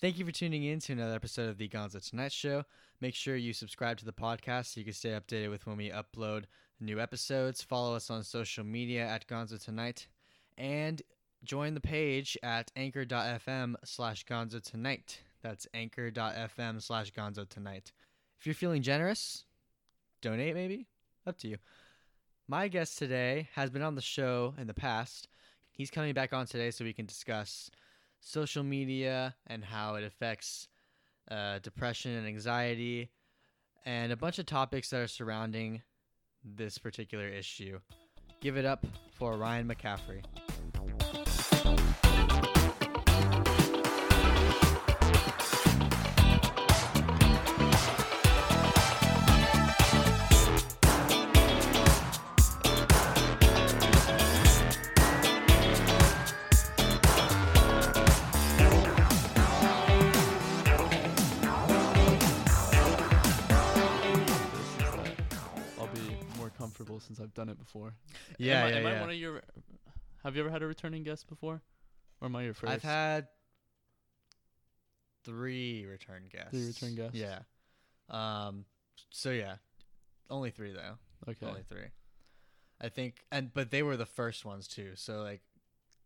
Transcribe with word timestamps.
Thank 0.00 0.16
you 0.16 0.24
for 0.24 0.30
tuning 0.30 0.62
in 0.62 0.78
to 0.80 0.92
another 0.92 1.16
episode 1.16 1.48
of 1.48 1.58
the 1.58 1.68
Gonzo 1.68 2.08
Tonight 2.08 2.30
Show. 2.30 2.62
Make 3.00 3.16
sure 3.16 3.34
you 3.34 3.52
subscribe 3.52 3.98
to 3.98 4.04
the 4.04 4.12
podcast 4.12 4.66
so 4.66 4.78
you 4.78 4.84
can 4.84 4.94
stay 4.94 5.08
updated 5.08 5.50
with 5.50 5.66
when 5.66 5.76
we 5.76 5.90
upload 5.90 6.44
new 6.78 7.00
episodes. 7.00 7.62
Follow 7.64 7.96
us 7.96 8.08
on 8.08 8.22
social 8.22 8.62
media 8.62 9.04
at 9.04 9.26
Gonzo 9.26 9.60
Tonight 9.60 10.06
and 10.56 11.02
join 11.42 11.74
the 11.74 11.80
page 11.80 12.38
at 12.44 12.70
anchor.fm 12.76 13.74
slash 13.84 14.24
gonzo 14.24 14.62
tonight. 14.62 15.20
That's 15.42 15.66
anchor.fm 15.74 16.80
slash 16.80 17.12
gonzo 17.12 17.48
tonight. 17.48 17.90
If 18.38 18.46
you're 18.46 18.54
feeling 18.54 18.82
generous, 18.82 19.46
donate 20.22 20.54
maybe. 20.54 20.86
Up 21.26 21.38
to 21.38 21.48
you. 21.48 21.56
My 22.46 22.68
guest 22.68 22.98
today 22.98 23.48
has 23.56 23.68
been 23.70 23.82
on 23.82 23.96
the 23.96 24.00
show 24.00 24.54
in 24.58 24.68
the 24.68 24.74
past. 24.74 25.26
He's 25.72 25.90
coming 25.90 26.14
back 26.14 26.32
on 26.32 26.46
today 26.46 26.70
so 26.70 26.84
we 26.84 26.92
can 26.92 27.06
discuss 27.06 27.68
social 28.20 28.62
media 28.62 29.34
and 29.46 29.64
how 29.64 29.94
it 29.94 30.04
affects 30.04 30.68
uh, 31.30 31.58
depression 31.60 32.12
and 32.12 32.26
anxiety 32.26 33.10
and 33.84 34.12
a 34.12 34.16
bunch 34.16 34.38
of 34.38 34.46
topics 34.46 34.90
that 34.90 35.00
are 35.00 35.08
surrounding 35.08 35.82
this 36.44 36.78
particular 36.78 37.28
issue. 37.28 37.78
Give 38.40 38.56
it 38.56 38.64
up 38.64 38.86
for 39.14 39.36
Ryan 39.36 39.68
McCaffrey. 39.68 40.22
Done 67.38 67.48
it 67.48 67.58
before. 67.58 67.94
Yeah, 68.36 68.62
am 68.62 68.66
I, 68.66 68.70
yeah, 68.70 68.76
am 68.76 68.86
I 68.86 69.00
one 69.00 69.10
of 69.10 69.16
your? 69.16 69.42
Have 70.24 70.34
you 70.34 70.42
ever 70.42 70.50
had 70.50 70.62
a 70.62 70.66
returning 70.66 71.04
guest 71.04 71.28
before, 71.28 71.62
or 72.20 72.26
am 72.26 72.34
I 72.34 72.42
your 72.42 72.52
1st 72.54 72.68
I've 72.68 72.82
had 72.82 73.28
three 75.24 75.86
return 75.86 76.24
guests. 76.30 76.50
Three 76.50 76.66
return 76.66 76.94
guests? 76.96 77.16
Yeah. 77.16 77.38
Um. 78.10 78.64
So 79.10 79.30
yeah, 79.30 79.56
only 80.28 80.50
three 80.50 80.72
though. 80.72 80.98
okay. 81.30 81.46
Only 81.46 81.62
three. 81.62 81.88
I 82.80 82.88
think, 82.88 83.24
and 83.32 83.52
but 83.54 83.70
they 83.70 83.82
were 83.82 83.96
the 83.96 84.06
first 84.06 84.44
ones 84.44 84.66
too. 84.68 84.92
So 84.94 85.22
like, 85.22 85.40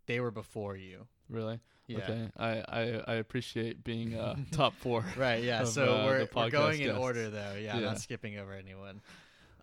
they 0.07 0.21
were 0.21 0.31
before 0.31 0.77
you. 0.77 1.07
Really? 1.29 1.61
Yeah. 1.87 1.99
Okay. 1.99 2.29
I, 2.37 2.49
I 2.69 3.03
I 3.09 3.15
appreciate 3.15 3.85
being 3.85 4.15
uh, 4.15 4.37
top 4.53 4.75
four. 4.75 5.05
Right. 5.17 5.43
Yeah. 5.43 5.63
of, 5.63 5.69
so 5.69 5.85
uh, 5.97 6.05
we're, 6.05 6.29
we're 6.35 6.51
going 6.51 6.81
in 6.81 6.97
order 6.97 7.31
though. 7.31 7.55
Yeah, 7.59 7.75
I'm 7.75 7.81
Yeah. 7.81 7.87
not 7.89 8.01
skipping 8.01 8.39
over 8.39 8.53
anyone. 8.53 9.01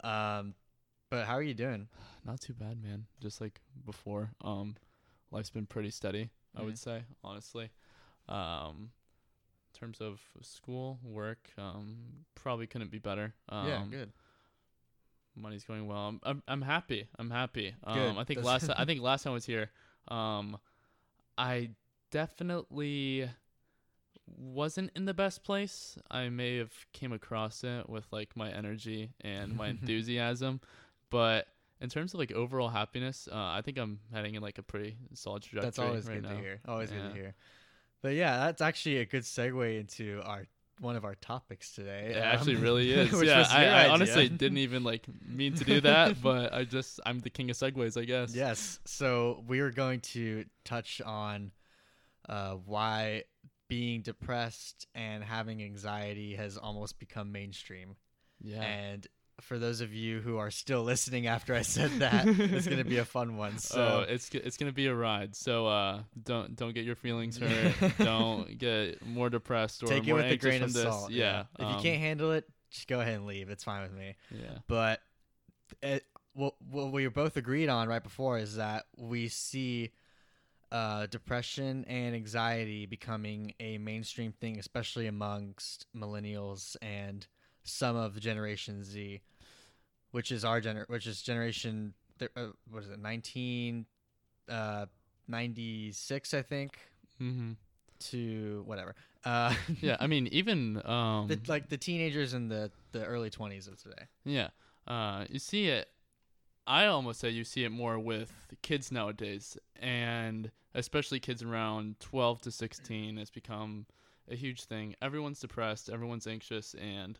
Um, 0.03 0.53
but 1.09 1.25
how 1.25 1.33
are 1.33 1.41
you 1.43 1.53
doing? 1.53 1.87
Not 2.25 2.41
too 2.41 2.53
bad, 2.53 2.81
man. 2.81 3.05
Just 3.21 3.41
like 3.41 3.61
before. 3.85 4.31
Um, 4.41 4.75
life's 5.31 5.49
been 5.49 5.65
pretty 5.65 5.89
steady. 5.91 6.29
I 6.55 6.61
Mhm. 6.61 6.65
would 6.65 6.77
say, 6.79 7.03
honestly. 7.23 7.69
Um, 8.27 8.91
in 9.73 9.79
terms 9.79 10.01
of 10.01 10.19
school, 10.41 10.99
work, 11.03 11.49
um, 11.57 12.25
probably 12.35 12.67
couldn't 12.67 12.91
be 12.91 12.99
better. 12.99 13.33
Um, 13.49 13.67
yeah. 13.67 13.85
Good. 13.89 14.11
money's 15.35 15.63
going 15.63 15.87
well. 15.87 16.07
I'm 16.09 16.19
I'm, 16.23 16.43
I'm 16.47 16.61
happy. 16.61 17.07
I'm 17.17 17.29
happy. 17.29 17.73
Good. 17.85 18.09
Um, 18.09 18.17
I 18.17 18.23
think 18.25 18.43
last 18.43 18.69
I 18.69 18.83
think 18.85 19.01
last 19.01 19.23
time 19.23 19.31
I 19.31 19.33
was 19.35 19.45
here, 19.45 19.71
um, 20.09 20.57
I 21.37 21.69
definitely 22.11 23.29
wasn't 24.37 24.91
in 24.95 25.05
the 25.05 25.13
best 25.13 25.43
place. 25.43 25.97
I 26.11 26.29
may 26.29 26.57
have 26.57 26.73
came 26.93 27.11
across 27.13 27.63
it 27.63 27.89
with 27.89 28.05
like 28.11 28.35
my 28.35 28.51
energy 28.51 29.13
and 29.21 29.55
my 29.55 29.67
enthusiasm, 29.75 30.61
but 31.09 31.47
in 31.81 31.89
terms 31.89 32.13
of 32.13 32.19
like 32.19 32.31
overall 32.31 32.69
happiness, 32.69 33.27
uh, 33.31 33.35
I 33.35 33.61
think 33.63 33.77
I'm 33.77 33.99
heading 34.13 34.35
in 34.35 34.41
like 34.41 34.57
a 34.57 34.63
pretty 34.63 34.97
solid 35.13 35.43
trajectory. 35.43 35.65
That's 35.65 35.79
always 35.79 36.05
right 36.07 36.21
good 36.21 36.29
now. 36.29 36.35
to 36.35 36.41
hear. 36.41 36.59
Always 36.67 36.91
good 36.91 37.09
to 37.09 37.13
hear. 37.13 37.35
But 38.01 38.15
yeah, 38.15 38.37
that's 38.45 38.61
actually 38.61 38.97
a 38.97 39.05
good 39.05 39.23
segue 39.23 39.79
into 39.79 40.21
our 40.23 40.45
one 40.79 40.95
of 40.95 41.03
our 41.03 41.15
topics 41.15 41.73
today. 41.73 42.13
It 42.15 42.17
um, 42.17 42.23
actually 42.23 42.55
really 42.55 42.91
is. 42.93 43.21
yeah, 43.21 43.45
I, 43.49 43.65
I 43.65 43.89
honestly 43.89 44.29
didn't 44.29 44.59
even 44.59 44.83
like 44.83 45.05
mean 45.27 45.55
to 45.55 45.63
do 45.63 45.81
that, 45.81 46.21
but 46.21 46.53
I 46.53 46.63
just 46.63 46.99
I'm 47.05 47.19
the 47.19 47.29
king 47.29 47.49
of 47.49 47.57
segues, 47.57 47.99
I 47.99 48.05
guess. 48.05 48.33
Yes. 48.33 48.79
So 48.85 49.43
we 49.47 49.59
are 49.59 49.71
going 49.71 50.01
to 50.01 50.45
touch 50.63 51.01
on 51.01 51.51
uh, 52.27 52.55
why 52.65 53.23
being 53.67 54.01
depressed 54.01 54.87
and 54.95 55.23
having 55.23 55.61
anxiety 55.61 56.35
has 56.35 56.57
almost 56.57 56.99
become 56.99 57.31
mainstream. 57.31 57.95
Yeah. 58.41 58.61
And 58.61 59.07
for 59.41 59.59
those 59.59 59.81
of 59.81 59.93
you 59.93 60.19
who 60.19 60.37
are 60.37 60.51
still 60.51 60.83
listening 60.83 61.27
after 61.27 61.53
I 61.53 61.61
said 61.61 61.91
that, 61.99 62.27
it's 62.27 62.65
going 62.65 62.77
to 62.79 62.83
be 62.83 62.97
a 62.97 63.05
fun 63.17 63.37
one. 63.37 63.55
oh, 63.75 64.01
it's 64.01 64.29
it's 64.33 64.57
gonna 64.57 64.71
be 64.71 64.87
a 64.87 64.95
ride. 64.95 65.35
So 65.35 65.67
uh, 65.67 66.01
don't 66.21 66.55
don't 66.55 66.73
get 66.73 66.85
your 66.85 66.95
feelings 66.95 67.37
hurt. 67.37 67.75
don't 67.97 68.57
get 68.57 69.05
more 69.05 69.29
depressed 69.29 69.83
or 69.83 69.87
take 69.87 70.07
it 70.07 70.13
with 70.13 70.25
a 70.25 70.37
grain 70.37 70.63
of 70.63 70.73
this. 70.73 70.83
salt. 70.83 71.11
Yeah. 71.11 71.45
If 71.57 71.65
um, 71.65 71.75
you 71.75 71.81
can't 71.81 71.99
handle 71.99 72.31
it, 72.31 72.45
just 72.71 72.87
go 72.87 72.99
ahead 72.99 73.15
and 73.15 73.25
leave. 73.25 73.49
It's 73.49 73.63
fine 73.63 73.83
with 73.83 73.93
me. 73.93 74.15
Yeah. 74.31 74.59
but 74.67 75.01
it, 75.81 76.03
what 76.33 76.55
what 76.69 76.91
we 76.91 77.07
both 77.07 77.37
agreed 77.37 77.69
on 77.69 77.87
right 77.87 78.03
before 78.03 78.37
is 78.37 78.55
that 78.55 78.85
we 78.97 79.27
see 79.27 79.91
uh, 80.71 81.07
depression 81.07 81.85
and 81.85 82.15
anxiety 82.15 82.85
becoming 82.85 83.53
a 83.59 83.77
mainstream 83.77 84.31
thing, 84.31 84.59
especially 84.59 85.07
amongst 85.07 85.85
millennials 85.95 86.75
and 86.81 87.25
some 87.63 87.95
of 87.95 88.19
Generation 88.19 88.83
Z, 88.83 89.21
which 90.11 90.31
is 90.31 90.43
our 90.45 90.61
gener, 90.61 90.87
which 90.89 91.07
is 91.07 91.21
generation. 91.21 91.93
Uh, 92.21 92.47
what 92.69 92.83
is 92.83 92.89
it? 92.89 92.99
Nineteen 92.99 93.85
uh, 94.49 94.85
ninety 95.27 95.91
six, 95.91 96.33
I 96.33 96.41
think, 96.41 96.77
Mm-hmm. 97.21 97.51
to 98.11 98.63
whatever. 98.65 98.95
Uh, 99.23 99.53
Yeah. 99.81 99.97
I 99.99 100.07
mean, 100.07 100.27
even 100.31 100.81
um. 100.85 101.27
the, 101.27 101.39
like 101.47 101.69
the 101.69 101.77
teenagers 101.77 102.33
in 102.33 102.47
the 102.49 102.71
the 102.91 103.05
early 103.05 103.29
twenties 103.29 103.67
of 103.67 103.81
today. 103.81 104.03
Yeah. 104.25 104.49
Uh, 104.87 105.25
you 105.29 105.39
see 105.39 105.67
it. 105.67 105.87
I 106.65 106.85
almost 106.85 107.19
say 107.19 107.29
you 107.29 107.43
see 107.43 107.63
it 107.63 107.69
more 107.71 107.97
with 107.97 108.31
kids 108.61 108.91
nowadays, 108.91 109.57
and 109.79 110.51
especially 110.75 111.19
kids 111.19 111.41
around 111.41 111.99
12 111.99 112.41
to 112.41 112.51
16 112.51 113.17
has 113.17 113.31
become 113.31 113.87
a 114.29 114.35
huge 114.35 114.65
thing. 114.65 114.93
Everyone's 115.01 115.39
depressed, 115.39 115.89
everyone's 115.89 116.27
anxious, 116.27 116.75
and 116.75 117.17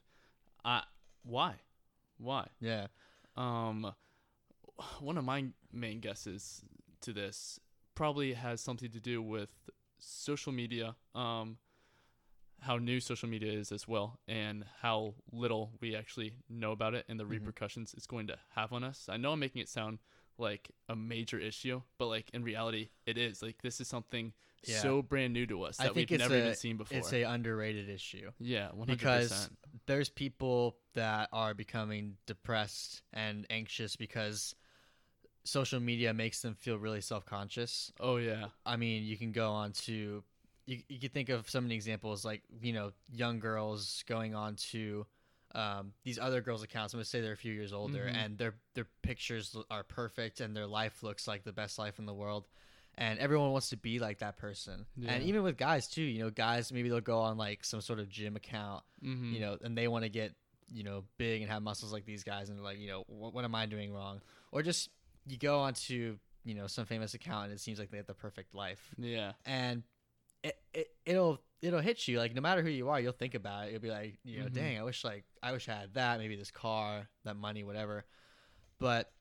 I 0.63 0.83
why, 1.23 1.55
why? 2.19 2.47
Yeah. 2.59 2.87
Um, 3.35 3.93
one 4.99 5.17
of 5.17 5.23
my 5.25 5.45
main 5.73 5.99
guesses 5.99 6.61
to 7.01 7.13
this 7.13 7.59
probably 7.95 8.33
has 8.33 8.61
something 8.61 8.89
to 8.91 8.99
do 8.99 9.21
with 9.21 9.51
social 9.99 10.51
media. 10.51 10.95
Um, 11.15 11.57
how 12.61 12.77
new 12.77 12.99
social 12.99 13.29
media 13.29 13.53
is 13.53 13.71
as 13.71 13.87
well, 13.87 14.19
and 14.27 14.65
how 14.81 15.15
little 15.31 15.71
we 15.79 15.95
actually 15.95 16.33
know 16.49 16.73
about 16.73 16.93
it 16.93 17.05
and 17.07 17.17
the 17.19 17.23
Mhm. 17.23 17.29
repercussions 17.29 17.93
it's 17.93 18.05
going 18.05 18.27
to 18.27 18.37
have 18.55 18.73
on 18.73 18.83
us. 18.83 19.07
I 19.07 19.15
know 19.15 19.31
I'm 19.31 19.39
making 19.39 19.61
it 19.61 19.69
sound 19.69 19.99
like 20.37 20.69
a 20.89 20.95
major 20.95 21.39
issue, 21.39 21.81
but 21.97 22.07
like 22.07 22.29
in 22.33 22.43
reality, 22.43 22.89
it 23.05 23.17
is. 23.17 23.41
Like 23.41 23.61
this 23.61 23.79
is 23.79 23.87
something 23.87 24.33
Yeah. 24.65 24.81
so 24.81 25.01
brand 25.01 25.33
new 25.33 25.45
to 25.47 25.63
us 25.63 25.77
that 25.77 25.95
we've 25.95 26.09
never 26.11 26.35
a- 26.35 26.39
even 26.39 26.55
seen 26.55 26.75
before. 26.75 26.97
It's 26.97 27.13
a 27.13 27.23
underrated 27.23 27.87
issue. 27.87 28.31
yeah, 28.39 28.71
100%. 28.71 28.87
because 28.87 29.49
there's 29.89 30.07
people 30.07 30.77
that 30.93 31.27
are 31.33 31.55
becoming 31.55 32.15
depressed 32.27 33.01
and 33.11 33.47
anxious 33.49 33.95
because 33.95 34.53
social 35.43 35.79
media 35.79 36.13
makes 36.13 36.41
them 36.43 36.53
feel 36.53 36.77
really 36.77 37.01
self-conscious. 37.01 37.91
oh 37.99 38.17
yeah, 38.17 38.49
I 38.65 38.75
mean, 38.77 39.03
you 39.03 39.17
can 39.17 39.31
go 39.31 39.49
on 39.51 39.71
to 39.73 40.23
you, 40.67 40.77
you 40.87 40.99
could 40.99 41.11
think 41.11 41.29
of 41.29 41.49
so 41.49 41.59
many 41.59 41.73
examples 41.73 42.23
like, 42.23 42.43
you 42.61 42.71
know, 42.71 42.91
young 43.11 43.39
girls 43.39 44.03
going 44.07 44.35
on 44.35 44.55
to 44.71 45.07
um, 45.55 45.93
these 46.03 46.19
other 46.19 46.41
girls' 46.41 46.61
accounts. 46.61 46.93
I'm 46.93 46.99
gonna 46.99 47.05
say 47.05 47.21
they're 47.21 47.31
a 47.33 47.37
few 47.37 47.53
years 47.53 47.73
older, 47.73 48.05
Mhm. 48.05 48.15
and 48.15 48.37
their 48.37 48.53
their 48.75 48.85
pictures 49.01 49.57
are 49.71 49.83
perfect, 49.83 50.39
and 50.39 50.55
their 50.55 50.67
life 50.67 51.01
looks 51.01 51.27
like 51.27 51.43
the 51.43 51.51
best 51.51 51.79
life 51.79 51.97
in 51.97 52.05
the 52.05 52.13
world, 52.13 52.47
and 52.99 53.17
everyone 53.17 53.51
wants 53.51 53.69
to 53.69 53.77
be 53.77 53.97
like 53.97 54.19
that 54.19 54.37
person. 54.37 54.85
Yeah. 54.97 55.13
And 55.13 55.23
even 55.23 55.41
with 55.41 55.57
guys 55.57 55.87
too, 55.87 56.03
you 56.03 56.19
know, 56.19 56.29
guys 56.29 56.71
maybe 56.71 56.89
they'll 56.89 56.99
go 56.99 57.19
on 57.19 57.37
like 57.37 57.63
some 57.63 57.81
sort 57.81 57.99
of 57.99 58.09
gym 58.09 58.35
account, 58.35 58.83
mm-hmm. 59.03 59.33
you 59.33 59.39
know, 59.39 59.57
and 59.63 59.75
they 59.75 59.87
want 59.87 60.03
to 60.03 60.09
get 60.09 60.35
you 60.71 60.83
know 60.83 61.03
big 61.17 61.41
and 61.41 61.49
have 61.49 61.63
muscles 61.63 61.91
like 61.91 62.05
these 62.05 62.23
guys, 62.23 62.49
and 62.49 62.57
they're 62.57 62.63
like, 62.63 62.77
you 62.77 62.87
know, 62.87 63.03
what, 63.07 63.33
what 63.33 63.45
am 63.45 63.55
I 63.55 63.65
doing 63.65 63.91
wrong? 63.93 64.21
Or 64.51 64.61
just 64.61 64.89
you 65.25 65.37
go 65.37 65.61
onto 65.61 66.17
you 66.43 66.53
know 66.53 66.67
some 66.67 66.85
famous 66.85 67.13
account, 67.13 67.45
and 67.45 67.53
it 67.53 67.59
seems 67.59 67.79
like 67.79 67.89
they 67.89 67.97
have 67.97 68.05
the 68.05 68.13
perfect 68.13 68.53
life, 68.53 68.93
yeah, 68.97 69.31
and 69.45 69.83
it, 70.43 70.57
it 70.73 70.87
it'll 71.05 71.41
it'll 71.61 71.81
hit 71.81 72.07
you 72.07 72.17
like 72.17 72.35
no 72.35 72.41
matter 72.41 72.61
who 72.61 72.69
you 72.69 72.89
are, 72.89 72.99
you'll 72.99 73.13
think 73.13 73.33
about 73.33 73.67
it. 73.67 73.71
You'll 73.71 73.81
be 73.81 73.89
like, 73.89 74.17
you 74.23 74.41
know, 74.41 74.47
Mhm. 74.47 74.53
dang, 74.53 74.79
I 74.79 74.83
wish 74.83 75.03
like 75.05 75.23
I 75.41 75.53
wish 75.53 75.69
I 75.69 75.73
had 75.73 75.93
that, 75.93 76.19
maybe 76.19 76.35
this 76.35 76.51
car, 76.51 77.07
that 77.23 77.35
money, 77.35 77.63
whatever. 77.63 78.05
But 78.79 79.11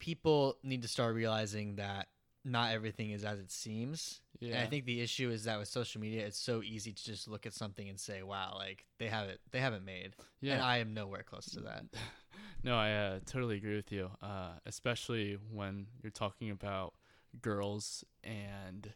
people 0.00 0.56
need 0.64 0.82
to 0.82 0.88
start 0.88 1.14
realizing 1.14 1.76
that 1.76 2.08
not 2.44 2.72
everything 2.72 3.10
is 3.10 3.24
as 3.24 3.38
it 3.38 3.52
seems. 3.52 4.20
Yeah. 4.40 4.54
And 4.54 4.58
I 4.58 4.66
think 4.66 4.86
the 4.86 5.00
issue 5.00 5.30
is 5.30 5.44
that 5.44 5.58
with 5.58 5.68
social 5.68 6.00
media, 6.00 6.26
it's 6.26 6.38
so 6.38 6.62
easy 6.62 6.92
to 6.92 7.04
just 7.04 7.28
look 7.28 7.46
at 7.46 7.52
something 7.52 7.88
and 7.88 8.00
say, 8.00 8.22
"Wow, 8.22 8.54
like 8.56 8.86
they 8.98 9.06
have 9.06 9.28
it, 9.28 9.40
they 9.52 9.60
haven't 9.60 9.84
made," 9.84 10.16
yeah. 10.40 10.54
and 10.54 10.62
I 10.62 10.78
am 10.78 10.94
nowhere 10.94 11.22
close 11.22 11.46
to 11.50 11.60
that. 11.60 11.84
no, 12.64 12.76
I 12.76 12.92
uh, 12.92 13.20
totally 13.26 13.58
agree 13.58 13.76
with 13.76 13.92
you. 13.92 14.10
Uh, 14.22 14.52
especially 14.66 15.38
when 15.52 15.86
you're 16.02 16.10
talking 16.10 16.50
about 16.50 16.94
girls 17.42 18.04
and 18.24 18.92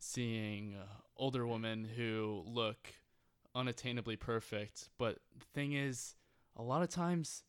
seeing 0.00 0.74
uh, 0.74 0.86
older 1.16 1.46
women 1.46 1.86
who 1.96 2.42
look 2.46 2.92
unattainably 3.54 4.18
perfect. 4.18 4.88
But 4.98 5.18
the 5.38 5.46
thing 5.54 5.74
is, 5.74 6.16
a 6.56 6.62
lot 6.62 6.82
of 6.82 6.88
times, 6.88 7.44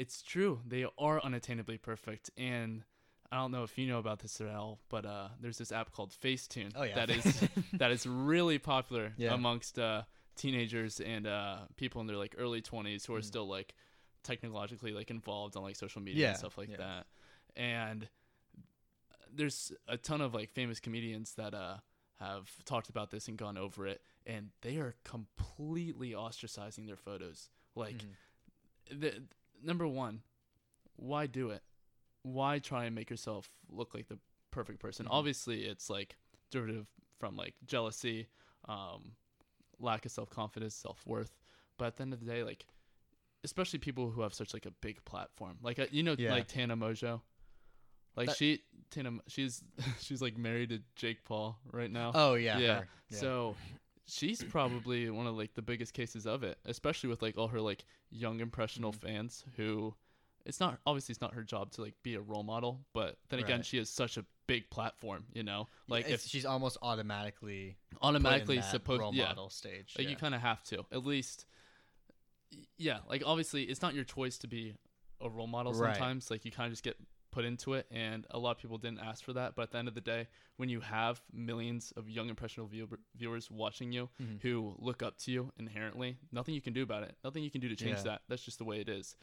it's 0.00 0.22
true. 0.22 0.60
They 0.66 0.84
are 0.98 1.20
unattainably 1.20 1.80
perfect, 1.80 2.30
and 2.38 2.82
I 3.30 3.36
don't 3.36 3.52
know 3.52 3.62
if 3.64 3.76
you 3.78 3.86
know 3.86 3.98
about 3.98 4.18
this 4.20 4.40
at 4.40 4.48
all, 4.48 4.80
but 4.88 5.04
uh, 5.06 5.28
there's 5.40 5.58
this 5.58 5.72
app 5.72 5.92
called 5.92 6.10
Facetune 6.12 6.72
Oh 6.74 6.82
yeah, 6.82 6.94
that 6.94 7.10
is 7.10 7.24
that 7.78 7.90
is 7.90 8.06
really 8.06 8.58
popular 8.58 9.12
Yeah. 9.18 9.34
amongst 9.34 9.78
uh, 9.78 10.02
teenagers 10.36 11.00
and 11.00 11.26
uh, 11.26 11.58
people 11.76 12.00
in 12.00 12.06
their 12.06 12.16
like 12.16 12.34
early 12.38 12.62
20s 12.62 13.04
who 13.06 13.14
are 13.14 13.20
Mm. 13.20 13.24
still 13.24 13.48
like 13.48 13.74
technologically 14.22 14.92
like 14.92 15.10
involved 15.10 15.56
on 15.56 15.62
like 15.62 15.76
social 15.76 16.00
media 16.02 16.22
Yeah, 16.22 16.28
and 16.30 16.38
stuff 16.38 16.58
like 16.58 16.76
that. 16.78 17.06
And 17.56 18.08
there's 19.32 19.72
a 19.86 19.96
ton 19.96 20.20
of 20.20 20.34
like 20.34 20.50
famous 20.50 20.80
comedians 20.80 21.34
that 21.34 21.54
uh 21.54 21.76
have 22.18 22.50
talked 22.64 22.90
about 22.90 23.10
this 23.10 23.28
and 23.28 23.38
gone 23.38 23.56
over 23.56 23.86
it 23.86 24.02
and 24.26 24.50
they 24.60 24.76
are 24.76 24.94
completely 25.04 26.10
ostracizing 26.12 26.86
their 26.86 26.96
photos. 26.96 27.48
Like 27.74 27.96
Mhm. 28.90 29.00
the 29.00 29.22
number 29.62 29.86
one, 29.86 30.22
why 30.96 31.26
do 31.26 31.50
it? 31.50 31.62
Why 32.22 32.58
try 32.58 32.84
and 32.84 32.94
make 32.94 33.10
yourself 33.10 33.48
look 33.68 33.94
like 33.94 34.08
the 34.08 34.18
perfect 34.50 34.80
person? 34.80 35.06
Mhm. 35.06 35.10
Obviously, 35.12 35.64
it's 35.64 35.88
like 35.88 36.16
derivative 36.50 36.86
from 37.18 37.36
like 37.36 37.54
jealousy, 37.64 38.28
um, 38.66 39.12
lack 39.78 40.04
of 40.04 40.12
self 40.12 40.28
confidence, 40.30 40.74
self 40.74 41.06
worth. 41.06 41.36
But 41.78 41.86
at 41.86 41.96
the 41.96 42.02
end 42.02 42.12
of 42.12 42.20
the 42.20 42.26
day, 42.26 42.44
like, 42.44 42.66
especially 43.44 43.78
people 43.78 44.10
who 44.10 44.20
have 44.20 44.34
such 44.34 44.52
like 44.52 44.66
a 44.66 44.70
big 44.70 45.02
platform, 45.04 45.58
like 45.62 45.78
uh, 45.78 45.86
you 45.90 46.02
know, 46.02 46.14
Yeah. 46.18 46.32
like 46.32 46.46
Tana 46.48 46.76
Mongeau, 46.76 47.22
like 48.16 48.28
That- 48.28 48.36
she 48.36 48.62
Tana, 48.90 49.18
she's 49.28 49.64
she's 50.00 50.20
like 50.20 50.36
married 50.36 50.68
to 50.70 50.82
Jake 50.96 51.24
Paul 51.24 51.58
right 51.72 51.90
now. 51.90 52.12
Oh 52.14 52.34
yeah, 52.34 52.58
Yeah. 52.58 52.74
her. 52.80 52.88
yeah. 53.08 53.18
So 53.18 53.56
she's 54.10 54.42
probably 54.44 55.08
one 55.10 55.26
of 55.26 55.36
like 55.36 55.54
the 55.54 55.62
biggest 55.62 55.94
cases 55.94 56.26
of 56.26 56.42
it, 56.42 56.58
especially 56.64 57.08
with 57.08 57.22
like 57.22 57.38
all 57.38 57.48
her 57.48 57.60
like 57.60 57.84
young 58.10 58.40
impressionable 58.40 58.92
Mhm. 58.92 59.00
fans 59.00 59.44
who 59.56 59.94
it's 60.46 60.58
not 60.58 60.80
obviously 60.86 61.12
it's 61.12 61.20
not 61.20 61.34
her 61.34 61.42
job 61.44 61.70
to 61.72 61.82
like 61.82 61.94
be 62.02 62.14
a 62.14 62.20
role 62.20 62.42
model, 62.42 62.84
but 62.94 63.18
then 63.28 63.38
again 63.40 63.62
she 63.62 63.76
has 63.76 63.88
such 63.90 64.16
a 64.16 64.24
big 64.46 64.68
platform, 64.70 65.24
you 65.34 65.42
know? 65.42 65.68
Like 65.86 66.06
it's- 66.06 66.24
if 66.24 66.30
she's 66.30 66.44
almost 66.46 66.76
automatically 66.82 67.76
automatically 68.02 68.60
supposed 68.62 69.00
role 69.00 69.14
yeah, 69.14 69.26
model 69.26 69.50
stage. 69.50 69.94
like 69.98 70.04
yeah. 70.04 70.10
you 70.10 70.16
kind 70.16 70.34
of 70.34 70.40
have 70.40 70.62
to. 70.64 70.84
At 70.90 71.04
least 71.04 71.46
yeah, 72.76 72.98
like 73.08 73.22
obviously 73.24 73.64
it's 73.64 73.82
not 73.82 73.94
your 73.94 74.04
choice 74.04 74.38
to 74.38 74.48
be 74.48 74.74
a 75.20 75.28
role 75.28 75.46
model 75.46 75.72
Right. 75.72 75.94
sometimes, 75.94 76.30
like 76.30 76.44
you 76.44 76.50
kind 76.50 76.66
of 76.66 76.72
just 76.72 76.82
get 76.82 76.96
put 77.30 77.44
into 77.44 77.74
it 77.74 77.86
and 77.90 78.26
a 78.30 78.38
lot 78.38 78.52
of 78.52 78.58
people 78.58 78.78
didn't 78.78 78.98
ask 79.00 79.24
for 79.24 79.32
that, 79.34 79.54
but 79.54 79.62
at 79.62 79.70
the 79.72 79.78
end 79.78 79.88
of 79.88 79.94
the 79.94 80.00
day, 80.00 80.26
when 80.56 80.68
you 80.68 80.80
have 80.80 81.20
millions 81.32 81.92
of 81.96 82.08
young 82.08 82.28
impressionable 82.28 82.68
view- 82.68 82.98
viewers 83.14 83.50
watching 83.50 83.92
you, 83.92 84.08
Mhm. 84.20 84.40
who 84.42 84.74
look 84.78 85.02
up 85.02 85.16
to 85.18 85.30
you 85.32 85.52
inherently. 85.58 86.18
Nothing 86.32 86.54
you 86.54 86.60
can 86.60 86.72
do 86.72 86.82
about 86.82 87.02
it. 87.04 87.16
Nothing 87.24 87.42
you 87.44 87.50
can 87.50 87.60
do 87.60 87.68
to 87.68 87.76
change 87.76 87.98
Yeah. 87.98 88.02
that. 88.04 88.22
That's 88.28 88.44
just 88.44 88.58
the 88.58 88.64
way 88.64 88.80
it 88.80 88.88
is. 88.88 89.16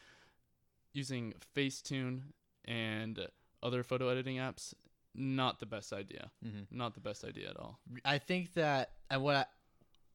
Using 0.94 1.33
Facetune 1.56 2.33
and 2.65 3.27
other 3.62 3.83
photo 3.83 4.09
editing 4.09 4.38
apps, 4.38 4.74
not 5.13 5.59
the 5.59 5.65
best 5.65 5.94
idea. 5.94 6.31
Mhm. 6.44 6.68
Not 6.71 6.94
the 6.94 7.00
best 7.01 7.24
idea 7.24 7.50
at 7.50 7.57
all. 7.57 7.80
I 8.06 8.18
think 8.19 8.54
that 8.54 8.94
and 9.09 9.21
what 9.24 9.36
I, 9.36 9.45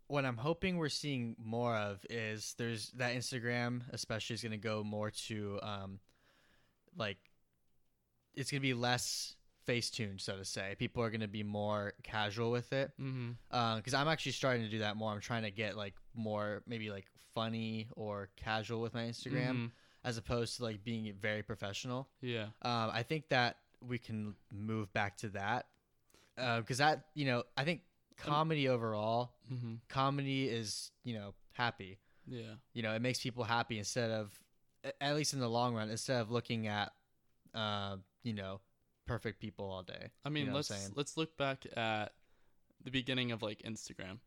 what 0.08 0.24
I'm 0.24 0.36
hoping 0.36 0.76
we're 0.76 0.88
seeing 0.88 1.36
more 1.38 1.76
of 1.76 2.04
is 2.10 2.54
there's 2.54 2.90
that 2.92 3.14
Instagram 3.16 3.88
especially 3.90 4.34
is 4.34 4.42
going 4.42 4.52
to 4.52 4.58
go 4.58 4.82
more 4.84 5.10
to 5.10 5.58
um 5.62 6.00
like 6.96 7.18
it's 8.34 8.50
going 8.50 8.60
to 8.60 8.66
be 8.66 8.74
less 8.74 9.34
face 9.64 9.90
tuned 9.90 10.20
so 10.20 10.36
to 10.36 10.44
say. 10.44 10.74
People 10.78 11.02
are 11.02 11.10
going 11.10 11.20
to 11.20 11.28
be 11.28 11.42
more 11.42 11.92
casual 12.02 12.50
with 12.50 12.72
it. 12.72 12.90
Mm-hmm. 13.00 13.76
because 13.76 13.94
I'm 13.94 14.08
actually 14.08 14.32
starting 14.32 14.62
to 14.64 14.68
do 14.68 14.78
that 14.80 14.96
more. 14.96 15.12
I'm 15.12 15.20
trying 15.20 15.42
to 15.44 15.50
get 15.50 15.76
like 15.76 15.94
more 16.14 16.62
maybe 16.66 16.90
like 16.90 17.06
funny 17.34 17.88
or 17.96 18.28
casual 18.36 18.80
with 18.80 18.92
my 18.94 19.02
Instagram 19.04 19.50
Mm-hmm. 19.52 19.66
as 20.04 20.18
opposed 20.18 20.56
to 20.56 20.64
like 20.64 20.82
being 20.84 21.12
very 21.20 21.42
professional. 21.42 22.08
Yeah. 22.20 22.46
Um, 22.62 22.90
I 22.92 23.02
think 23.04 23.28
that 23.28 23.56
we 23.86 23.98
can 23.98 24.34
move 24.52 24.92
back 24.92 25.16
to 25.18 25.28
that 25.30 25.66
because 26.36 26.78
that 26.78 27.04
you 27.14 27.26
know 27.26 27.44
I 27.56 27.64
think 27.64 27.82
comedy 28.16 28.68
overall, 28.68 29.32
Mm-hmm. 29.52 29.74
comedy 29.88 30.48
is 30.48 30.90
you 31.04 31.14
know 31.14 31.34
happy. 31.52 31.98
Yeah. 32.26 32.54
You 32.74 32.82
know 32.82 32.94
it 32.94 33.02
makes 33.02 33.20
people 33.20 33.44
happy 33.44 33.78
instead 33.78 34.10
of 34.10 34.38
at 35.00 35.14
least 35.14 35.34
in 35.34 35.40
the 35.40 35.48
long 35.48 35.74
run 35.74 35.88
instead 35.90 36.20
of 36.20 36.30
looking 36.30 36.66
at 36.66 36.92
uh, 37.54 37.96
you 38.22 38.32
know 38.32 38.60
perfect 39.06 39.40
people 39.40 39.70
all 39.70 39.82
day. 39.82 40.10
I 40.24 40.28
mean, 40.28 40.44
You 40.46 40.50
know 40.50 40.56
let's 40.56 40.90
let's 40.96 41.16
look 41.16 41.36
back 41.36 41.66
at 41.76 42.12
the 42.84 42.90
beginning 42.90 43.32
of 43.32 43.42
like 43.42 43.62
Instagram 43.62 44.18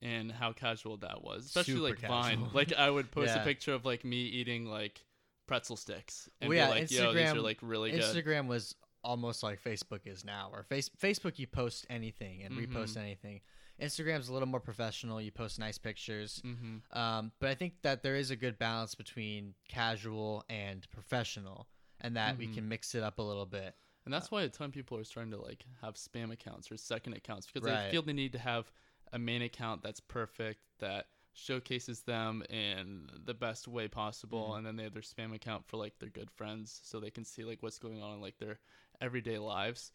and 0.00 0.30
how 0.30 0.52
casual 0.52 0.96
that 0.98 1.22
was, 1.22 1.46
especially 1.46 1.74
Super 1.74 1.88
like 1.88 2.00
Vine. 2.00 2.46
Like 2.54 2.72
I 2.72 2.88
would 2.90 3.10
post 3.10 3.28
Yeah. 3.34 3.42
a 3.42 3.44
picture 3.44 3.74
of 3.74 3.84
like 3.84 4.04
me 4.04 4.22
eating 4.22 4.66
like 4.66 5.04
pretzel 5.46 5.76
sticks 5.76 6.28
and 6.40 6.48
Well, 6.48 6.54
be 6.54 6.58
yeah, 6.58 6.68
like, 6.68 6.90
"Yo, 6.90 7.12
these 7.14 7.30
are 7.30 7.34
Instagram- 7.34 7.42
like 7.42 7.58
really 7.62 7.90
good." 7.90 8.00
Instagram 8.02 8.46
was 8.46 8.74
almost 9.04 9.42
like 9.42 9.62
Facebook 9.62 10.06
is 10.06 10.24
now, 10.24 10.50
or 10.52 10.62
face 10.62 10.88
Facebook 11.00 11.38
you 11.38 11.46
post 11.46 11.86
anything 11.88 12.42
and 12.42 12.54
repost 12.54 12.94
Mhm. 12.94 12.98
anything. 12.98 13.40
Instagram's 13.80 14.28
a 14.28 14.32
little 14.32 14.48
more 14.48 14.60
professional. 14.60 15.20
You 15.22 15.30
post 15.30 15.58
nice 15.58 15.78
pictures, 15.78 16.42
mm-hmm. 16.44 16.98
um, 16.98 17.30
but 17.38 17.48
I 17.48 17.54
think 17.54 17.74
that 17.82 18.02
there 18.02 18.16
is 18.16 18.30
a 18.32 18.36
good 18.36 18.58
balance 18.58 18.94
between 18.96 19.54
casual 19.68 20.44
and 20.48 20.88
professional, 20.90 21.68
and 22.00 22.16
that 22.16 22.38
we 22.38 22.46
Mhm. 22.46 22.54
can 22.54 22.68
mix 22.68 22.94
it 22.94 23.02
up 23.02 23.18
a 23.18 23.22
little 23.22 23.46
bit. 23.46 23.76
And 24.04 24.12
that's 24.14 24.30
why 24.30 24.42
a 24.42 24.48
ton 24.48 24.66
of 24.66 24.72
people 24.72 24.96
are 24.96 25.04
starting 25.04 25.32
to 25.32 25.38
like 25.40 25.64
have 25.82 25.94
spam 25.94 26.32
accounts 26.32 26.70
or 26.70 26.76
second 26.76 27.12
accounts 27.14 27.46
because 27.46 27.62
they 27.84 27.90
feel 27.90 28.02
the 28.02 28.12
need 28.14 28.32
to 28.32 28.38
have 28.38 28.72
a 29.12 29.18
main 29.18 29.42
account 29.42 29.82
that's 29.82 30.00
perfect 30.00 30.60
that 30.78 31.06
showcases 31.34 32.02
them 32.02 32.42
in 32.50 33.08
the 33.24 33.34
best 33.34 33.68
way 33.68 33.86
possible 33.86 34.52
Mhm. 34.52 34.58
and 34.58 34.66
then 34.66 34.76
they 34.76 34.82
have 34.84 34.94
their 34.94 35.02
spam 35.02 35.34
account 35.34 35.66
for 35.66 35.76
like 35.76 35.98
their 35.98 36.08
good 36.08 36.30
friends 36.30 36.80
so 36.84 36.98
they 36.98 37.10
can 37.10 37.24
see 37.24 37.44
like 37.44 37.62
what's 37.62 37.78
going 37.78 38.02
on 38.02 38.14
in 38.14 38.20
like 38.20 38.38
their 38.38 38.58
everyday 39.00 39.38
lives. 39.38 39.92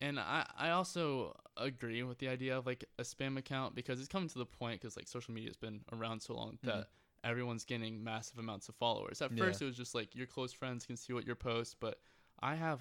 And 0.00 0.18
I, 0.18 0.46
I 0.58 0.70
also 0.70 1.36
agree 1.56 2.02
with 2.02 2.18
the 2.18 2.28
idea 2.28 2.58
of 2.58 2.66
like 2.66 2.84
a 2.98 3.02
spam 3.02 3.38
account 3.38 3.74
because 3.74 4.00
it's 4.00 4.08
coming 4.08 4.28
to 4.28 4.38
the 4.38 4.46
point 4.46 4.80
because 4.80 4.96
like 4.96 5.06
social 5.08 5.32
media 5.32 5.48
has 5.50 5.56
been 5.56 5.82
around 5.92 6.20
so 6.20 6.34
long 6.34 6.58
that 6.64 6.88
everyone's 7.24 7.64
getting 7.64 8.04
massive 8.04 8.38
amounts 8.38 8.68
of 8.68 8.74
followers. 8.76 9.20
At 9.22 9.32
Yeah. 9.32 9.44
first, 9.44 9.62
it 9.62 9.64
was 9.64 9.76
just 9.76 9.94
like 9.94 10.14
your 10.14 10.26
close 10.26 10.52
friends 10.52 10.86
can 10.86 10.96
see 10.96 11.12
what 11.12 11.26
you 11.26 11.34
post, 11.34 11.76
but 11.80 11.98
I 12.40 12.54
have 12.54 12.80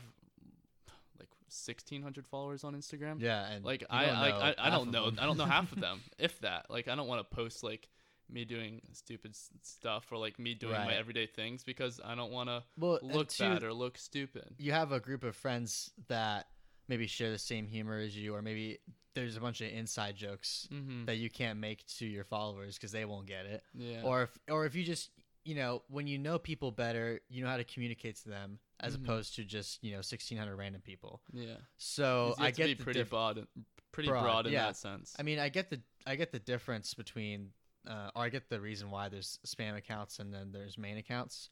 like 1.20 1.30
1,600 1.48 2.28
followers 2.28 2.64
on 2.64 2.76
Instagram. 2.76 3.20
Yeah, 3.20 3.50
and 3.50 3.64
Like 3.64 3.84
I 3.90 4.06
don't 4.06 4.20
like 4.20 4.36
know 4.36 4.42
I, 4.42 4.56
I 4.58 4.70
don't 4.70 4.92
know. 4.92 5.12
I 5.18 5.26
don't 5.26 5.38
know 5.38 5.46
half 5.46 5.72
of 5.72 5.80
them 5.80 6.02
if 6.20 6.40
that. 6.42 6.70
Like 6.70 6.88
I 6.88 6.96
don't 6.96 7.08
want 7.08 7.28
to 7.28 7.36
post 7.36 7.64
like 7.64 7.88
me 8.30 8.46
doing 8.46 8.82
stupid 8.94 9.36
stuff 9.62 10.12
or 10.12 10.18
like 10.18 10.40
me 10.40 10.54
doing 10.56 10.74
my 10.74 10.94
everyday 10.94 11.28
things 11.28 11.64
because 11.64 12.00
I 12.04 12.16
don't 12.16 12.32
want 12.32 12.50
to 12.50 12.64
well, 12.78 13.00
look 13.02 13.30
two, 13.30 13.44
bad 13.44 13.64
or 13.64 13.74
look 13.74 13.98
stupid. 13.98 14.56
you 14.58 14.72
have 14.72 14.92
a 14.92 15.00
group 15.00 15.24
of 15.24 15.36
friends 15.36 15.92
that 16.08 16.48
maybe 16.88 17.06
share 17.08 17.32
the 17.32 17.38
same 17.38 17.68
humor 17.68 17.98
as 18.00 18.16
you, 18.18 18.34
or 18.34 18.42
maybe 18.42 18.80
there's 19.16 19.38
a 19.38 19.42
bunch 19.42 19.62
of 19.62 19.72
inside 19.72 20.16
jokes 20.16 20.68
Mm-hmm. 20.72 21.06
that 21.06 21.18
you 21.18 21.30
can't 21.30 21.60
make 21.60 21.86
to 21.98 22.06
your 22.06 22.24
followers 22.24 22.76
because 22.76 22.92
they 22.92 23.06
won't 23.06 23.26
get 23.28 23.46
it. 23.46 23.64
Yeah. 23.74 24.02
or 24.04 24.24
if 24.24 24.38
or 24.50 24.66
if 24.66 24.76
you 24.76 24.84
just 24.84 25.10
you 25.46 25.56
know 25.56 25.84
when 25.90 26.08
you 26.08 26.18
know 26.18 26.40
people 26.40 26.72
better 26.72 27.20
you 27.30 27.44
know 27.44 27.50
how 27.50 27.58
to 27.58 27.64
communicate 27.66 28.16
to 28.24 28.30
them 28.30 28.60
as 28.80 28.96
Mhm. 28.98 29.04
opposed 29.04 29.36
to 29.36 29.44
just 29.44 29.84
you 29.84 29.92
know 29.92 29.98
1600 29.98 30.56
random 30.56 30.82
people 30.82 31.22
yeah. 31.34 31.56
So 31.78 32.34
i 32.40 32.46
have 32.46 32.56
to 32.56 32.64
be 32.64 32.68
get 32.76 32.80
pretty 32.84 33.00
diff- 33.02 33.10
broad, 33.10 33.46
pretty 33.92 34.08
broad, 34.10 34.24
broad, 34.24 34.48
in 34.48 34.54
yeah. 34.54 34.68
that 34.68 34.78
sense. 34.78 35.14
i 35.20 35.24
mean 35.24 35.40
i 35.40 35.50
get 35.50 35.70
the 35.70 35.82
i 36.08 36.16
get 36.16 36.32
the 36.32 36.40
difference 36.40 36.94
between 36.94 37.50
uh, 37.86 38.10
or 38.16 38.24
i 38.24 38.30
get 38.30 38.48
the 38.50 38.60
reason 38.62 38.90
why 38.90 39.10
there's 39.10 39.38
spam 39.46 39.76
accounts 39.78 40.20
and 40.20 40.34
then 40.34 40.52
there's 40.54 40.78
main 40.78 40.98
accounts 40.98 41.50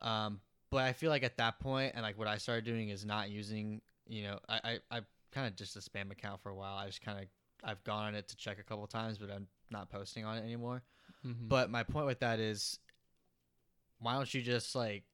um 0.00 0.40
but 0.70 0.82
i 0.84 0.92
feel 0.94 1.10
like 1.10 1.22
at 1.22 1.36
that 1.36 1.60
point 1.60 1.92
and 1.94 2.02
like 2.02 2.18
what 2.18 2.28
i 2.28 2.38
started 2.38 2.64
doing 2.64 2.88
is 2.88 3.04
not 3.04 3.28
using 3.30 3.80
you 4.08 4.22
know 4.22 4.38
i 4.48 4.78
i, 4.90 4.96
I 4.98 5.00
kind 5.32 5.46
of 5.46 5.56
just 5.56 5.76
a 5.76 5.80
spam 5.80 6.10
account 6.10 6.40
for 6.42 6.50
a 6.50 6.54
while 6.54 6.76
i 6.76 6.86
just 6.86 7.02
kind 7.02 7.18
of 7.18 7.24
i've 7.64 7.82
gone 7.84 8.04
on 8.06 8.14
it 8.14 8.28
to 8.28 8.36
check 8.36 8.58
a 8.58 8.62
couple 8.62 8.86
times 8.86 9.18
but 9.18 9.30
i'm 9.30 9.46
not 9.70 9.90
posting 9.90 10.24
on 10.24 10.36
it 10.38 10.44
anymore 10.44 10.82
Mhm. 11.24 11.48
But 11.48 11.70
my 11.70 11.82
point 11.82 12.06
with 12.06 12.20
that 12.20 12.38
is, 12.38 12.78
why 13.98 14.14
don't 14.14 14.32
you 14.32 14.42
just 14.42 14.74
like 14.74 15.04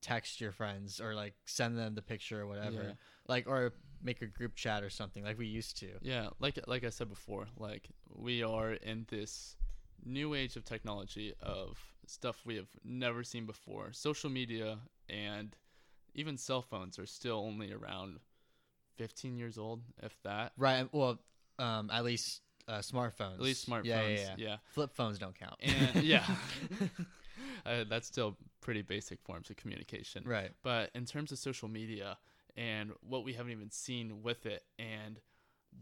text 0.00 0.40
your 0.40 0.52
friends 0.52 1.00
or 1.00 1.14
like 1.14 1.34
send 1.44 1.76
them 1.76 1.94
the 1.94 2.02
picture 2.02 2.40
or 2.40 2.46
whatever, 2.46 2.82
Yeah. 2.82 2.92
like 3.28 3.46
or 3.46 3.74
make 4.02 4.22
a 4.22 4.26
group 4.26 4.54
chat 4.54 4.82
or 4.82 4.90
something 4.90 5.22
like 5.24 5.38
we 5.38 5.46
used 5.46 5.76
to. 5.78 5.88
Yeah, 6.00 6.30
like 6.38 6.58
like 6.66 6.84
I 6.84 6.90
said 6.90 7.08
before, 7.08 7.46
like 7.58 7.88
we 8.08 8.42
are 8.42 8.72
in 8.72 9.06
this 9.10 9.56
new 10.04 10.34
age 10.34 10.56
of 10.56 10.64
technology 10.64 11.34
of 11.42 11.78
stuff 12.06 12.40
we 12.46 12.56
have 12.56 12.70
never 12.84 13.22
seen 13.22 13.44
before. 13.44 13.92
Social 13.92 14.30
media 14.30 14.78
and 15.08 15.54
even 16.14 16.36
cell 16.38 16.62
phones 16.62 16.98
are 16.98 17.06
still 17.06 17.38
only 17.38 17.72
around 17.72 18.18
15 19.00 19.38
years 19.38 19.56
old, 19.56 19.80
if 20.02 20.14
that. 20.24 20.52
Right. 20.58 20.86
Well, 20.92 21.18
um, 21.58 21.88
at 21.90 22.04
least 22.04 22.42
uh, 22.68 22.78
smartphones. 22.80 23.34
At 23.34 23.40
least 23.40 23.66
smartphones. 23.68 23.84
Yeah, 23.86 24.02
yeah, 24.02 24.18
yeah. 24.18 24.34
yeah. 24.36 24.56
Flip 24.74 24.90
phones 24.94 25.18
don't 25.18 25.34
count. 25.38 25.54
And 25.62 26.04
yeah, 26.04 26.24
uh, 27.66 27.84
that's 27.88 28.06
still 28.06 28.36
pretty 28.60 28.82
basic 28.82 29.20
forms 29.22 29.48
of 29.48 29.56
communication. 29.56 30.22
right. 30.26 30.50
But 30.62 30.90
in 30.94 31.06
terms 31.06 31.32
of 31.32 31.38
social 31.38 31.68
media 31.68 32.18
and 32.58 32.92
what 33.00 33.24
we 33.24 33.32
haven't 33.32 33.52
even 33.52 33.70
seen 33.70 34.22
with 34.22 34.44
it 34.44 34.64
and 34.78 35.18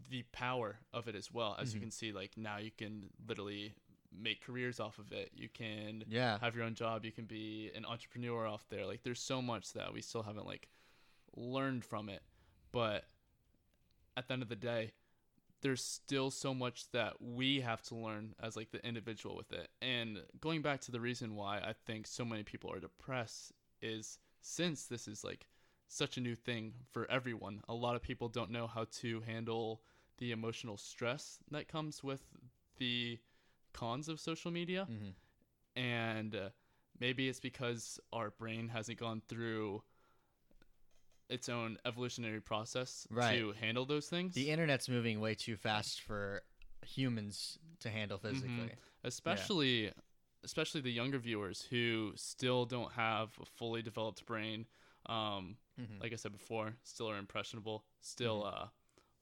the 0.09 0.23
power 0.31 0.77
of 0.93 1.07
it 1.09 1.15
as 1.15 1.29
well, 1.31 1.57
as 1.59 1.73
you 1.73 1.79
Mhm. 1.79 1.83
can 1.83 1.91
see, 1.91 2.11
like 2.13 2.37
now 2.37 2.57
you 2.57 2.71
can 2.71 3.09
literally 3.27 3.73
make 4.17 4.41
careers 4.41 4.79
off 4.79 4.97
of 4.97 5.11
it. 5.11 5.29
You 5.35 5.49
can 5.49 6.05
Yeah. 6.07 6.37
have 6.39 6.55
your 6.55 6.63
own 6.63 6.73
job. 6.75 7.03
You 7.03 7.11
can 7.11 7.25
be 7.25 7.69
an 7.75 7.85
entrepreneur 7.85 8.47
off 8.47 8.65
there. 8.69 8.85
Like 8.85 9.03
there's 9.03 9.19
so 9.21 9.41
much 9.41 9.73
that 9.73 9.91
we 9.93 10.01
still 10.01 10.23
haven't 10.23 10.45
like 10.45 10.69
learned 11.35 11.83
from 11.83 12.07
it. 12.09 12.21
But 12.71 13.05
at 14.17 14.27
the 14.27 14.33
end 14.33 14.41
of 14.43 14.49
the 14.49 14.55
day, 14.55 14.93
there's 15.61 15.83
still 15.83 16.31
so 16.31 16.53
much 16.53 16.89
that 16.91 17.21
we 17.21 17.61
have 17.61 17.81
to 17.83 17.95
learn 17.95 18.33
as 18.41 18.55
like 18.55 18.71
the 18.71 18.85
individual 18.85 19.35
with 19.35 19.51
it. 19.51 19.69
And 19.81 20.19
going 20.39 20.61
back 20.61 20.81
to 20.81 20.91
the 20.91 21.01
reason 21.01 21.35
why 21.35 21.57
I 21.59 21.73
think 21.85 22.07
so 22.07 22.23
many 22.23 22.43
people 22.43 22.71
are 22.71 22.79
depressed 22.79 23.51
is 23.81 24.19
since 24.41 24.85
this 24.85 25.07
is 25.07 25.23
like 25.23 25.47
such 25.87 26.17
a 26.17 26.21
new 26.21 26.35
thing 26.35 26.73
for 26.91 27.09
everyone, 27.11 27.61
a 27.67 27.73
lot 27.73 27.95
of 27.95 28.01
people 28.01 28.29
don't 28.29 28.51
know 28.51 28.67
how 28.67 28.85
to 28.99 29.21
handle 29.21 29.81
the 30.17 30.31
emotional 30.31 30.77
stress 30.77 31.39
that 31.51 31.67
comes 31.67 32.03
with 32.03 32.21
the 32.77 33.19
cons 33.73 34.09
of 34.09 34.19
social 34.19 34.51
media 34.51 34.85
hmm 34.85 35.09
and 35.75 36.35
uh, 36.35 36.49
maybe 36.99 37.29
it's 37.29 37.39
because 37.39 37.99
our 38.11 38.31
brain 38.31 38.67
hasn't 38.67 38.99
gone 38.99 39.21
through 39.27 39.81
its 41.29 41.47
own 41.49 41.77
evolutionary 41.85 42.41
process 42.41 43.07
Right. 43.11 43.37
to 43.37 43.51
handle 43.53 43.85
those 43.85 44.07
things 44.09 44.33
The 44.33 44.49
internet's 44.49 44.89
moving 44.89 45.19
way 45.19 45.35
too 45.35 45.55
fast 45.57 46.01
for 46.01 46.41
humans 46.85 47.59
to 47.79 47.89
handle 47.89 48.17
physically. 48.17 48.71
especially 49.03 49.91
especially 50.43 50.79
the 50.79 50.91
younger 50.91 51.19
viewers 51.19 51.63
who 51.69 52.13
still 52.15 52.65
don't 52.65 52.93
have 52.93 53.37
a 53.41 53.45
fully 53.45 53.81
developed 53.81 54.25
brain 54.25 54.65
um, 55.07 55.57
Mhm. 55.79 55.99
like 56.01 56.13
i 56.13 56.15
said 56.15 56.31
before 56.31 56.75
still 56.83 57.09
are 57.09 57.17
impressionable 57.17 57.85
still 58.01 58.43
uh, 58.45 58.67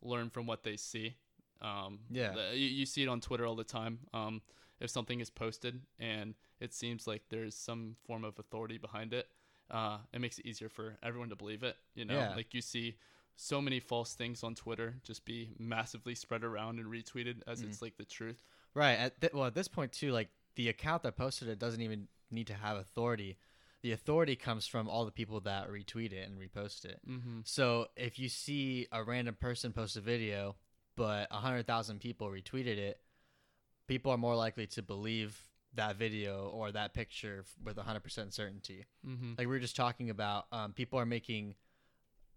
learn 0.02 0.30
from 0.30 0.46
what 0.46 0.64
they 0.64 0.78
see 0.78 1.16
um, 1.62 2.00
Yeah. 2.10 2.34
the- 2.36 2.56
you, 2.58 2.68
you 2.68 2.86
see 2.86 3.02
it 3.04 3.08
on 3.10 3.20
twitter 3.22 3.46
all 3.46 3.56
the 3.56 3.64
time 3.64 4.00
um, 4.14 4.42
if 4.80 4.90
something 4.92 5.20
is 5.20 5.30
posted 5.32 5.82
and 6.00 6.36
it 6.60 6.74
seems 6.74 7.08
like 7.08 7.24
there's 7.30 7.56
some 7.56 7.96
form 8.06 8.24
of 8.24 8.38
authority 8.40 8.78
behind 8.78 9.14
it 9.14 9.28
uh, 9.72 9.98
it 10.14 10.22
makes 10.22 10.40
it 10.40 10.46
easier 10.46 10.70
for 10.70 10.98
everyone 11.04 11.30
to 11.30 11.36
believe 11.36 11.64
it 11.64 11.76
you 11.96 12.06
know 12.06 12.16
Yeah. 12.16 12.34
like 12.36 12.54
you 12.54 12.62
see 12.62 12.98
so 13.36 13.62
many 13.62 13.80
false 13.80 14.14
things 14.16 14.44
on 14.44 14.56
twitter 14.56 14.96
just 15.04 15.26
be 15.26 15.50
massively 15.60 16.16
spread 16.16 16.44
around 16.44 16.80
and 16.80 16.88
retweeted 16.88 17.42
as 17.48 17.62
Mhm. 17.62 17.66
it's 17.68 17.82
like 17.82 17.98
the 17.98 18.06
truth 18.06 18.44
Right. 18.74 18.94
At 19.00 19.20
th- 19.22 19.34
well, 19.34 19.46
at 19.46 19.56
this 19.56 19.68
point 19.68 19.92
too, 19.92 20.12
like 20.12 20.30
the 20.54 20.70
account 20.70 21.02
that 21.02 21.16
posted 21.16 21.48
it 21.48 21.58
doesn't 21.58 21.82
even 21.82 22.08
need 22.30 22.46
to 22.48 22.54
have 22.54 22.78
authority. 22.78 23.38
The 23.82 23.92
authority 23.92 24.36
comes 24.36 24.68
from 24.68 24.88
all 24.88 25.04
the 25.04 25.12
people 25.12 25.40
that 25.42 25.68
retweet 25.72 26.12
it 26.14 26.28
and 26.28 26.38
repost 26.38 26.86
it. 26.86 27.00
mm-hmm. 27.08 27.40
So 27.44 27.88
if 27.96 28.20
you 28.20 28.30
see 28.30 28.88
a 28.92 29.04
random 29.04 29.34
person 29.34 29.74
post 29.74 29.96
a 29.98 30.02
video, 30.02 30.58
but 30.96 31.28
a 31.32 31.38
hundred 31.38 31.66
thousand 31.66 32.02
people 32.02 32.28
retweeted 32.30 32.78
it, 32.78 33.02
people 33.88 34.12
are 34.12 34.18
more 34.18 34.36
likely 34.36 34.68
to 34.68 34.84
believe 34.84 35.44
that 35.78 35.96
video 35.96 36.50
or 36.54 36.72
that 36.72 36.94
picture 36.94 37.46
with 37.64 37.78
hundred 37.78 38.02
percent 38.04 38.34
certainty. 38.34 38.86
Mm-hmm. 39.08 39.30
Like 39.38 39.40
we 39.40 39.48
were 39.48 39.60
just 39.60 39.76
talking 39.76 40.10
about, 40.10 40.46
um, 40.52 40.74
people 40.74 41.00
are 41.00 41.06
making 41.06 41.56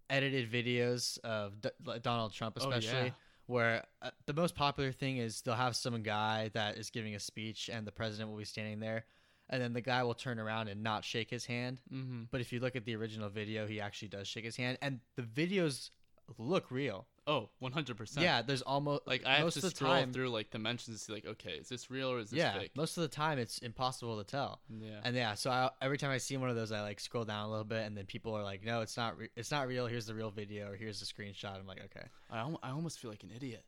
edited 0.09 0.51
videos 0.51 1.19
of 1.23 1.61
D- 1.61 1.69
Donald 2.01 2.33
Trump, 2.33 2.57
Oh, 2.59 2.67
especially 2.69 3.07
yeah. 3.07 3.13
where 3.45 3.83
uh, 4.01 4.09
the 4.25 4.33
most 4.33 4.55
popular 4.55 4.91
thing 4.91 5.17
is 5.17 5.41
they'll 5.41 5.55
have 5.55 5.75
some 5.75 6.01
guy 6.03 6.49
that 6.53 6.77
is 6.77 6.89
giving 6.89 7.15
a 7.15 7.19
speech 7.19 7.69
and 7.71 7.85
the 7.85 7.91
president 7.91 8.29
will 8.29 8.37
be 8.37 8.45
standing 8.45 8.79
there, 8.79 9.05
and 9.49 9.61
then 9.61 9.73
the 9.73 9.81
guy 9.81 10.03
will 10.03 10.13
turn 10.13 10.39
around 10.39 10.67
and 10.67 10.83
not 10.83 11.03
shake 11.05 11.29
his 11.29 11.45
hand. 11.45 11.81
Mm-hmm. 11.93 12.23
But 12.31 12.41
if 12.41 12.51
you 12.51 12.59
look 12.59 12.75
at 12.75 12.85
the 12.85 12.95
original 12.95 13.29
video, 13.29 13.67
he 13.67 13.79
actually 13.81 14.09
does 14.09 14.27
shake 14.27 14.45
his 14.45 14.57
hand, 14.57 14.77
and 14.81 14.99
the 15.15 15.23
videos 15.23 15.91
look 16.37 16.71
real. 16.71 17.07
Oh, 17.27 17.49
100%. 17.61 18.19
Yeah, 18.19 18.41
there's 18.41 18.63
almost 18.63 19.05
Like 19.05 19.25
I 19.25 19.35
have 19.35 19.53
to 19.53 19.61
scroll 19.61 19.91
time. 19.93 20.11
through 20.11 20.29
like 20.29 20.49
dimensions 20.49 20.99
to 20.99 21.05
see 21.05 21.13
like, 21.13 21.25
okay, 21.25 21.51
is 21.51 21.69
this 21.69 21.91
real 21.91 22.11
or 22.11 22.19
is 22.19 22.31
this 22.31 22.39
yeah, 22.39 22.57
fake? 22.57 22.71
most 22.75 22.97
of 22.97 23.01
the 23.03 23.07
time 23.07 23.37
it's 23.37 23.59
impossible 23.59 24.17
to 24.17 24.23
tell. 24.23 24.61
Yeah. 24.81 24.99
And 25.03 25.15
yeah, 25.15 25.35
so 25.35 25.51
I, 25.51 25.69
every 25.81 25.97
time 25.99 26.09
I 26.09 26.17
see 26.17 26.35
one 26.37 26.49
of 26.49 26.55
those, 26.55 26.71
I 26.71 26.81
like 26.81 26.99
scroll 26.99 27.23
down 27.25 27.45
a 27.45 27.49
little 27.49 27.63
bit, 27.63 27.85
and 27.85 27.95
then 27.95 28.05
people 28.05 28.33
are 28.35 28.43
like, 28.43 28.63
"No, 28.65 28.81
it's 28.81 28.97
not. 28.97 29.17
Re- 29.17 29.29
it's 29.35 29.51
not 29.51 29.67
real. 29.67 29.85
Here's 29.85 30.07
the 30.07 30.15
real 30.15 30.31
video, 30.31 30.71
or 30.71 30.75
here's 30.75 30.99
the 30.99 31.05
screenshot." 31.05 31.59
I'm 31.59 31.67
like, 31.67 31.83
"Okay." 31.85 32.07
I, 32.31 32.39
al- 32.39 32.59
I 32.63 32.71
almost 32.71 32.99
feel 32.99 33.11
like 33.11 33.23
an 33.23 33.31
idiot. 33.35 33.63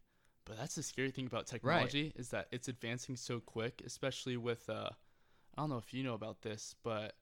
But 0.45 0.57
that's 0.57 0.75
the 0.75 0.83
scary 0.83 1.12
thing 1.12 1.27
about 1.27 1.45
technology 1.48 2.12
is 2.17 2.29
that 2.29 2.48
it's 2.51 2.67
advancing 2.67 3.15
so 3.15 3.39
quick, 3.39 3.81
especially 3.86 4.36
with 4.36 4.67
uh 4.69 4.89
I 5.55 5.62
don't 5.62 5.69
know 5.69 5.77
if 5.77 5.93
you 5.93 6.03
know 6.03 6.15
about 6.15 6.41
this, 6.41 6.75
but 6.83 7.13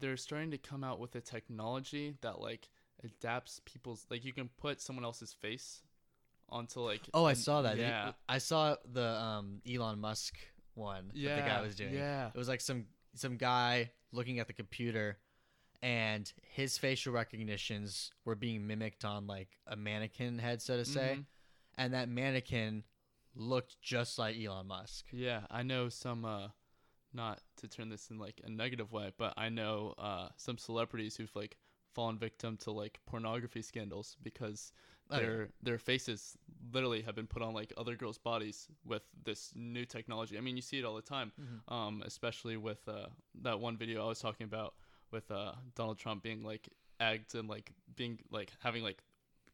they're 0.00 0.16
starting 0.16 0.50
to 0.50 0.58
come 0.58 0.82
out 0.82 0.98
with 0.98 1.14
a 1.14 1.20
technology 1.20 2.14
that 2.20 2.40
like 2.40 2.68
adapts 3.04 3.60
people's 3.64 4.06
like 4.10 4.24
you 4.24 4.32
can 4.32 4.48
put 4.58 4.80
someone 4.80 5.04
else's 5.04 5.32
face 5.32 5.82
onto 6.48 6.80
like 6.80 7.00
Oh, 7.12 7.24
I 7.24 7.32
saw 7.34 7.62
that. 7.62 7.78
Yeah. 7.78 8.12
I 8.28 8.38
saw 8.38 8.76
the 8.92 9.06
um, 9.20 9.60
Elon 9.70 9.98
Musk 10.00 10.36
one 10.74 11.10
yeah. 11.14 11.36
that 11.36 11.42
the 11.42 11.48
guy 11.48 11.60
was 11.62 11.74
doing. 11.74 11.94
Yeah. 11.94 12.28
It 12.28 12.36
was 12.38 12.48
like 12.48 12.60
some 12.60 12.86
some 13.14 13.36
guy 13.36 13.90
looking 14.12 14.38
at 14.40 14.46
the 14.46 14.52
computer, 14.52 15.18
and 15.82 16.32
his 16.42 16.78
facial 16.78 17.12
recognitions 17.12 18.10
were 18.24 18.34
being 18.34 18.66
mimicked 18.66 19.04
on 19.04 19.26
like 19.26 19.48
a 19.66 19.76
mannequin 19.76 20.38
head, 20.38 20.60
so 20.62 20.76
to 20.76 20.84
say, 20.84 21.16
Mhm. 21.18 21.24
and 21.76 21.94
that 21.94 22.08
mannequin 22.08 22.84
looked 23.36 23.80
just 23.80 24.18
like 24.18 24.36
Elon 24.36 24.66
Musk. 24.66 25.06
Yeah, 25.12 25.42
I 25.50 25.62
know 25.62 25.88
some 25.88 26.24
uh 26.24 26.48
not 27.12 27.40
to 27.58 27.68
turn 27.68 27.88
this 27.90 28.10
in 28.10 28.18
like 28.18 28.40
a 28.44 28.50
negative 28.50 28.90
way, 28.92 29.12
but 29.16 29.34
I 29.36 29.48
know 29.48 29.94
uh 29.98 30.28
some 30.36 30.58
celebrities 30.58 31.16
who've 31.16 31.34
like 31.36 31.56
fallen 31.94 32.18
victim 32.18 32.56
to 32.58 32.70
like 32.70 32.98
pornography 33.06 33.62
scandals 33.62 34.16
because 34.22 34.72
Oh, 35.10 35.16
yeah. 35.16 35.20
their 35.20 35.48
their 35.62 35.78
faces 35.78 36.36
literally 36.72 37.02
have 37.02 37.14
been 37.14 37.26
put 37.26 37.42
on 37.42 37.52
like 37.54 37.72
other 37.76 37.94
girls' 37.94 38.16
bodies 38.18 38.68
with 38.84 39.02
this 39.24 39.52
new 39.54 39.84
technology. 39.84 40.36
I 40.38 40.40
mean, 40.40 40.56
you 40.56 40.62
see 40.62 40.78
it 40.78 40.84
all 40.84 40.96
the 40.96 41.02
time. 41.02 41.32
Mhm. 41.40 41.72
Um 41.72 42.02
especially 42.04 42.56
with 42.56 42.88
uh 42.88 43.06
that 43.42 43.60
one 43.60 43.76
video 43.76 44.04
I 44.04 44.08
was 44.08 44.18
talking 44.20 44.44
about 44.44 44.74
with 45.10 45.30
uh 45.30 45.52
Donald 45.74 45.98
Trump 45.98 46.22
being 46.22 46.42
like 46.42 46.68
egged 47.00 47.34
and 47.34 47.48
like 47.48 47.72
being 47.96 48.18
like 48.30 48.50
having 48.60 48.82
like 48.82 49.02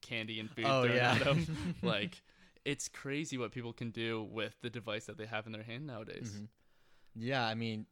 candy 0.02 0.40
and 0.40 0.48
food 0.50 0.66
Oh 0.66 0.82
thrown 0.84 0.96
yeah. 0.96 1.14
at 1.16 1.26
him. 1.26 1.46
like 1.82 2.22
it's 2.64 2.88
crazy 2.88 3.36
what 3.38 3.50
people 3.52 3.72
can 3.72 3.90
do 3.90 4.22
with 4.22 4.54
the 4.62 4.70
device 4.70 5.06
that 5.06 5.16
they 5.18 5.26
have 5.26 5.46
in 5.46 5.52
their 5.52 5.62
hand 5.64 5.86
nowadays. 5.86 6.30
Mhm. 6.36 6.48
Yeah, 7.16 7.44
I 7.44 7.54
mean, 7.54 7.86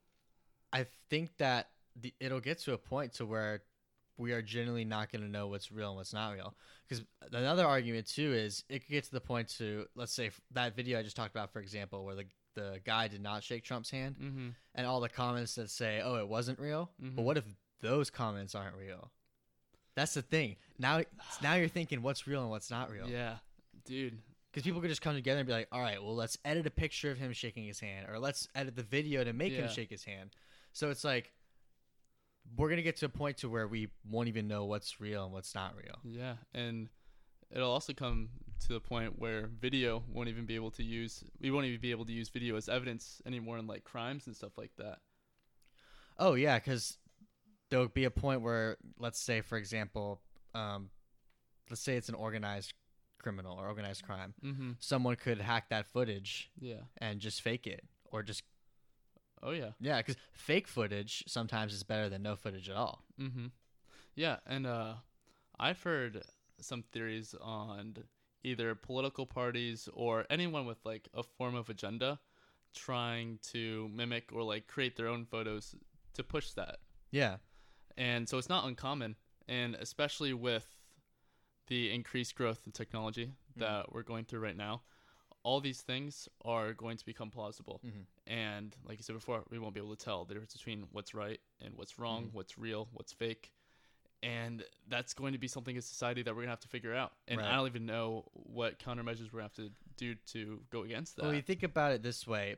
I 0.73 0.87
think 1.11 1.37
that 1.39 1.71
the, 1.97 2.15
it'll 2.21 2.41
get 2.41 2.59
to 2.61 2.73
a 2.73 2.79
point 2.79 3.15
to 3.15 3.27
where 3.27 3.63
we 4.19 4.33
are 4.33 4.43
generally 4.43 4.85
not 4.85 5.11
going 5.11 5.23
to 5.23 5.29
know 5.31 5.47
what's 5.47 5.71
real 5.73 5.89
and 5.89 5.97
what's 5.97 6.13
not 6.13 6.35
real. 6.35 6.55
Because 6.89 7.05
another 7.33 7.65
argument 7.65 8.07
too 8.07 8.33
is 8.35 8.65
it 8.69 8.81
could 8.81 8.91
get 8.93 9.05
to 9.05 9.13
the 9.13 9.21
point 9.21 9.49
to 9.59 9.87
let's 9.95 10.13
say 10.13 10.31
that 10.53 10.77
video 10.77 10.99
I 10.99 11.03
just 11.03 11.17
talked 11.17 11.31
about, 11.35 11.53
for 11.53 11.61
example, 11.61 12.05
where 12.05 12.15
the 12.17 12.25
the 12.55 12.81
guy 12.85 13.07
did 13.07 13.23
not 13.23 13.45
shake 13.45 13.63
Trump's 13.63 13.91
hand, 13.91 14.17
Mm-hmm. 14.21 14.49
and 14.75 14.87
all 14.87 15.01
the 15.01 15.09
comments 15.09 15.55
that 15.55 15.71
say, 15.71 16.01
"Oh, 16.03 16.17
it 16.17 16.27
wasn't 16.29 16.59
real." 16.59 16.91
But 16.99 17.23
Mhm. 17.23 17.25
what 17.25 17.37
if 17.37 17.45
those 17.81 18.11
comments 18.11 18.55
aren't 18.57 18.75
real? 18.77 19.13
That's 19.95 20.15
the 20.15 20.23
thing. 20.23 20.57
Now, 20.79 21.03
now 21.43 21.55
you're 21.55 21.69
thinking 21.69 22.03
what's 22.03 22.27
real 22.27 22.41
and 22.43 22.51
what's 22.51 22.71
not 22.71 22.91
real. 22.91 23.09
Yeah, 23.09 23.37
dude. 23.85 24.19
Because 24.51 24.63
people 24.65 24.81
could 24.81 24.91
just 24.91 25.03
come 25.03 25.15
together 25.15 25.39
and 25.41 25.47
be 25.47 25.53
like, 25.53 25.69
all 25.71 25.81
right, 25.81 26.03
well, 26.03 26.15
let's 26.17 26.37
edit 26.45 26.67
a 26.67 26.71
picture 26.71 27.11
of 27.11 27.19
him 27.19 27.33
shaking 27.33 27.65
his 27.65 27.79
hand, 27.81 28.09
or 28.09 28.19
let's 28.19 28.49
edit 28.55 28.75
the 28.77 28.83
video 28.83 29.23
to 29.23 29.33
make 29.33 29.53
him 29.53 29.69
shake 29.69 29.91
his 29.91 30.05
hand. 30.05 30.31
So 30.73 30.91
it's 30.91 31.05
like, 31.05 31.33
we're 32.57 32.69
going 32.69 32.79
to 32.79 32.83
get 32.83 32.97
to 32.99 33.07
a 33.07 33.11
point 33.11 33.39
to 33.39 33.49
where 33.49 33.67
we 33.69 33.89
won't 34.09 34.29
even 34.29 34.49
know 34.49 34.65
what's 34.65 35.01
real 35.01 35.25
and 35.25 35.33
what's 35.33 35.55
not 35.55 35.75
real. 35.77 35.97
Yeah, 36.05 36.35
and 36.55 36.89
it'll 37.51 37.71
also 37.71 37.93
come 37.93 38.29
to 38.67 38.73
the 38.73 38.81
point 38.81 39.19
where 39.19 39.47
video 39.61 40.03
won't 40.13 40.29
even 40.29 40.45
be 40.47 40.55
able 40.55 40.71
to 40.73 40.83
use. 40.83 41.23
We 41.41 41.51
won't 41.51 41.67
even 41.67 41.81
be 41.81 41.91
able 41.91 42.05
to 42.07 42.13
use 42.13 42.29
video 42.29 42.57
as 42.57 42.69
evidence 42.69 43.23
anymore 43.27 43.59
in 43.59 43.67
like 43.67 43.85
crimes 43.85 44.27
and 44.27 44.35
stuff 44.37 44.59
like 44.59 44.73
that. 44.79 44.99
Oh, 46.19 46.35
yeah, 46.35 46.59
because 46.59 46.97
there'll 47.71 47.89
be 47.89 48.05
a 48.05 48.11
point 48.11 48.43
where, 48.43 48.77
let's 48.99 49.21
say, 49.21 49.41
for 49.41 49.57
example, 49.57 50.21
um, 50.55 50.91
let's 51.71 51.81
say 51.83 51.97
it's 51.97 52.09
an 52.09 52.15
organized 52.17 52.73
criminal 53.19 53.57
or 53.59 53.69
organized 53.69 54.03
crime. 54.05 54.35
Mm-hmm. 54.45 54.71
Someone 54.81 55.15
could 55.17 55.41
hack 55.41 55.69
that 55.71 55.87
footage 55.87 56.51
Yeah. 56.61 56.83
and 56.99 57.21
just 57.21 57.41
fake 57.43 57.67
it, 57.67 57.85
or 58.11 58.23
just, 58.23 58.43
Oh 59.43 59.51
yeah. 59.53 59.71
yeah, 59.81 59.99
because 59.99 60.17
fake 60.33 60.67
footage 60.69 61.25
sometimes 61.27 61.73
is 61.73 61.83
better 61.83 62.09
than 62.09 62.23
no 62.23 62.37
footage 62.37 62.69
at 62.69 62.77
all. 62.77 63.05
Mm-hmm. 63.21 63.47
Yeah, 64.15 64.37
and 64.47 64.67
uh, 64.67 64.95
I've 65.59 65.83
heard 65.83 66.23
some 66.61 66.83
theories 66.93 67.35
on 67.41 67.97
either 68.43 68.75
political 68.75 69.27
parties 69.27 69.89
or 69.93 70.25
anyone 70.31 70.67
with 70.67 70.79
like 70.85 71.09
a 71.15 71.23
form 71.23 71.55
of 71.55 71.69
agenda 71.71 72.19
trying 72.75 73.39
to 73.53 73.89
mimic 73.93 74.31
or 74.33 74.43
like 74.43 74.67
create 74.67 74.97
their 74.97 75.09
own 75.09 75.25
photos 75.25 75.75
to 76.15 76.23
push 76.23 76.51
that. 76.53 76.79
Yeah. 77.11 77.37
And 77.97 78.29
so 78.29 78.39
it's 78.39 78.49
not 78.49 78.67
uncommon, 78.67 79.17
and 79.49 79.75
especially 79.77 80.33
with 80.35 80.67
the 81.69 81.93
increased 81.93 82.35
growth 82.35 82.63
in 82.67 82.73
technology 82.73 83.27
Mhm. 83.57 83.61
that 83.61 83.93
we're 83.93 84.03
going 84.03 84.25
through 84.25 84.41
right 84.41 84.57
now, 84.57 84.83
all 85.43 85.61
these 85.61 85.81
things 85.81 86.29
are 86.45 86.73
going 86.75 86.97
to 86.97 87.07
become 87.07 87.31
plausible. 87.31 87.81
Mhm. 87.85 88.07
And 88.27 88.77
like 88.85 88.99
you 88.99 89.03
said 89.05 89.15
before, 89.15 89.45
we 89.51 89.59
won't 89.59 89.75
be 89.75 89.81
able 89.81 89.95
to 89.97 90.05
tell 90.05 90.25
the 90.25 90.35
difference 90.35 90.53
between 90.55 90.83
what's 90.93 91.15
right 91.15 91.41
and 91.61 91.75
what's 91.77 91.99
wrong, 91.99 92.27
Mhm. 92.27 92.33
what's 92.33 92.59
real, 92.59 92.89
what's 92.93 93.13
fake. 93.13 93.53
And 94.23 94.65
that's 94.89 95.15
going 95.15 95.33
to 95.33 95.39
be 95.39 95.47
something 95.47 95.77
in 95.77 95.83
society 95.83 96.23
that 96.23 96.35
we're 96.35 96.43
gonna 96.43 96.51
have 96.51 96.61
to 96.61 96.69
figure 96.69 96.93
out. 96.95 97.17
And 97.29 97.39
Right. 97.39 97.49
I 97.49 97.55
don't 97.57 97.69
even 97.69 97.87
know 97.87 98.29
what 98.33 98.79
countermeasures 98.81 99.33
we're 99.33 99.41
gonna 99.41 99.43
have 99.45 99.55
to 99.55 99.73
do 99.97 100.17
to 100.17 100.67
go 100.71 100.83
against 100.83 101.17
that. 101.17 101.23
Well, 101.23 101.35
you 101.35 101.43
think 101.43 101.63
about 101.63 101.93
it 101.93 102.03
this 102.03 102.27
way. 102.27 102.57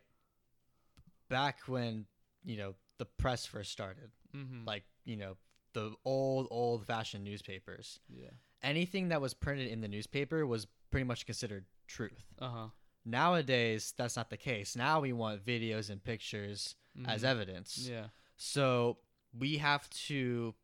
Back 1.28 1.68
when 1.68 2.06
you 2.42 2.56
know 2.56 2.74
the 2.98 3.04
press 3.06 3.46
first 3.46 3.70
started, 3.70 4.10
mm-hmm. 4.34 4.64
like 4.64 4.84
you 5.04 5.16
know 5.16 5.36
the 5.74 5.94
old 6.04 6.48
old 6.50 6.86
fashioned 6.86 7.24
newspapers, 7.24 8.00
yeah. 8.08 8.30
anything 8.62 9.08
that 9.08 9.20
was 9.20 9.34
printed 9.34 9.68
in 9.68 9.80
the 9.80 9.86
newspaper 9.88 10.44
was 10.46 10.66
pretty 10.90 11.04
much 11.04 11.26
considered 11.26 11.64
truth. 11.86 12.24
Uh 12.38 12.48
huh. 12.48 12.66
Nowadays, 13.04 13.94
that's 13.96 14.16
not 14.16 14.30
the 14.30 14.36
case. 14.36 14.76
Now 14.76 15.00
we 15.00 15.12
want 15.12 15.44
videos 15.44 15.90
and 15.90 16.02
pictures 16.02 16.74
as 17.06 17.24
evidence. 17.24 17.84
Mm-hmm. 17.84 17.94
Yeah. 17.94 18.06
So 18.36 18.98
we 19.38 19.58
have 19.58 19.88
to 20.08 20.54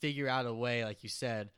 figure 0.00 0.28
out 0.28 0.46
a 0.46 0.54
way, 0.54 0.84
like 0.84 1.02
you 1.02 1.08
said, 1.08 1.50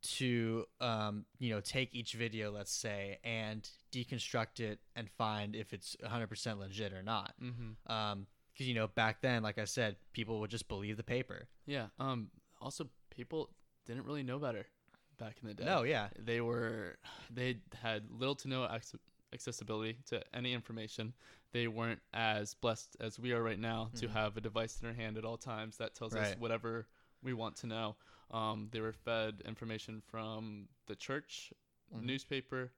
to 0.00 0.64
um, 0.80 1.24
you 1.38 1.50
know 1.50 1.60
take 1.60 1.94
each 1.94 2.14
video, 2.14 2.50
let's 2.50 2.72
say, 2.72 3.18
and 3.24 3.68
deconstruct 3.92 4.60
it 4.60 4.80
and 4.96 5.08
find 5.10 5.54
if 5.56 5.72
it's 5.72 5.96
100% 6.04 6.58
legit 6.58 6.92
or 6.92 7.02
not. 7.02 7.34
Mm-hmm. 7.42 7.92
Um, 7.92 8.26
because 8.52 8.66
you 8.66 8.74
know 8.74 8.88
back 8.88 9.22
then, 9.22 9.42
like 9.42 9.58
I 9.58 9.64
said, 9.64 9.96
people 10.12 10.40
would 10.40 10.50
just 10.50 10.68
believe 10.68 10.96
the 10.96 11.02
paper. 11.04 11.48
Yeah. 11.66 11.86
Um. 11.98 12.30
Also, 12.60 12.88
people 13.10 13.50
didn't 13.86 14.04
really 14.04 14.24
know 14.24 14.38
better 14.40 14.66
back 15.18 15.36
in 15.42 15.48
the 15.48 15.54
day. 15.54 15.64
No, 15.64 15.82
yeah, 15.82 16.08
They 16.18 16.40
were. 16.40 16.96
They 17.30 17.58
had 17.82 18.10
little 18.10 18.34
to 18.36 18.48
no 18.48 18.64
ac- 18.70 18.98
accessibility 19.32 19.98
to 20.06 20.22
any 20.34 20.52
information. 20.54 21.12
They 21.52 21.66
weren't 21.68 22.00
as 22.14 22.54
blessed 22.54 22.96
as 23.00 23.18
we 23.18 23.32
are 23.32 23.42
right 23.42 23.58
now 23.58 23.90
to 23.96 24.06
Mhm. 24.06 24.12
have 24.12 24.36
a 24.36 24.40
device 24.40 24.80
in 24.80 24.86
our 24.88 24.94
hand 24.94 25.16
at 25.18 25.24
all 25.24 25.36
times 25.38 25.76
that 25.78 25.94
tells 25.94 26.14
us 26.14 26.34
whatever 26.38 26.86
we 27.22 27.32
want 27.34 27.56
to 27.56 27.66
know. 27.66 27.96
Um. 28.30 28.68
They 28.70 28.80
were 28.80 28.92
fed 28.92 29.42
information 29.44 30.00
from 30.02 30.68
the 30.86 30.94
church, 30.96 31.52
Mhm. 31.94 32.02
newspaper, 32.02 32.72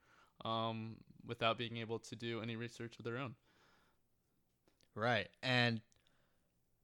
um, 0.44 0.96
without 1.26 1.58
being 1.58 1.76
able 1.76 1.98
to 1.98 2.16
do 2.16 2.40
any 2.40 2.56
research 2.56 2.98
of 2.98 3.04
their 3.04 3.18
own. 3.18 3.34
Right. 4.94 5.28
And 5.42 5.80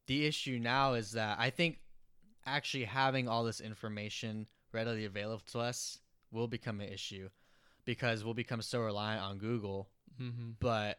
the 0.07 0.27
issue 0.27 0.59
now 0.59 0.95
is 0.95 1.13
that 1.13 1.39
I 1.39 1.51
think 1.51 1.81
actually 2.45 2.85
having 2.85 3.29
all 3.29 3.45
this 3.45 3.61
information 3.61 4.47
readily 4.73 5.05
available 5.05 5.43
to 5.53 5.61
us 5.61 5.99
will 6.31 6.49
become 6.49 6.81
an 6.81 6.89
issue 6.93 7.29
because 7.85 8.25
we'll 8.25 8.35
become 8.35 8.63
so 8.63 8.81
reliant 8.81 9.23
on 9.23 9.39
Google, 9.39 9.89
Mm-hmm. 10.21 10.53
but 10.61 10.99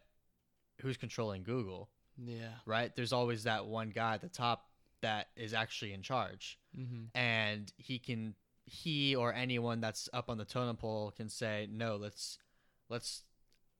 who's 0.81 0.95
controlling 0.97 1.43
Google, 1.43 1.89
Yeah. 2.23 2.53
right? 2.65 2.95
There's 2.95 3.13
always 3.13 3.43
that 3.43 3.65
one 3.65 3.89
guy 3.89 4.13
at 4.15 4.21
the 4.21 4.29
top 4.29 4.69
that 5.01 5.27
is 5.35 5.53
actually 5.53 5.93
in 5.93 6.01
charge 6.01 6.59
Mm-hmm. 6.77 7.05
and 7.15 7.71
he 7.77 7.97
can 7.99 8.35
he 8.65 9.15
or 9.15 9.33
anyone 9.33 9.79
that's 9.81 10.09
up 10.13 10.29
on 10.29 10.37
the 10.37 10.43
totem 10.45 10.75
pole 10.75 11.11
can 11.15 11.29
say, 11.29 11.67
"No, 11.71 11.95
let's 11.95 12.37
let's 12.89 13.23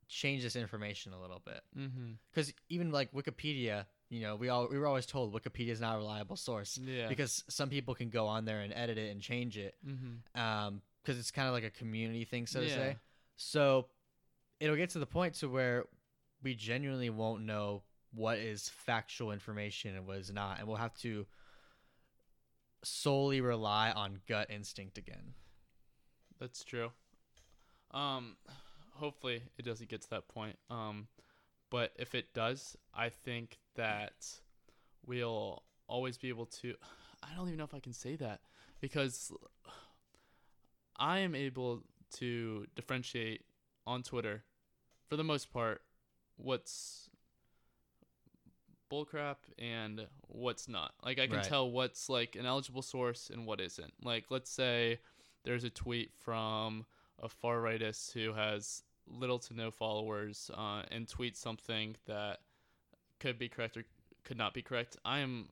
change 0.08 0.42
this 0.44 0.56
information 0.56 1.12
a 1.14 1.20
little 1.22 1.42
bit." 1.46 1.62
Mm-hmm. 1.78 2.12
because 2.32 2.54
even 2.70 2.92
like 2.92 3.12
Wikipedia, 3.12 3.86
you 4.10 4.22
know, 4.22 4.36
we 4.36 4.50
all 4.50 4.68
we 4.70 4.78
were 4.78 4.88
always 4.88 5.06
told 5.06 5.34
Wikipedia 5.34 5.70
is 5.70 5.82
not 5.82 5.96
a 5.96 5.98
reliable 5.98 6.36
source 6.36 6.78
Yeah. 6.82 7.08
because 7.08 7.44
some 7.50 7.70
people 7.70 7.94
can 7.96 8.10
go 8.10 8.28
on 8.28 8.46
there 8.46 8.62
and 8.62 8.74
edit 8.74 8.98
it 8.98 9.12
and 9.12 9.22
change 9.22 9.58
it, 9.58 9.76
mm-hmm. 9.86 10.40
um, 10.42 10.82
because 11.04 11.20
it's 11.20 11.32
kind 11.32 11.48
of 11.48 11.54
like 11.54 11.64
a 11.64 11.70
community 11.70 12.26
thing, 12.26 12.48
so 12.48 12.62
to 12.62 12.70
say. 12.70 12.98
So 13.36 13.88
it'll 14.60 14.76
get 14.76 14.92
to 14.92 15.00
the 15.00 15.06
point 15.06 15.36
to 15.36 15.50
where 15.50 15.86
we 16.44 16.56
genuinely 16.56 17.10
won't 17.10 17.44
know 17.44 17.84
what 18.14 18.38
is 18.38 18.70
factual 18.70 19.32
information 19.32 19.96
and 19.96 20.08
what 20.08 20.18
is 20.18 20.32
not, 20.32 20.60
and 20.60 20.68
we'll 20.68 20.78
have 20.78 20.96
to 21.00 21.26
solely 22.84 23.42
rely 23.42 23.92
on 23.92 24.20
gut 24.28 24.50
instinct 24.50 24.98
again. 24.98 25.34
That's 26.40 26.64
true. 26.64 26.92
Um, 27.92 28.38
hopefully 28.94 29.42
it 29.58 29.66
doesn't 29.66 29.90
get 29.90 30.02
to 30.04 30.10
that 30.12 30.28
point. 30.28 30.58
Um, 30.70 31.08
but 31.70 31.92
if 31.98 32.16
it 32.16 32.34
does, 32.34 32.76
I 32.94 33.10
think 33.10 33.60
that 33.76 34.14
we'll 35.06 35.64
always 35.88 36.18
be 36.18 36.30
able 36.30 36.46
to. 36.48 36.74
I 37.24 37.36
don't 37.36 37.48
even 37.48 37.58
know 37.58 37.64
if 37.64 37.74
I 37.74 37.80
can 37.80 37.94
say 37.94 38.16
that 38.18 38.42
because 38.80 39.32
I 40.98 41.20
am 41.20 41.36
able 41.36 41.84
to 42.18 42.66
differentiate 42.76 43.42
on 43.86 44.04
Twitter, 44.04 44.44
for 45.10 45.16
the 45.18 45.24
most 45.24 45.52
part, 45.52 45.82
what's 46.38 47.10
bullcrap 48.92 49.38
and 49.60 50.08
what's 50.28 50.68
not. 50.68 50.94
Like 51.04 51.20
I 51.20 51.28
can 51.28 51.38
Right. 51.38 51.44
tell 51.46 51.70
what's 51.70 52.08
like 52.10 52.36
an 52.36 52.46
eligible 52.46 52.82
source 52.82 53.30
and 53.30 53.46
what 53.46 53.60
isn't. 53.60 53.94
Like 54.04 54.26
let's 54.30 54.50
say 54.50 55.00
there's 55.44 55.64
a 55.64 55.70
tweet 55.70 56.12
from 56.16 56.86
a 57.22 57.28
far 57.28 57.58
rightist 57.58 58.14
who 58.14 58.34
has 58.34 58.84
little 59.10 59.40
to 59.40 59.54
no 59.54 59.72
followers 59.72 60.52
uh, 60.56 60.84
and 60.92 61.08
tweet 61.08 61.36
something 61.36 61.96
that 62.06 62.40
could 63.20 63.40
be 63.40 63.50
correct 63.50 63.78
or 63.78 63.84
could 64.24 64.38
not 64.38 64.54
be 64.54 64.62
correct. 64.62 64.98
I 65.06 65.20
am 65.20 65.50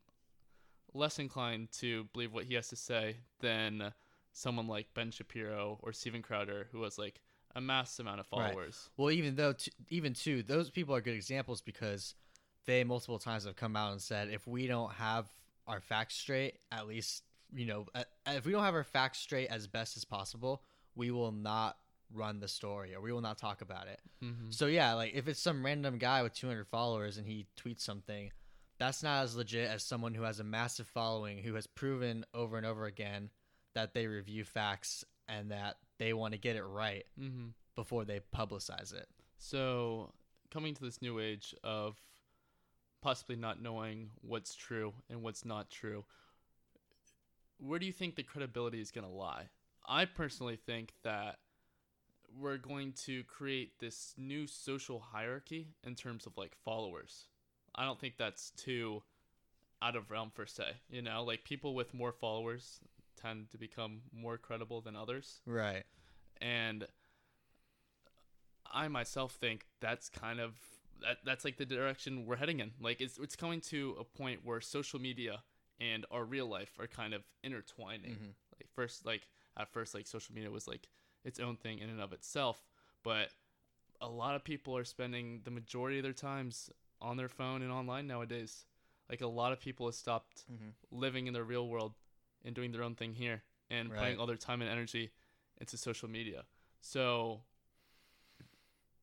less 0.93 1.19
inclined 1.19 1.71
to 1.73 2.05
believe 2.13 2.33
what 2.33 2.45
he 2.45 2.53
has 2.55 2.69
to 2.69 2.75
say 2.75 3.17
than 3.39 3.93
someone 4.31 4.67
like 4.67 4.93
Ben 4.93 5.11
Shapiro 5.11 5.79
or 5.81 5.93
Steven 5.93 6.21
Crowder 6.21 6.67
who 6.71 6.83
has 6.83 6.97
like 6.97 7.21
a 7.55 7.61
mass 7.61 7.99
amount 7.99 8.19
of 8.19 8.27
Right. 8.31 8.51
followers. 8.53 8.89
Well, 8.97 9.11
even 9.11 9.35
though, 9.35 9.53
t- 9.53 9.71
even 9.89 10.13
too, 10.13 10.43
those 10.43 10.69
people 10.69 10.93
are 10.95 11.01
good 11.01 11.15
examples 11.15 11.61
because 11.61 12.15
they 12.65 12.83
multiple 12.83 13.19
times 13.19 13.45
have 13.45 13.55
come 13.55 13.75
out 13.75 13.91
and 13.91 14.01
said, 14.01 14.29
if 14.29 14.45
we 14.47 14.67
don't 14.67 14.91
have 14.93 15.27
our 15.67 15.79
facts 15.79 16.15
straight, 16.15 16.59
at 16.71 16.87
least 16.87 17.23
you 17.53 17.65
know, 17.65 17.85
if 18.25 18.45
we 18.45 18.51
don't 18.51 18.63
have 18.63 18.73
our 18.73 18.83
facts 18.83 19.19
straight 19.19 19.47
as 19.47 19.67
best 19.67 19.95
as 19.95 20.03
possible, 20.03 20.63
we 20.95 21.11
will 21.11 21.31
not 21.31 21.77
run 22.13 22.39
the 22.39 22.47
story 22.47 22.93
or 22.95 23.01
we 23.01 23.11
will 23.11 23.21
not 23.21 23.37
talk 23.37 23.61
about 23.61 23.87
it. 23.87 23.99
Mm-hmm. 24.23 24.51
So 24.51 24.67
yeah, 24.67 24.93
like 24.93 25.13
if 25.13 25.27
it's 25.27 25.39
some 25.39 25.65
random 25.65 25.97
guy 25.97 26.21
with 26.23 26.33
200 26.33 26.67
followers 26.67 27.17
and 27.17 27.27
he 27.27 27.47
tweets 27.57 27.81
something, 27.81 28.31
that's 28.77 29.03
not 29.03 29.23
as 29.23 29.35
legit 29.35 29.69
as 29.69 29.83
someone 29.83 30.13
who 30.13 30.23
has 30.23 30.39
a 30.39 30.43
massive 30.43 30.87
following 30.87 31.37
who 31.39 31.55
has 31.55 31.65
proven 31.67 32.25
over 32.33 32.57
and 32.57 32.65
over 32.65 32.85
again 32.85 33.29
that 33.73 33.93
they 33.93 34.07
review 34.07 34.43
facts 34.43 35.03
and 35.27 35.51
that 35.51 35.77
they 35.97 36.13
want 36.13 36.33
to 36.33 36.39
get 36.39 36.55
it 36.55 36.63
right 36.63 37.05
Mm-hmm. 37.19 37.47
before 37.75 38.05
they 38.05 38.19
publicize 38.35 38.93
it. 38.93 39.07
So, 39.37 40.13
coming 40.51 40.73
to 40.75 40.81
this 40.83 41.01
new 41.01 41.19
age 41.19 41.53
of 41.63 41.97
possibly 43.01 43.35
not 43.35 43.61
knowing 43.61 44.09
what's 44.21 44.55
true 44.55 44.93
and 45.09 45.21
what's 45.23 45.43
not 45.45 45.69
true, 45.69 46.05
where 47.59 47.79
do 47.79 47.85
you 47.85 47.91
think 47.93 48.15
the 48.15 48.23
credibility 48.23 48.81
is 48.81 48.91
going 48.91 49.05
to 49.07 49.11
lie? 49.13 49.45
I 49.87 50.05
personally 50.05 50.57
think 50.65 50.93
that 51.03 51.37
we're 52.39 52.57
going 52.57 52.93
to 53.05 53.23
create 53.23 53.79
this 53.79 54.13
new 54.17 54.47
social 54.47 54.99
hierarchy 54.99 55.67
in 55.83 55.95
terms 55.95 56.25
of 56.25 56.37
like 56.37 56.55
followers. 56.63 57.25
I 57.73 57.85
don't 57.85 57.99
think 57.99 58.15
that's 58.17 58.51
too 58.51 59.03
out 59.81 59.95
of 59.95 60.09
realm 60.11 60.31
per 60.33 60.45
se. 60.45 60.65
You 60.89 61.01
know, 61.01 61.23
like 61.23 61.43
people 61.43 61.75
with 61.75 61.93
more 61.93 62.11
followers 62.11 62.79
tend 63.21 63.49
to 63.51 63.57
become 63.57 64.01
more 64.13 64.37
credible 64.37 64.81
than 64.81 64.95
others 64.95 65.39
Right. 65.45 65.83
and 66.41 66.85
I 68.71 68.87
myself 68.87 69.33
think 69.33 69.65
that's 69.79 70.09
kind 70.09 70.39
of 70.39 70.55
that 71.01 71.17
that's 71.25 71.45
like 71.45 71.57
the 71.57 71.65
direction 71.65 72.25
we're 72.25 72.35
heading 72.35 72.59
in. 72.59 72.71
Like 72.81 72.99
it's 72.99 73.17
it's 73.17 73.35
coming 73.35 73.61
to 73.61 73.95
a 73.99 74.03
point 74.03 74.41
where 74.43 74.59
social 74.61 74.99
media 74.99 75.43
and 75.79 76.05
our 76.11 76.23
real 76.25 76.47
life 76.47 76.71
are 76.79 76.87
kind 76.87 77.13
of 77.13 77.23
intertwining. 77.43 78.11
Mhm. 78.11 78.33
Like 78.59 78.67
first 78.73 79.05
like 79.05 79.27
at 79.57 79.69
first 79.71 79.93
like 79.93 80.07
social 80.07 80.35
media 80.35 80.51
was 80.51 80.67
like 80.67 80.89
its 81.25 81.39
own 81.39 81.57
thing 81.57 81.79
in 81.79 81.89
and 81.89 81.99
of 81.99 82.13
itself, 82.13 82.65
but 83.03 83.29
a 83.99 84.07
lot 84.07 84.35
of 84.35 84.43
people 84.43 84.77
are 84.77 84.85
spending 84.85 85.41
the 85.43 85.51
majority 85.51 85.97
of 85.97 86.03
their 86.03 86.13
times 86.13 86.69
on 87.01 87.17
their 87.17 87.27
phone 87.29 87.61
and 87.61 87.71
online 87.71 88.07
nowadays. 88.07 88.65
Like 89.09 89.21
a 89.21 89.27
lot 89.27 89.51
of 89.51 89.59
people 89.59 89.87
have 89.87 89.95
stopped 89.95 90.45
Mhm. 90.49 90.73
living 90.91 91.27
in 91.27 91.33
their 91.33 91.43
real 91.43 91.67
world 91.67 91.95
and 92.43 92.55
doing 92.55 92.71
their 92.71 92.83
own 92.83 92.95
thing 92.95 93.13
here 93.13 93.43
and 93.69 93.89
Right. 93.89 93.99
putting 93.99 94.19
all 94.19 94.27
their 94.27 94.37
time 94.37 94.61
and 94.61 94.69
energy 94.69 95.11
into 95.57 95.77
social 95.77 96.07
media. 96.09 96.45
So, 96.81 97.43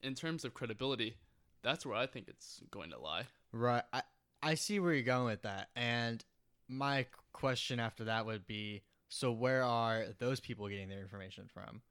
in 0.03 0.15
terms 0.15 0.45
of 0.45 0.55
credibility, 0.55 1.17
that's 1.63 1.87
where 1.87 1.97
I 1.97 2.07
think 2.07 2.29
it's 2.29 2.61
going 2.71 2.91
to 2.91 2.99
lie. 2.99 3.27
Right. 3.53 3.85
I 3.93 4.03
I 4.43 4.55
see 4.55 4.81
where 4.81 4.93
you're 4.93 5.05
going 5.05 5.27
with 5.27 5.43
that. 5.43 5.71
And 5.77 6.25
my 6.69 7.07
question 7.33 7.79
after 7.79 8.05
that 8.05 8.27
would 8.27 8.47
be 8.47 8.83
so 9.09 9.31
where 9.31 9.63
are 9.63 10.07
those 10.19 10.41
people 10.41 10.69
getting 10.69 10.89
their 10.89 11.01
information 11.01 11.47
from? 11.47 11.83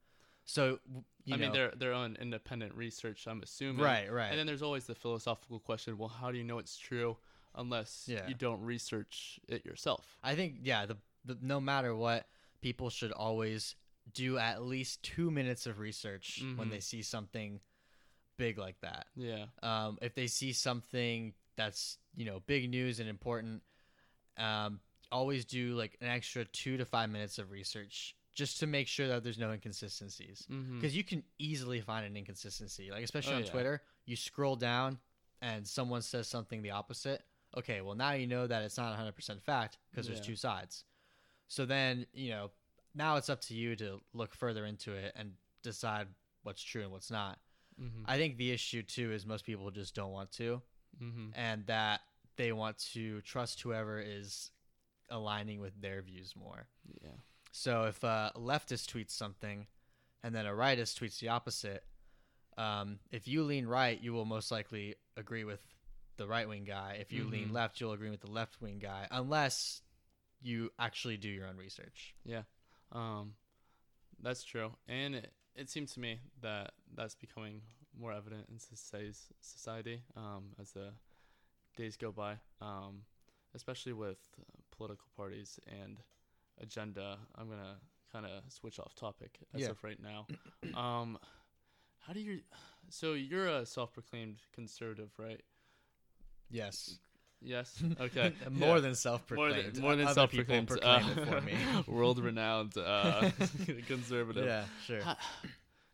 So 0.44 0.80
you 1.24 1.34
I 1.34 1.36
know, 1.36 1.42
mean, 1.44 1.52
their 1.52 1.70
their 1.76 1.92
own 1.92 2.16
independent 2.20 2.74
research. 2.74 3.26
I'm 3.26 3.42
assuming. 3.42 3.82
right, 3.84 4.10
right. 4.12 4.30
And 4.30 4.38
then 4.38 4.46
there's 4.46 4.62
always 4.62 4.84
the 4.84 4.94
philosophical 4.94 5.60
question: 5.60 5.96
Well, 5.98 6.08
how 6.08 6.30
do 6.32 6.38
you 6.38 6.44
know 6.44 6.58
it's 6.58 6.76
true 6.76 7.16
unless 7.54 8.06
Yeah. 8.08 8.26
you 8.28 8.34
don't 8.34 8.60
research 8.62 9.38
it 9.48 9.64
yourself? 9.64 10.18
I 10.22 10.34
think 10.34 10.56
yeah, 10.62 10.86
the, 10.86 10.96
the 11.24 11.38
no 11.40 11.60
matter 11.60 11.94
what, 11.94 12.26
people 12.60 12.90
should 12.90 13.12
always 13.12 13.76
do 14.12 14.36
at 14.38 14.62
least 14.62 15.02
two 15.04 15.30
minutes 15.30 15.66
of 15.66 15.78
research 15.78 16.42
when 16.56 16.68
Mhm. 16.68 16.70
they 16.70 16.80
see 16.80 17.02
something 17.02 17.60
big 18.36 18.58
like 18.58 18.80
that. 18.80 19.06
Yeah. 19.14 19.46
Um, 19.62 19.98
if 20.02 20.14
they 20.14 20.26
see 20.26 20.52
something 20.52 21.34
that's 21.54 21.98
you 22.16 22.24
know 22.24 22.40
big 22.46 22.68
news 22.68 22.98
and 22.98 23.08
important, 23.08 23.62
um, 24.36 24.80
always 25.12 25.44
do 25.44 25.74
like 25.74 25.96
an 26.00 26.08
extra 26.08 26.44
two 26.46 26.78
to 26.78 26.84
five 26.84 27.10
minutes 27.10 27.38
of 27.38 27.50
research 27.52 28.16
just 28.34 28.60
to 28.60 28.66
make 28.66 28.88
sure 28.88 29.08
that 29.08 29.22
there's 29.22 29.38
no 29.38 29.50
inconsistencies. 29.52 30.46
Mm-hmm. 30.50 30.76
Because 30.76 30.96
you 30.96 31.04
can 31.04 31.22
easily 31.38 31.80
find 31.80 32.06
an 32.06 32.16
inconsistency, 32.16 32.90
like 32.90 33.04
especially 33.04 33.34
Oh, 33.34 33.38
on 33.38 33.44
yeah. 33.44 33.50
Twitter. 33.50 33.82
You 34.06 34.16
scroll 34.16 34.56
down 34.56 34.98
and 35.40 35.66
someone 35.66 36.02
says 36.02 36.28
something 36.28 36.62
the 36.62 36.70
opposite. 36.70 37.22
Okay, 37.56 37.80
well 37.82 37.94
now 37.94 38.12
you 38.12 38.26
know 38.26 38.46
that 38.46 38.62
it's 38.62 38.78
not 38.78 38.98
100% 38.98 39.42
fact 39.42 39.78
because 39.90 40.06
there's 40.06 40.20
Yeah. 40.20 40.24
two 40.24 40.36
sides. 40.36 40.84
So 41.48 41.66
then 41.66 42.06
you 42.12 42.30
know 42.30 42.50
now 42.94 43.16
it's 43.16 43.28
up 43.28 43.40
to 43.42 43.54
you 43.54 43.76
to 43.76 44.00
look 44.14 44.34
further 44.34 44.64
into 44.66 44.92
it 44.94 45.12
and 45.16 45.32
decide 45.62 46.08
what's 46.42 46.62
true 46.62 46.82
and 46.82 46.92
what's 46.92 47.10
not. 47.10 47.38
Mm-hmm. 47.80 48.04
I 48.06 48.16
think 48.16 48.36
the 48.36 48.50
issue 48.50 48.82
too 48.82 49.12
is 49.12 49.24
most 49.26 49.44
people 49.44 49.70
just 49.70 49.94
don't 49.94 50.12
want 50.12 50.32
to, 50.32 50.62
mm-hmm. 51.02 51.28
and 51.34 51.66
that 51.66 52.00
they 52.36 52.52
want 52.52 52.78
to 52.92 53.20
trust 53.22 53.60
whoever 53.60 54.00
is 54.00 54.50
aligning 55.10 55.60
with 55.60 55.78
their 55.80 56.00
views 56.02 56.34
more. 56.36 56.66
Yeah. 57.02 57.10
So 57.52 57.84
if 57.84 58.02
a 58.02 58.32
leftist 58.34 58.92
tweets 58.92 59.10
something, 59.10 59.66
and 60.22 60.34
then 60.34 60.46
a 60.46 60.50
rightist 60.52 60.98
tweets 60.98 61.18
the 61.20 61.28
opposite, 61.28 61.84
um, 62.56 62.98
if 63.10 63.28
you 63.28 63.44
lean 63.44 63.66
right, 63.66 64.00
you 64.00 64.12
will 64.12 64.24
most 64.24 64.50
likely 64.50 64.96
agree 65.16 65.44
with 65.44 65.60
the 66.16 66.26
right 66.26 66.48
wing 66.48 66.64
guy. 66.64 66.96
If 67.00 67.12
you 67.12 67.24
lean 67.26 67.50
Mhm. 67.50 67.52
left, 67.52 67.80
you'll 67.80 67.92
agree 67.92 68.10
with 68.10 68.20
the 68.20 68.30
left 68.30 68.60
wing 68.60 68.78
guy, 68.78 69.06
unless 69.10 69.82
you 70.40 70.70
actually 70.78 71.16
do 71.16 71.28
your 71.28 71.46
own 71.46 71.56
research. 71.56 72.14
Yeah, 72.24 72.42
um, 72.90 73.36
that's 74.20 74.44
true, 74.44 74.76
and 74.88 75.14
it, 75.14 75.32
it 75.54 75.68
seems 75.70 75.92
to 75.94 76.00
me 76.00 76.20
that 76.40 76.72
that's 76.94 77.14
becoming 77.14 77.62
more 77.94 78.12
evident 78.12 78.48
in 78.48 78.58
society's 78.58 79.28
society 79.40 80.02
um, 80.16 80.54
as 80.58 80.72
the 80.72 80.94
days 81.76 81.96
go 81.96 82.12
by, 82.12 82.38
um, 82.60 83.04
especially 83.54 83.92
with 83.92 84.18
political 84.70 85.06
parties 85.16 85.58
and 85.66 86.02
agenda. 86.62 87.18
I'm 87.36 87.48
gonna 87.48 87.76
kind 88.12 88.26
of 88.26 88.50
switch 88.52 88.78
off 88.78 88.94
topic 88.94 89.38
as 89.54 89.62
Yeah. 89.62 89.70
of 89.70 89.82
right 89.84 89.98
now. 90.00 90.26
um, 90.74 91.18
how 92.00 92.12
do 92.12 92.20
you? 92.20 92.40
So 92.88 93.12
you're 93.14 93.46
a 93.48 93.66
self-proclaimed 93.66 94.38
conservative, 94.52 95.10
right? 95.18 95.40
Yes, 96.50 96.98
Yes. 97.44 97.82
Okay. 98.00 98.32
more 98.50 98.76
Yeah. 98.76 98.80
than 98.80 98.94
self 98.94 99.28
more 99.30 99.48
proclaimed. 99.48 99.74
than 99.74 99.82
more 99.82 99.96
than 99.96 100.08
self-proclaimed, 100.14 100.70
uh, 100.82 101.00
for 101.26 101.40
me. 101.40 101.56
world-renowned 101.88 102.76
uh, 102.78 103.30
conservative. 103.86 104.44
yeah, 104.46 104.64
sure. 104.86 105.00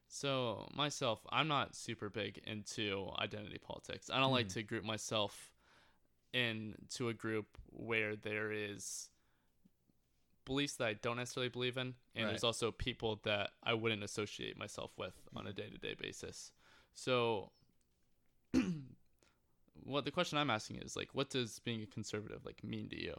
So 0.09 0.69
myself, 0.75 1.21
I'm 1.31 1.49
not 1.49 1.75
super 1.75 2.09
big 2.11 2.39
into 2.47 3.11
identity 3.19 3.59
politics. 3.59 4.11
I 4.13 4.19
don't 4.21 4.33
like 4.33 4.47
Mhm. 4.49 4.55
to 4.55 4.63
group 4.63 4.85
myself 4.85 5.53
into 6.33 7.09
a 7.09 7.15
group 7.15 7.57
where 7.71 8.17
there 8.17 8.51
is 8.53 9.11
beliefs 10.49 10.75
that 10.77 10.89
I 10.89 10.95
don't 10.95 11.17
necessarily 11.17 11.49
believe 11.49 11.77
in, 11.77 11.95
and 12.15 12.25
Right. 12.25 12.27
there's 12.31 12.43
also 12.43 12.73
people 12.73 13.21
that 13.23 13.51
I 13.63 13.75
wouldn't 13.75 14.03
associate 14.03 14.59
myself 14.59 14.91
with 14.99 15.15
on 15.37 15.47
a 15.47 15.53
day-to-day 15.53 15.95
basis. 16.01 16.51
So, 16.95 17.53
what 19.85 20.05
the 20.05 20.11
question 20.11 20.39
I'm 20.39 20.51
asking 20.51 20.79
is 20.79 20.97
like, 20.97 21.15
what 21.15 21.31
does 21.31 21.61
being 21.61 21.83
a 21.83 21.87
conservative 21.87 22.45
like 22.45 22.65
mean 22.65 22.89
to 22.89 23.01
you? 23.01 23.15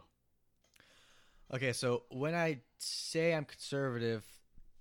Okay, 1.52 1.72
so 1.72 2.04
when 2.10 2.34
I 2.34 2.60
say 2.78 3.34
I'm 3.34 3.44
conservative, 3.44 4.24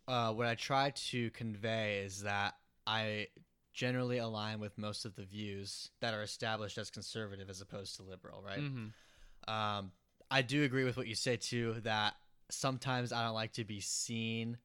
uh, 0.08 0.34
what 0.34 0.46
I 0.46 0.56
try 0.56 0.92
to 0.92 1.30
convey 1.32 2.00
is 2.00 2.24
that 2.24 2.56
I 2.86 3.28
generally 3.74 4.18
align 4.18 4.60
with 4.60 4.78
most 4.78 5.06
of 5.06 5.16
the 5.16 5.24
views 5.24 5.90
that 6.02 6.14
are 6.14 6.22
established 6.22 6.78
as 6.78 6.90
conservative 6.90 7.50
as 7.50 7.62
opposed 7.62 7.96
to 7.96 8.04
liberal, 8.04 8.44
right? 8.46 8.60
Mm-hmm. 8.60 9.52
Um, 9.52 9.92
I 10.30 10.42
do 10.42 10.64
agree 10.64 10.84
with 10.84 10.98
what 10.98 11.08
you 11.08 11.16
say 11.16 11.38
too 11.38 11.76
that 11.84 12.16
sometimes 12.50 13.12
I 13.14 13.24
don't 13.24 13.34
like 13.34 13.54
to 13.54 13.64
be 13.64 13.80
seen 13.80 14.58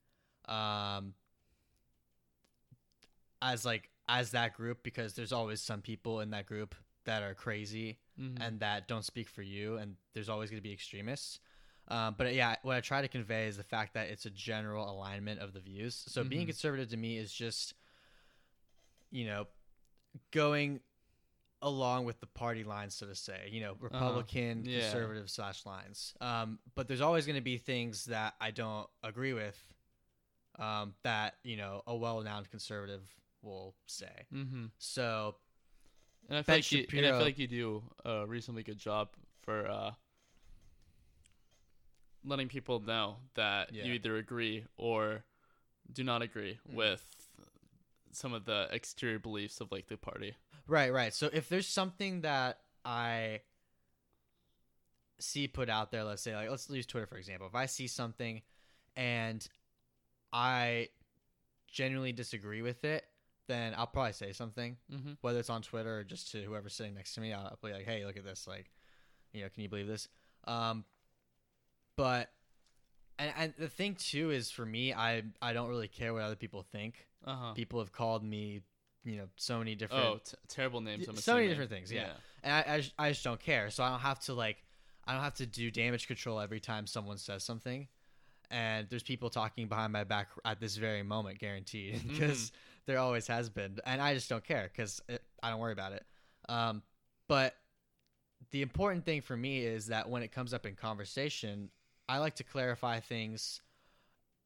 um, 0.46 1.14
as 3.42 3.64
like 3.64 3.90
as 4.08 4.30
that 4.32 4.54
group 4.54 4.82
because 4.82 5.14
there's 5.14 5.32
always 5.32 5.60
some 5.60 5.80
people 5.80 6.20
in 6.20 6.30
that 6.30 6.46
group 6.46 6.74
that 7.04 7.22
are 7.22 7.34
crazy 7.34 7.98
Mm-hmm. 8.20 8.40
and 8.42 8.60
that 8.60 8.86
don't 8.86 9.04
speak 9.04 9.28
for 9.28 9.42
you, 9.42 9.76
and 9.78 9.96
there's 10.12 10.28
always 10.28 10.48
going 10.48 10.58
to 10.58 10.62
be 10.62 10.72
extremists. 10.72 11.40
Um, 11.88 12.14
but 12.16 12.32
yeah, 12.32 12.54
what 12.62 12.76
I 12.76 12.80
try 12.80 13.02
to 13.02 13.08
convey 13.08 13.48
is 13.48 13.56
the 13.56 13.64
fact 13.64 13.94
that 13.94 14.06
it's 14.08 14.24
a 14.24 14.30
general 14.30 14.88
alignment 14.88 15.40
of 15.40 15.52
the 15.52 15.58
views. 15.58 16.04
So 16.06 16.22
being 16.22 16.42
Mhm. 16.44 16.50
conservative 16.50 16.90
to 16.90 16.96
me 16.96 17.18
is 17.18 17.32
just, 17.32 17.74
you 19.10 19.26
know, 19.26 19.48
going 20.30 20.78
along 21.64 22.04
with 22.04 22.20
the 22.20 22.26
party 22.26 22.62
lines, 22.62 22.94
so 22.94 23.06
to 23.06 23.14
say. 23.16 23.48
You 23.50 23.60
know, 23.62 23.76
Republican, 23.80 24.60
Uh-huh. 24.60 24.70
Yeah. 24.70 24.80
conservative 24.82 25.28
slash 25.30 25.66
lines. 25.66 26.14
Um, 26.20 26.58
but 26.76 26.86
there's 26.86 27.00
always 27.00 27.26
going 27.26 27.36
to 27.36 27.42
be 27.42 27.58
things 27.58 28.04
that 28.04 28.34
I 28.40 28.52
don't 28.52 28.88
agree 29.02 29.32
with. 29.32 29.58
Um, 30.56 30.94
that 31.02 31.34
you 31.42 31.56
know 31.56 31.82
a 31.84 31.96
well-known 31.96 32.44
conservative 32.48 33.02
will 33.42 33.74
say. 33.86 34.26
mm-hmm. 34.32 34.66
So 34.78 35.34
And 36.28 36.38
I 36.38 36.42
feel 36.42 36.52
Ben 36.54 36.58
like 36.58 36.72
you, 36.72 36.86
and 36.98 37.06
I 37.06 37.10
feel 37.10 37.20
like 37.22 37.38
you 37.40 37.48
do 37.48 37.82
a 38.04 38.24
reasonably 38.26 38.62
good 38.62 38.78
job 38.78 39.08
for 39.42 39.66
uh, 39.68 39.90
letting 42.24 42.48
people 42.48 42.80
know 42.80 43.16
that 43.34 43.72
Yeah. 43.72 43.84
you 43.84 43.94
either 43.94 44.16
agree 44.16 44.64
or 44.76 45.24
do 45.92 46.04
not 46.04 46.22
agree 46.22 46.58
Mm. 46.70 46.74
with 46.74 47.04
some 48.12 48.32
of 48.32 48.44
the 48.44 48.68
exterior 48.70 49.18
beliefs 49.18 49.60
of 49.60 49.72
like 49.72 49.88
the 49.88 49.96
party. 49.96 50.36
Right, 50.66 50.92
right. 50.92 51.12
So 51.12 51.28
if 51.32 51.48
there's 51.48 51.68
something 51.68 52.22
that 52.22 52.58
I 52.84 53.40
see 55.18 55.46
put 55.48 55.68
out 55.68 55.90
there, 55.90 56.04
let's 56.04 56.22
say 56.22 56.34
like 56.34 56.50
let's 56.50 56.68
use 56.70 56.86
Twitter 56.86 57.06
for 57.06 57.16
example. 57.18 57.46
If 57.46 57.54
I 57.54 57.66
see 57.66 57.86
something 57.86 58.42
and 58.96 59.46
I 60.32 60.88
genuinely 61.70 62.12
disagree 62.12 62.62
with 62.62 62.84
it, 62.84 63.04
then 63.46 63.74
I'll 63.76 63.86
probably 63.86 64.12
say 64.12 64.32
something, 64.32 64.76
Mm-hmm. 64.92 65.12
whether 65.20 65.38
it's 65.38 65.50
on 65.50 65.62
Twitter 65.62 65.98
or 65.98 66.04
just 66.04 66.32
to 66.32 66.42
whoever's 66.42 66.74
sitting 66.74 66.94
next 66.94 67.14
to 67.14 67.20
me. 67.20 67.32
I'll 67.32 67.58
be 67.62 67.72
like, 67.72 67.84
"Hey, 67.84 68.04
look 68.06 68.16
at 68.16 68.24
this! 68.24 68.46
Like, 68.46 68.70
you 69.32 69.42
know, 69.42 69.48
can 69.50 69.62
you 69.62 69.68
believe 69.68 69.86
this?" 69.86 70.08
Um, 70.46 70.84
but 71.96 72.30
and 73.18 73.32
and 73.36 73.54
the 73.58 73.68
thing 73.68 73.96
too 73.96 74.30
is 74.30 74.50
for 74.50 74.64
me, 74.64 74.92
I 74.94 75.22
I 75.42 75.52
don't 75.52 75.68
really 75.68 75.88
care 75.88 76.14
what 76.14 76.22
other 76.22 76.36
people 76.36 76.62
think. 76.62 77.06
Uh 77.26 77.36
huh. 77.36 77.52
People 77.54 77.80
have 77.80 77.92
called 77.92 78.24
me, 78.24 78.62
you 79.04 79.16
know, 79.16 79.28
so 79.36 79.58
many 79.58 79.74
different 79.74 80.04
Oh, 80.04 80.20
t- 80.24 80.36
terrible 80.48 80.80
names. 80.80 81.06
I'm 81.08 81.16
so 81.16 81.34
many 81.34 81.48
different 81.48 81.70
things, 81.70 81.92
yeah. 81.92 82.08
and 82.42 82.52
I, 82.52 82.74
I, 82.74 82.76
just, 82.78 82.92
I 82.98 83.08
just 83.10 83.24
don't 83.24 83.40
care. 83.40 83.70
So 83.70 83.84
I 83.84 83.90
don't 83.90 84.00
have 84.00 84.20
to 84.20 84.34
like, 84.34 84.58
I 85.06 85.12
don't 85.12 85.22
have 85.22 85.34
to 85.34 85.46
do 85.46 85.70
damage 85.70 86.06
control 86.06 86.40
every 86.40 86.60
time 86.60 86.86
someone 86.86 87.18
says 87.18 87.44
something. 87.44 87.88
And 88.50 88.86
there's 88.88 89.02
people 89.02 89.30
talking 89.30 89.68
behind 89.68 89.92
my 89.92 90.04
back 90.04 90.28
at 90.44 90.60
this 90.60 90.76
very 90.76 91.02
moment, 91.02 91.38
guaranteed, 91.38 92.02
because 92.08 92.52
there 92.86 92.98
always 92.98 93.26
has 93.26 93.48
been. 93.48 93.78
And 93.84 94.00
I 94.00 94.14
just 94.14 94.28
don't 94.28 94.44
care 94.44 94.70
because 94.72 95.02
I 95.42 95.50
don't 95.50 95.60
worry 95.60 95.72
about 95.72 95.92
it. 95.92 96.04
Um, 96.48 96.82
but 97.28 97.54
the 98.50 98.62
important 98.62 99.04
thing 99.04 99.22
for 99.22 99.36
me 99.36 99.64
is 99.64 99.86
that 99.86 100.08
when 100.08 100.22
it 100.22 100.30
comes 100.30 100.54
up 100.54 100.66
in 100.66 100.74
conversation, 100.74 101.70
I 102.08 102.18
like 102.18 102.36
to 102.36 102.44
clarify 102.44 103.00
things. 103.00 103.60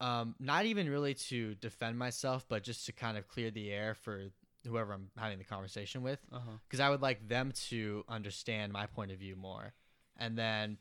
Um, 0.01 0.35
not 0.39 0.65
even 0.65 0.89
really 0.89 1.13
to 1.13 1.55
defend 1.55 1.99
myself, 1.99 2.45
but 2.47 2.63
just 2.63 2.85
to 2.85 2.93
kind 2.93 3.17
of 3.17 3.27
clear 3.27 3.51
the 3.51 3.69
air 3.69 3.93
for 3.93 4.29
whoever 4.65 4.93
I'm 4.93 5.09
having 5.17 5.37
the 5.37 5.43
conversation 5.45 6.01
with 6.01 6.19
because 6.67 6.79
I 6.79 6.89
would 6.89 7.01
like 7.01 7.27
them 7.27 7.51
to 7.69 8.03
understand 8.07 8.71
my 8.73 8.85
point 8.87 9.11
of 9.11 9.17
view 9.19 9.35
more, 9.35 9.73
and 10.17 10.37
then 10.37 10.77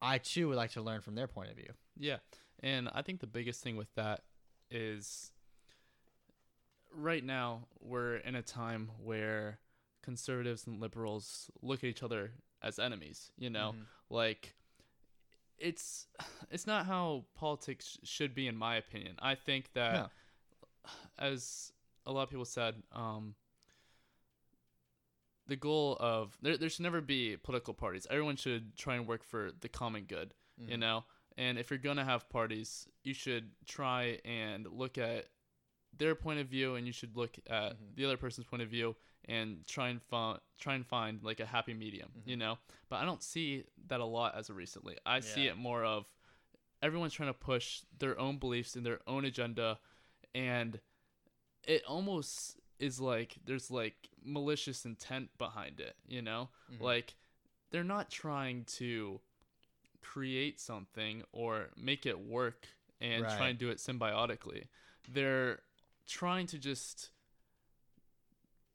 I 0.00 0.18
too 0.18 0.48
would 0.48 0.56
like 0.56 0.72
to 0.72 0.82
learn 0.82 1.00
from 1.00 1.14
their 1.14 1.26
point 1.26 1.50
of 1.50 1.56
view. 1.56 1.72
Yeah. 1.98 2.18
And 2.60 2.88
I 2.94 3.02
think 3.02 3.20
the 3.20 3.26
biggest 3.26 3.62
thing 3.62 3.76
with 3.76 3.92
that 3.96 4.22
is 4.70 5.32
right 6.94 7.24
now 7.24 7.66
we're 7.80 8.16
in 8.16 8.34
a 8.34 8.42
time 8.42 8.90
where 9.02 9.58
conservatives 10.02 10.66
and 10.66 10.80
liberals 10.80 11.50
look 11.62 11.80
at 11.80 11.84
each 11.90 12.02
other 12.02 12.32
as 12.62 12.78
enemies, 12.78 13.30
you 13.36 13.50
know? 13.50 13.72
Mhm. 13.76 13.86
Like 14.08 14.54
it's 15.58 16.06
it's 16.50 16.66
not 16.66 16.86
how 16.86 17.24
politics 17.34 17.98
should 18.04 18.34
be 18.34 18.46
in 18.46 18.56
my 18.56 18.76
opinion. 18.76 19.16
I 19.18 19.34
think 19.34 19.72
that 19.72 19.94
No. 19.94 20.90
as 21.18 21.72
a 22.06 22.12
lot 22.12 22.22
of 22.22 22.30
people 22.30 22.44
said, 22.44 22.74
um 22.92 23.34
the 25.48 25.56
goal 25.56 25.96
of 26.00 26.36
there, 26.42 26.56
there 26.56 26.68
should 26.68 26.82
never 26.82 27.00
be 27.00 27.36
political 27.36 27.72
parties. 27.74 28.06
Everyone 28.10 28.36
should 28.36 28.76
try 28.76 28.96
and 28.96 29.06
work 29.06 29.22
for 29.22 29.50
the 29.60 29.68
common 29.68 30.04
good 30.04 30.34
you 30.58 30.76
Mhm. 30.76 30.80
know 30.80 31.04
and 31.36 31.58
if 31.58 31.68
you're 31.68 31.78
gonna 31.78 32.02
have 32.04 32.30
parties 32.30 32.88
you 33.04 33.12
should 33.12 33.50
try 33.66 34.18
and 34.24 34.66
look 34.66 34.96
at 34.96 35.28
their 35.92 36.14
point 36.14 36.40
of 36.40 36.48
view 36.48 36.76
and 36.76 36.86
you 36.86 36.92
should 36.94 37.14
look 37.14 37.38
at 37.46 37.74
Mhm. 37.78 37.94
the 37.94 38.04
other 38.06 38.16
person's 38.16 38.46
point 38.46 38.62
of 38.62 38.70
view 38.70 38.96
and 39.26 39.66
try 39.66 39.88
and 39.90 40.02
find 40.02 40.40
try 40.58 40.74
and 40.74 40.86
find 40.86 41.22
like 41.22 41.38
a 41.40 41.44
happy 41.44 41.74
medium 41.74 42.10
you 42.24 42.36
Mhm. 42.36 42.38
know 42.38 42.58
but 42.88 42.96
i 42.96 43.04
don't 43.04 43.22
see 43.22 43.64
that 43.86 44.00
a 44.00 44.04
lot 44.06 44.34
as 44.34 44.48
of 44.48 44.56
recently 44.56 44.96
i 45.04 45.20
see 45.20 45.46
it 45.46 45.56
more 45.58 45.84
of 45.84 46.10
everyone's 46.80 47.12
trying 47.12 47.28
to 47.28 47.38
push 47.38 47.82
their 47.98 48.18
own 48.18 48.38
beliefs 48.38 48.76
and 48.76 48.86
their 48.86 49.06
own 49.06 49.26
agenda 49.26 49.78
and 50.34 50.80
it 51.66 51.82
almost 51.86 52.56
is 52.78 53.00
like 53.00 53.36
there's 53.44 53.70
like 53.70 54.08
malicious 54.24 54.84
intent 54.84 55.28
behind 55.38 55.80
it 55.80 55.94
you 56.06 56.22
know? 56.22 56.48
Mhm. 56.72 56.80
like 56.80 57.14
they're 57.70 57.84
not 57.84 58.10
trying 58.10 58.64
to 58.64 59.20
create 60.02 60.60
something 60.60 61.22
or 61.32 61.68
make 61.76 62.06
it 62.06 62.18
work 62.18 62.68
and 63.00 63.24
try 63.36 63.48
and 63.48 63.58
do 63.58 63.68
it 63.70 63.78
symbiotically. 63.78 64.64
They're 65.12 65.60
trying 66.06 66.46
to 66.48 66.58
just 66.58 67.10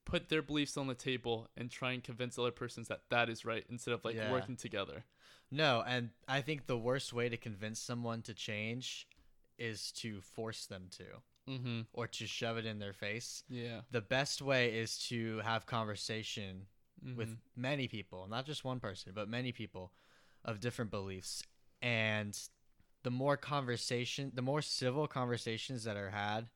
put 0.06 0.30
their 0.30 0.42
beliefs 0.42 0.78
on 0.78 0.88
the 0.88 0.94
table 0.94 1.48
and 1.56 1.72
try 1.72 1.94
and 1.94 2.04
convince 2.04 2.38
other 2.38 2.52
persons 2.52 2.88
that 2.90 3.02
that 3.10 3.30
is 3.30 3.46
right 3.46 3.66
instead 3.70 3.94
of 3.94 4.04
like 4.04 4.16
Yeah. 4.16 4.30
working 4.32 4.58
together. 4.58 5.06
No, 5.50 5.82
and 5.88 6.12
I 6.28 6.42
think 6.42 6.66
the 6.68 6.78
worst 6.78 7.14
way 7.14 7.30
to 7.30 7.38
convince 7.38 7.80
someone 7.80 8.22
to 8.24 8.34
change 8.34 9.08
is 9.58 9.92
to 9.94 10.22
force 10.22 10.66
them 10.66 10.88
to 10.92 11.22
mm-hmm 11.52 11.82
or 11.94 12.08
to 12.08 12.26
shove 12.28 12.58
it 12.58 12.66
in 12.66 12.80
their 12.80 12.94
face. 12.94 13.44
yeah 13.50 13.82
The 13.92 14.02
best 14.02 14.42
way 14.42 14.78
is 14.80 14.98
to 15.10 15.40
have 15.40 15.66
conversation 15.66 16.68
with 17.16 17.30
Mhm. 17.30 17.38
many 17.56 17.88
people, 17.88 18.28
not 18.28 18.46
just 18.46 18.64
one 18.64 18.80
person, 18.80 19.12
but 19.14 19.28
many 19.28 19.52
people 19.52 19.92
of 20.46 20.60
different 20.60 20.92
beliefs. 20.92 21.44
And 21.82 22.38
the 23.04 23.12
more 23.12 23.38
conversation, 23.38 24.32
the 24.36 24.42
more 24.44 24.62
civil 24.62 25.08
conversations 25.08 25.84
that 25.84 25.98
are 25.98 26.12
had, 26.12 26.50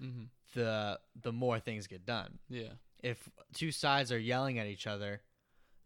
Mhm. 0.00 0.28
the 0.54 1.00
the 1.14 1.32
more 1.32 1.58
things 1.60 1.86
get 1.86 2.04
done. 2.04 2.38
yeah 2.48 2.74
If 3.02 3.28
two 3.52 3.72
sides 3.72 4.10
are 4.12 4.18
yelling 4.18 4.58
at 4.58 4.66
each 4.66 4.86
other, 4.86 5.22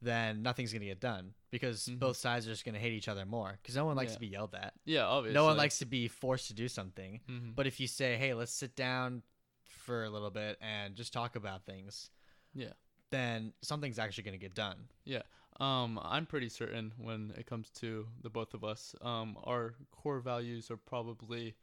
then 0.03 0.43
nothing's 0.43 0.73
going 0.73 0.81
to 0.81 0.87
get 0.87 1.01
done 1.01 1.35
because 1.51 1.87
Mhm. 1.87 1.99
both 1.99 2.17
sides 2.17 2.47
are 2.47 2.51
just 2.51 2.65
going 2.65 2.75
to 2.75 2.81
hate 2.81 2.93
each 2.93 3.09
other 3.09 3.25
more 3.27 3.59
because 3.61 3.77
no 3.77 3.85
one 3.85 3.97
likes 3.97 4.11
Yeah. 4.13 4.15
to 4.15 4.21
be 4.21 4.27
yelled 4.29 4.55
at. 4.55 4.75
yeah 4.85 5.05
obviously 5.05 5.35
No 5.35 5.45
one 5.45 5.57
likes 5.57 5.79
to 5.81 5.85
be 5.87 6.09
forced 6.09 6.47
to 6.49 6.55
do 6.55 6.69
something. 6.69 7.21
Mhm. 7.29 7.55
But 7.55 7.67
if 7.67 7.79
you 7.81 7.87
say, 7.87 8.17
"Hey, 8.17 8.33
let's 8.35 8.53
sit 8.53 8.75
down 8.77 9.23
for 9.65 10.05
a 10.05 10.11
little 10.11 10.31
bit 10.31 10.57
and 10.61 10.95
just 10.97 11.13
talk 11.13 11.37
about 11.37 11.65
things," 11.67 12.11
Yeah. 12.55 12.73
then 13.11 13.53
something's 13.63 13.99
actually 13.99 14.25
going 14.25 14.39
to 14.39 14.39
get 14.39 14.55
done. 14.55 14.89
Yeah. 15.05 15.23
Um, 15.59 15.99
I'm 16.03 16.25
pretty 16.27 16.49
certain 16.49 16.93
when 16.97 17.33
it 17.37 17.45
comes 17.47 17.69
to 17.73 18.09
the 18.23 18.31
both 18.31 18.55
of 18.55 18.65
us, 18.65 18.95
um, 19.03 19.37
our 19.45 19.75
core 19.91 20.21
values 20.21 20.71
are 20.71 20.77
probably 20.79 21.55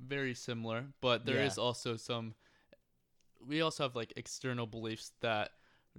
very 0.00 0.34
similar, 0.34 0.94
but 1.02 1.26
there 1.26 1.42
is 1.42 1.58
Yeah. 1.58 1.62
also 1.64 1.96
some. 1.96 2.34
We 3.40 3.60
also 3.60 3.82
have 3.82 3.94
like 3.96 4.12
external 4.16 4.66
beliefs 4.66 5.10
that 5.20 5.52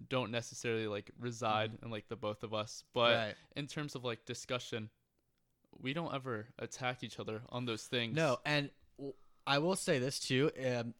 don't 0.10 0.32
necessarily 0.32 0.88
like 0.88 1.12
reside 1.20 1.72
in 1.84 1.92
like 1.92 2.08
the 2.10 2.16
both 2.16 2.44
of 2.44 2.54
us, 2.54 2.84
but 2.94 3.12
Mm-hmm. 3.14 3.26
right. 3.28 3.36
in 3.56 3.68
terms 3.68 3.96
of 3.96 4.04
like 4.04 4.26
discussion, 4.26 4.90
we 5.82 5.94
don't 5.94 6.14
ever 6.14 6.48
attack 6.60 7.04
each 7.04 7.20
other 7.20 7.42
on 7.50 7.66
those 7.66 7.84
things. 7.86 8.16
No, 8.16 8.38
and 8.46 8.70
i 9.46 9.58
will 9.60 9.76
say 9.76 10.00
this 10.00 10.20
too. 10.20 10.50
Um, 10.66 10.94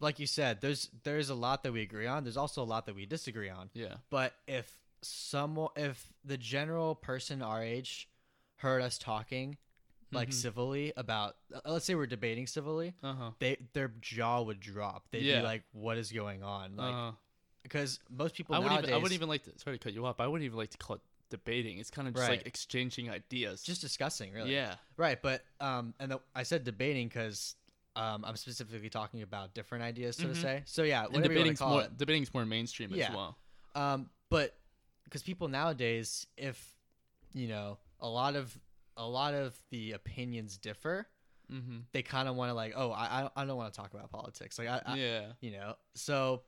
like 0.00 0.18
you 0.18 0.26
said, 0.26 0.60
there's 0.60 0.90
there's 1.04 1.30
a 1.30 1.34
lot 1.34 1.62
that 1.62 1.72
we 1.72 1.82
agree 1.82 2.06
on. 2.06 2.24
There's 2.24 2.36
also 2.36 2.62
a 2.62 2.64
lot 2.64 2.86
that 2.86 2.94
we 2.94 3.06
disagree 3.06 3.48
on. 3.50 3.70
Yeah. 3.74 3.94
But 4.10 4.34
if 4.46 4.70
someone, 5.02 5.70
if 5.76 6.12
the 6.24 6.36
general 6.36 6.94
person 6.94 7.40
our 7.42 7.62
age 7.62 8.08
heard 8.56 8.82
us 8.82 8.98
talking 8.98 9.56
like 10.12 10.28
Mhm. 10.30 10.34
civilly 10.34 10.92
about, 10.96 11.36
let's 11.64 11.84
say 11.84 11.94
we're 11.94 12.06
debating 12.06 12.46
civilly, 12.46 12.94
Uh 13.02 13.14
huh. 13.14 13.30
they 13.38 13.56
their 13.72 13.88
jaw 14.00 14.42
would 14.42 14.60
drop. 14.60 15.08
They'd 15.10 15.22
Yeah. 15.24 15.40
be 15.40 15.44
like, 15.46 15.62
"What 15.72 15.96
is 15.98 16.12
going 16.12 16.42
on?" 16.42 16.76
Like 16.76 16.94
uh, 16.94 17.12
because 17.68 17.98
most 18.10 18.34
people 18.34 18.54
I 18.54 18.58
wouldn't 18.58 18.72
nowadays 18.74 18.88
even. 18.90 18.94
I 18.94 19.02
wouldn't 19.02 19.14
even 19.14 19.28
like 19.28 19.42
to. 19.44 19.50
Sorry 19.58 19.78
to 19.78 19.82
cut 19.82 19.92
you 19.92 20.06
off. 20.06 20.20
I 20.20 20.26
wouldn't 20.26 20.44
even 20.44 20.56
like 20.58 20.70
to 20.70 20.78
call 20.78 20.96
it 20.96 21.02
debating. 21.30 21.78
It's 21.78 21.90
kind 21.90 22.06
of 22.08 22.14
just 22.14 22.28
Right. 22.28 22.38
like 22.38 22.46
exchanging 22.46 23.10
ideas. 23.10 23.62
just 23.62 23.80
discussing, 23.80 24.32
really. 24.32 24.52
Yeah. 24.54 24.76
Right, 24.96 25.20
but 25.20 25.44
um, 25.60 25.92
and 25.98 26.12
the, 26.12 26.20
I 26.34 26.44
said 26.44 26.62
debating 26.64 27.08
because 27.08 27.56
um, 27.96 28.24
I'm 28.24 28.36
specifically 28.36 28.90
talking 28.90 29.22
about 29.22 29.54
different 29.54 29.82
ideas, 29.84 30.16
so 30.16 30.24
Mhm. 30.26 30.34
to 30.34 30.40
say. 30.40 30.62
So 30.66 30.82
yeah, 30.82 31.04
and 31.04 31.14
whatever 31.14 31.32
you 31.32 31.38
want 31.40 31.44
debating's 31.44 31.58
to 31.58 31.64
call 31.64 31.72
more 31.72 31.82
it. 31.82 31.96
debating's 31.96 32.32
more 32.34 32.44
mainstream 32.46 32.90
Yeah. 32.92 33.08
as 33.08 33.14
well. 33.14 33.38
Um, 33.74 34.10
but 34.30 34.56
because 35.04 35.22
people 35.22 35.48
nowadays, 35.48 36.26
if 36.36 36.74
you 37.32 37.48
know, 37.48 37.78
a 38.00 38.08
lot 38.08 38.36
of 38.36 38.56
a 38.98 39.06
lot 39.06 39.34
of 39.34 39.54
the 39.70 39.92
opinions 39.92 40.56
differ, 40.58 41.06
Mm-hmm. 41.52 41.78
they 41.92 42.02
kind 42.02 42.28
of 42.28 42.34
want 42.34 42.50
to 42.50 42.54
like, 42.54 42.72
oh, 42.76 42.90
I 42.90 43.22
I- 43.24 43.30
I 43.36 43.44
don't 43.44 43.56
want 43.56 43.72
to 43.72 43.76
talk 43.80 43.94
about 43.94 44.10
politics, 44.10 44.58
like 44.58 44.68
I, 44.68 44.82
I 44.84 44.96
yeah. 44.96 45.32
you 45.40 45.52
know, 45.52 45.76
so 45.94 46.42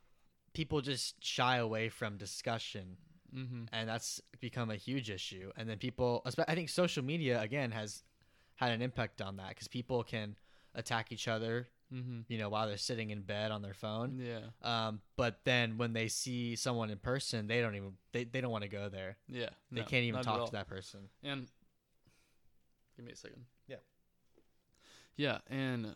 people 0.54 0.80
just 0.80 1.22
shy 1.24 1.56
away 1.56 1.88
from 1.88 2.16
discussion 2.16 2.96
Mm-hmm. 3.36 3.64
and 3.74 3.86
that's 3.86 4.22
become 4.40 4.70
a 4.70 4.76
huge 4.76 5.10
issue. 5.10 5.52
And 5.54 5.68
then 5.68 5.76
people, 5.76 6.22
I 6.48 6.54
think 6.54 6.70
social 6.70 7.04
media 7.04 7.38
again 7.42 7.72
has 7.72 8.02
had 8.54 8.72
an 8.72 8.80
impact 8.80 9.20
on 9.20 9.36
that 9.36 9.50
because 9.50 9.68
people 9.68 10.02
can 10.02 10.34
attack 10.74 11.12
each 11.12 11.28
other, 11.28 11.68
Mm-hmm. 11.92 12.20
you 12.28 12.38
know, 12.38 12.48
while 12.50 12.66
they're 12.68 12.76
sitting 12.78 13.10
in 13.10 13.20
bed 13.22 13.50
on 13.50 13.60
their 13.62 13.74
phone. 13.74 14.18
Yeah. 14.22 14.40
Um, 14.62 15.00
but 15.16 15.40
then 15.44 15.76
when 15.78 15.92
they 15.92 16.08
see 16.08 16.54
someone 16.56 16.88
in 16.90 16.98
person, 16.98 17.46
they 17.48 17.60
don't 17.60 17.74
even 17.76 17.92
they, 18.12 18.24
they 18.24 18.40
don't 18.40 18.50
want 18.50 18.64
to 18.64 18.68
go 18.70 18.88
there. 18.88 19.16
Yeah. 19.26 19.50
They 19.72 19.80
no, 19.80 19.86
can't 19.86 20.04
even 20.04 20.22
talk 20.22 20.46
to 20.46 20.52
that 20.52 20.68
person. 20.68 21.00
And 21.22 21.46
give 22.96 23.04
me 23.06 23.12
a 23.12 23.16
second. 23.16 23.44
Yeah. 23.66 23.76
Yeah, 25.16 25.38
and 25.50 25.94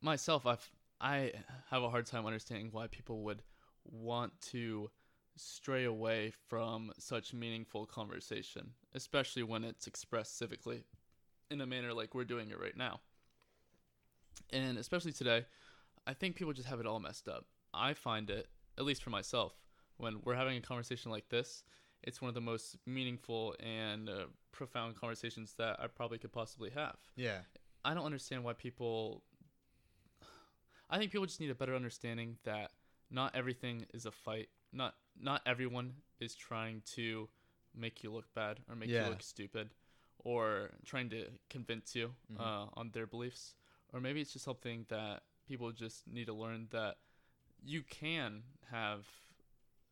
myself, 0.00 0.46
I've 0.46 0.68
I 1.00 1.32
have 1.70 1.82
a 1.82 1.90
hard 1.90 2.06
time 2.06 2.26
understanding 2.26 2.68
why 2.72 2.86
people 2.86 3.22
would 3.22 3.42
want 3.84 4.40
to 4.52 4.90
stray 5.36 5.84
away 5.84 6.32
from 6.48 6.92
such 6.98 7.34
meaningful 7.34 7.86
conversation, 7.86 8.70
especially 8.94 9.42
when 9.42 9.64
it's 9.64 9.86
expressed 9.86 10.40
civically 10.40 10.84
in 11.50 11.60
a 11.60 11.66
manner 11.66 11.92
like 11.92 12.14
we're 12.14 12.24
doing 12.24 12.50
it 12.50 12.60
right 12.60 12.76
now. 12.76 13.00
And 14.52 14.78
especially 14.78 15.12
today, 15.12 15.44
I 16.06 16.14
think 16.14 16.36
people 16.36 16.52
just 16.52 16.68
have 16.68 16.80
it 16.80 16.86
all 16.86 17.00
messed 17.00 17.28
up. 17.28 17.44
I 17.74 17.94
find 17.94 18.30
it, 18.30 18.48
at 18.78 18.84
least 18.84 19.02
for 19.02 19.10
myself, 19.10 19.52
when 19.98 20.20
we're 20.24 20.34
having 20.34 20.56
a 20.56 20.60
conversation 20.60 21.10
like 21.10 21.28
this, 21.28 21.64
it's 22.02 22.20
one 22.22 22.28
of 22.28 22.34
the 22.34 22.40
most 22.40 22.76
meaningful 22.86 23.54
and 23.60 24.08
uh, 24.08 24.26
profound 24.52 24.96
conversations 24.96 25.54
that 25.58 25.78
I 25.80 25.86
probably 25.88 26.18
could 26.18 26.32
possibly 26.32 26.70
have. 26.70 26.96
Yeah. 27.16 27.38
I 27.84 27.94
don't 27.94 28.04
understand 28.04 28.44
why 28.44 28.52
people. 28.52 29.22
I 30.88 30.98
think 30.98 31.10
people 31.10 31.26
just 31.26 31.40
need 31.40 31.50
a 31.50 31.54
better 31.54 31.74
understanding 31.74 32.38
that 32.44 32.70
not 33.10 33.34
everything 33.34 33.86
is 33.92 34.06
a 34.06 34.10
fight. 34.12 34.48
Not 34.72 34.94
not 35.18 35.42
everyone 35.46 35.94
is 36.20 36.34
trying 36.34 36.82
to 36.94 37.28
make 37.74 38.02
you 38.02 38.12
look 38.12 38.32
bad 38.34 38.60
or 38.68 38.76
make 38.76 38.90
Yeah. 38.90 39.04
you 39.04 39.10
look 39.10 39.22
stupid, 39.22 39.70
or 40.18 40.70
trying 40.84 41.08
to 41.10 41.30
convince 41.50 41.94
you 41.94 42.14
Mhm. 42.30 42.40
uh, 42.40 42.70
on 42.74 42.90
their 42.90 43.06
beliefs. 43.06 43.54
Or 43.92 44.00
maybe 44.00 44.20
it's 44.20 44.32
just 44.32 44.44
something 44.44 44.84
that 44.88 45.22
people 45.46 45.72
just 45.72 46.06
need 46.06 46.26
to 46.26 46.34
learn 46.34 46.68
that 46.70 46.98
you 47.62 47.82
can 47.82 48.42
have 48.70 49.06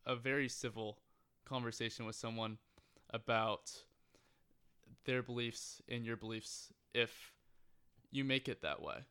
a 0.04 0.14
very 0.14 0.48
civil 0.48 0.98
conversation 1.44 2.04
with 2.04 2.16
someone 2.16 2.58
about 3.10 3.84
their 5.04 5.22
beliefs 5.22 5.80
and 5.88 6.04
your 6.04 6.16
beliefs 6.16 6.72
if 6.92 7.32
you 8.10 8.24
make 8.24 8.48
it 8.48 8.60
that 8.62 8.80
way. 8.82 9.04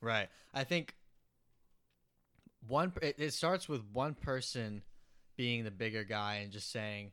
Right. 0.00 0.28
I 0.52 0.64
think 0.64 0.96
one 2.68 2.92
it, 3.02 3.16
it 3.18 3.32
starts 3.32 3.68
with 3.68 3.82
one 3.92 4.14
person 4.14 4.82
being 5.36 5.64
the 5.64 5.70
bigger 5.70 6.04
guy 6.04 6.36
and 6.36 6.52
just 6.52 6.70
saying 6.70 7.12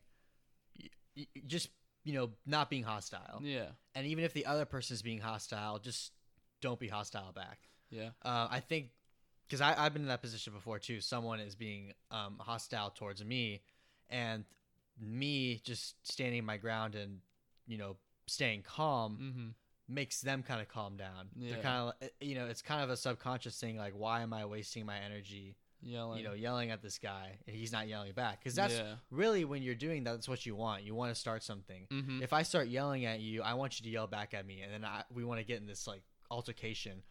just 1.45 1.69
you 2.03 2.13
know 2.13 2.29
not 2.45 2.69
being 2.69 2.83
hostile. 2.83 3.41
Yeah. 3.43 3.67
And 3.95 4.07
even 4.07 4.23
if 4.23 4.33
the 4.33 4.45
other 4.45 4.65
person 4.65 4.93
is 4.93 5.01
being 5.01 5.19
hostile, 5.19 5.79
just 5.79 6.11
don't 6.61 6.79
be 6.79 6.87
hostile 6.87 7.31
back. 7.33 7.59
Yeah. 7.89 8.09
Uh, 8.23 8.47
I 8.49 8.59
think 8.59 8.89
because 9.47 9.61
I've 9.61 9.91
been 9.93 10.03
in 10.03 10.07
that 10.07 10.21
position 10.21 10.53
before 10.53 10.79
too. 10.79 11.01
Someone 11.01 11.39
is 11.39 11.55
being 11.55 11.93
um, 12.09 12.37
hostile 12.39 12.89
towards 12.89 13.23
me, 13.23 13.61
and 14.09 14.45
me 14.99 15.61
just 15.63 15.95
standing 16.09 16.45
my 16.45 16.57
ground 16.57 16.95
and 16.95 17.19
you 17.67 17.77
know 17.77 17.97
staying 18.27 18.61
calm 18.61 19.17
Mm-hmm. 19.21 19.47
Makes 19.91 20.21
them 20.21 20.43
kind 20.43 20.62
of 20.62 20.67
calm 20.67 20.97
down. 20.97 21.30
They're 21.36 21.62
kind 21.62 21.93
of 22.01 22.10
you 22.19 22.36
know 22.36 22.45
it's 22.45 22.62
kind 22.62 22.84
of 22.84 22.89
a 22.89 22.97
subconscious 22.97 23.60
thing 23.60 23.77
like 23.77 23.93
why 23.95 24.21
am 24.21 24.34
I 24.34 24.45
wasting 24.45 24.86
my 24.86 24.97
energy 24.97 25.56
Yelling. 25.84 26.19
you 26.19 26.23
know 26.23 26.34
yelling 26.34 26.69
at 26.69 26.84
this 26.84 26.99
guy 26.99 27.39
and 27.47 27.56
he's 27.56 27.71
not 27.71 27.88
yelling 27.88 28.12
back 28.13 28.39
because 28.39 28.54
that's 28.54 28.75
yeah. 28.75 28.93
really 29.10 29.45
when 29.45 29.63
you're 29.63 29.75
doing 29.75 30.04
that, 30.04 30.12
that's 30.12 30.30
what 30.30 30.45
you 30.45 30.56
want. 30.56 30.84
You 30.84 30.93
want 30.93 31.13
to 31.13 31.19
start 31.19 31.43
something. 31.43 31.88
Mm-hmm. 31.91 32.21
If 32.21 32.34
I 32.34 32.43
start 32.43 32.67
yelling 32.67 33.06
at 33.06 33.19
you, 33.19 33.41
I 33.41 33.56
want 33.56 33.80
you 33.80 33.86
to 33.86 33.89
yell 33.89 34.08
back 34.08 34.34
at 34.34 34.45
me, 34.45 34.62
and 34.62 34.71
then 34.71 34.86
I, 34.86 35.04
we 35.13 35.23
want 35.23 35.39
to 35.39 35.45
get 35.45 35.60
in 35.60 35.67
this 35.67 35.88
like 35.88 36.04
altercation. 36.30 37.01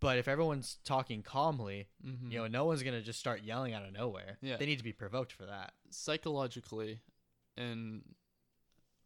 But 0.00 0.18
if 0.18 0.26
everyone's 0.26 0.78
talking 0.84 1.22
calmly, 1.22 1.86
mm-hmm. 2.04 2.32
you 2.32 2.38
know, 2.38 2.48
no 2.48 2.64
one's 2.64 2.82
gonna 2.82 3.02
just 3.02 3.20
start 3.20 3.42
yelling 3.44 3.72
out 3.72 3.84
of 3.84 3.92
nowhere. 3.92 4.38
Yeah. 4.42 4.56
They 4.56 4.66
need 4.66 4.78
to 4.78 4.84
be 4.84 4.92
provoked 4.92 5.32
for 5.32 5.46
that. 5.46 5.72
psychologically 5.90 7.00
and 7.56 8.02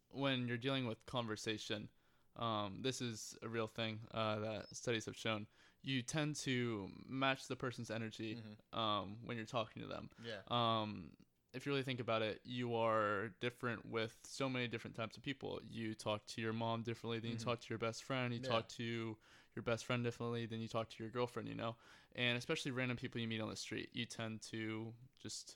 when 0.09 0.47
you're 0.47 0.57
dealing 0.57 0.87
with 0.87 1.05
conversation 1.05 1.89
um, 2.37 2.79
this 2.81 3.01
is 3.01 3.35
a 3.43 3.47
real 3.47 3.67
thing 3.67 3.99
uh, 4.13 4.39
that 4.39 4.75
studies 4.75 5.05
have 5.05 5.15
shown 5.15 5.47
you 5.83 6.01
tend 6.01 6.35
to 6.35 6.89
match 7.07 7.47
the 7.47 7.55
person's 7.55 7.89
energy 7.91 8.37
um, 8.73 9.17
when 9.25 9.37
you're 9.37 9.45
talking 9.45 9.81
to 9.81 9.87
them 9.87 10.09
Yeah. 10.23 10.41
um, 10.49 11.11
if 11.53 11.65
you 11.65 11.71
really 11.71 11.83
think 11.83 11.99
about 11.99 12.21
it, 12.21 12.41
you 12.43 12.75
are 12.75 13.29
different 13.39 13.85
with 13.89 14.15
so 14.23 14.47
many 14.49 14.67
different 14.67 14.95
types 14.95 15.17
of 15.17 15.23
people. 15.23 15.59
You 15.67 15.95
talk 15.95 16.25
to 16.27 16.41
your 16.41 16.53
mom 16.53 16.83
differently 16.83 17.19
than 17.19 17.31
you 17.31 17.37
Mhm. 17.37 17.43
talk 17.43 17.59
to 17.61 17.65
your 17.69 17.79
best 17.79 18.03
friend. 18.03 18.33
You 18.33 18.39
Yeah. 18.39 18.47
talk 18.49 18.67
to 18.69 19.17
your 19.55 19.63
best 19.63 19.85
friend 19.85 20.03
differently 20.03 20.45
than 20.45 20.59
you 20.59 20.67
talk 20.67 20.89
to 20.89 21.03
your 21.03 21.09
girlfriend, 21.09 21.47
you 21.47 21.55
know? 21.55 21.75
And 22.15 22.37
especially 22.37 22.71
random 22.71 22.97
people 22.97 23.19
you 23.21 23.27
meet 23.27 23.41
on 23.41 23.49
the 23.49 23.55
street, 23.55 23.89
you 23.93 24.05
tend 24.05 24.41
to 24.51 24.93
just 25.19 25.55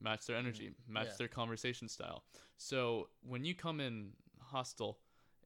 match 0.00 0.26
their 0.26 0.36
energy, 0.36 0.72
match 0.88 1.04
Mm-hmm. 1.06 1.12
Yeah. 1.12 1.16
their 1.18 1.28
conversation 1.28 1.88
style. 1.88 2.24
So 2.56 3.08
when 3.22 3.44
you 3.44 3.54
come 3.54 3.80
in 3.80 4.12
hostile 4.40 4.98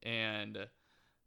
and 0.05 0.69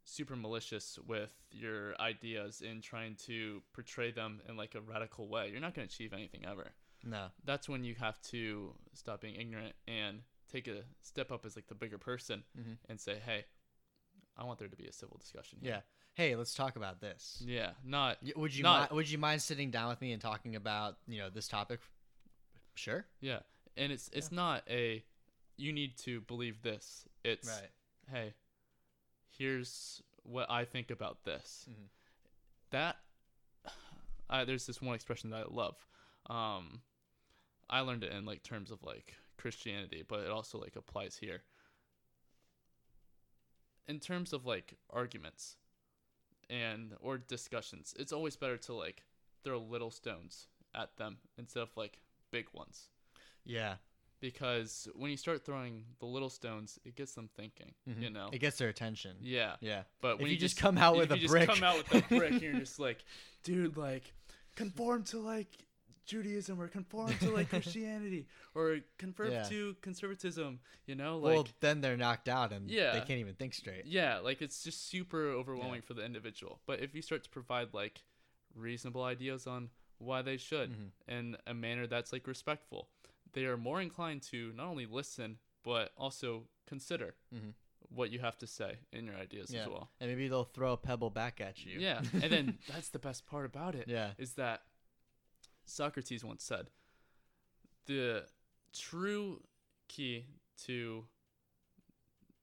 super 0.04 0.36
malicious 0.36 0.98
with 1.06 1.30
your 1.50 2.00
ideas 2.00 2.62
and 2.66 2.82
trying 2.82 3.14
to 3.16 3.62
portray 3.74 4.10
them 4.10 4.40
in 4.48 4.56
like 4.56 4.74
a 4.74 4.80
radical 4.80 5.28
way, 5.28 5.50
you're 5.50 5.60
not 5.60 5.74
going 5.74 5.86
to 5.86 5.92
achieve 5.94 6.12
anything 6.14 6.44
ever 6.46 6.72
No. 7.04 7.28
that's 7.44 7.68
when 7.68 7.84
you 7.84 7.94
have 7.96 8.20
to 8.22 8.74
stop 8.94 9.20
being 9.20 9.34
ignorant 9.36 9.74
and 9.86 10.22
take 10.50 10.66
a 10.66 10.84
step 11.02 11.30
up 11.30 11.44
as 11.44 11.56
like 11.56 11.66
the 11.66 11.74
bigger 11.74 11.98
person 11.98 12.42
Mhm. 12.58 12.78
and 12.88 12.98
say, 12.98 13.18
"Hey, 13.18 13.44
I 14.36 14.44
want 14.44 14.58
there 14.58 14.68
to 14.68 14.76
be 14.76 14.86
a 14.86 14.92
civil 14.92 15.18
discussion." 15.18 15.58
Yeah. 15.60 15.82
Hey, 16.14 16.34
let's 16.36 16.54
talk 16.54 16.76
about 16.76 17.00
this. 17.00 17.42
yeah, 17.44 17.74
not 17.84 18.18
Would 18.34 18.54
you 18.54 18.62
Not- 18.62 18.90
mi- 18.90 18.94
would 18.96 19.10
you 19.10 19.18
mind 19.18 19.42
sitting 19.42 19.70
down 19.70 19.88
with 19.90 20.00
me 20.00 20.12
and 20.12 20.22
talking 20.22 20.56
about 20.56 20.98
you 21.06 21.18
know 21.18 21.28
this 21.28 21.48
topic? 21.48 21.80
Sure. 22.74 23.04
yeah, 23.20 23.40
and 23.76 23.92
it's 23.92 24.08
it's 24.12 24.32
not 24.32 24.62
a 24.70 25.04
you 25.56 25.72
need 25.72 25.96
to 25.98 26.20
believe 26.22 26.62
this. 26.62 27.06
It's 27.24 27.46
Right. 27.48 27.70
hey, 28.10 28.34
here's 29.38 30.02
what 30.24 30.50
I 30.50 30.64
think 30.64 30.90
about 30.90 31.24
this. 31.24 31.66
Mhm. 31.70 31.88
That 32.70 32.96
I, 34.30 34.44
there's 34.44 34.66
this 34.66 34.82
one 34.82 34.94
expression 34.94 35.30
that 35.30 35.40
I 35.40 35.44
love. 35.48 35.76
Um, 36.28 36.82
I 37.70 37.80
learned 37.80 38.04
it 38.04 38.12
in 38.12 38.24
like 38.24 38.42
terms 38.42 38.70
of 38.70 38.82
like 38.82 39.14
Christianity, 39.36 40.02
but 40.06 40.20
it 40.20 40.30
also 40.30 40.58
like 40.58 40.76
applies 40.76 41.16
here. 41.16 41.42
In 43.86 44.00
terms 44.00 44.32
of 44.34 44.44
like 44.44 44.74
arguments 44.90 45.56
and 46.50 46.94
or 47.00 47.16
discussions, 47.18 47.94
it's 47.98 48.12
always 48.12 48.36
better 48.36 48.58
to 48.58 48.74
like 48.74 49.04
throw 49.44 49.58
little 49.58 49.90
stones 49.90 50.48
at 50.74 50.96
them 50.96 51.18
instead 51.38 51.62
of 51.62 51.70
like 51.76 52.00
big 52.30 52.46
ones. 52.52 52.88
Yeah. 53.44 53.76
Because 54.20 54.88
when 54.94 55.10
you 55.10 55.16
start 55.16 55.44
throwing 55.44 55.84
the 56.00 56.06
little 56.06 56.30
stones, 56.30 56.78
it 56.84 56.96
gets 56.96 57.12
them 57.12 57.28
thinking. 57.36 57.72
Mhm. 57.88 58.02
You 58.02 58.10
know. 58.10 58.30
It 58.32 58.38
gets 58.38 58.58
their 58.58 58.68
attention. 58.68 59.16
Yeah. 59.20 59.56
Yeah. 59.60 59.82
But 60.00 60.14
If 60.14 60.18
when 60.20 60.26
you, 60.28 60.34
you, 60.34 60.38
just, 60.40 60.56
come 60.58 60.76
out 60.78 60.96
with 60.96 61.12
a 61.12 61.14
you 61.14 61.22
just 61.22 61.32
brick, 61.32 61.48
come 61.48 61.62
out 61.62 61.76
with 61.78 62.04
a 62.04 62.08
brick, 62.16 62.32
and 62.32 62.42
you're 62.42 62.52
just 62.54 62.78
like, 62.80 63.04
dude, 63.44 63.76
like, 63.76 64.12
conform 64.56 65.04
to 65.04 65.20
like 65.20 65.48
Judaism 66.04 66.60
or 66.60 66.68
conform 66.68 67.12
to 67.20 67.30
like 67.30 67.48
Christianity 67.50 68.26
or 68.54 68.78
conform 68.98 69.30
Yeah. 69.30 69.42
to 69.44 69.76
conservatism. 69.82 70.58
You 70.86 70.94
know, 70.96 71.18
like, 71.18 71.34
well, 71.34 71.48
then 71.60 71.80
they're 71.80 71.96
knocked 71.96 72.28
out 72.28 72.52
and 72.52 72.68
Yeah. 72.70 72.92
they 72.94 73.00
can't 73.00 73.20
even 73.20 73.34
think 73.34 73.54
straight. 73.54 73.84
yeah, 73.86 74.18
like 74.18 74.42
it's 74.42 74.64
just 74.64 74.88
super 74.88 75.28
overwhelming 75.30 75.82
for 75.82 75.94
the 75.94 76.04
individual. 76.04 76.60
But 76.66 76.80
if 76.80 76.94
you 76.94 77.02
start 77.02 77.22
to 77.24 77.30
provide 77.30 77.72
like 77.74 78.02
reasonable 78.54 79.04
ideas 79.04 79.46
on 79.46 79.70
why 79.98 80.22
they 80.22 80.36
should 80.38 80.70
Mhm. 80.70 80.90
in 81.08 81.36
a 81.46 81.52
manner 81.54 81.86
that's 81.86 82.12
like 82.12 82.26
respectful, 82.26 82.88
they 83.32 83.44
are 83.44 83.56
more 83.56 83.80
inclined 83.80 84.22
to 84.22 84.52
not 84.54 84.66
only 84.66 84.86
listen 84.86 85.38
but 85.62 85.92
also 85.96 86.48
consider 86.66 87.14
Mhm. 87.34 87.52
what 87.90 88.10
you 88.10 88.18
have 88.20 88.38
to 88.38 88.46
say 88.46 88.78
in 88.92 89.04
your 89.06 89.16
ideas 89.16 89.50
Yeah. 89.50 89.62
as 89.62 89.68
well. 89.68 89.90
And 90.00 90.10
maybe 90.10 90.28
they'll 90.28 90.44
throw 90.44 90.72
a 90.72 90.76
pebble 90.76 91.10
back 91.10 91.40
at 91.40 91.64
you. 91.64 91.78
Yeah, 91.80 91.98
and 92.12 92.32
then 92.32 92.58
that's 92.68 92.90
the 92.90 92.98
best 92.98 93.26
part 93.26 93.44
about 93.46 93.74
it 93.74 93.88
yeah. 93.88 94.14
is 94.18 94.34
that 94.34 94.62
Socrates 95.66 96.24
once 96.24 96.42
said 96.44 96.70
the 97.86 98.26
true 98.72 99.42
key 99.88 100.26
to 100.64 101.06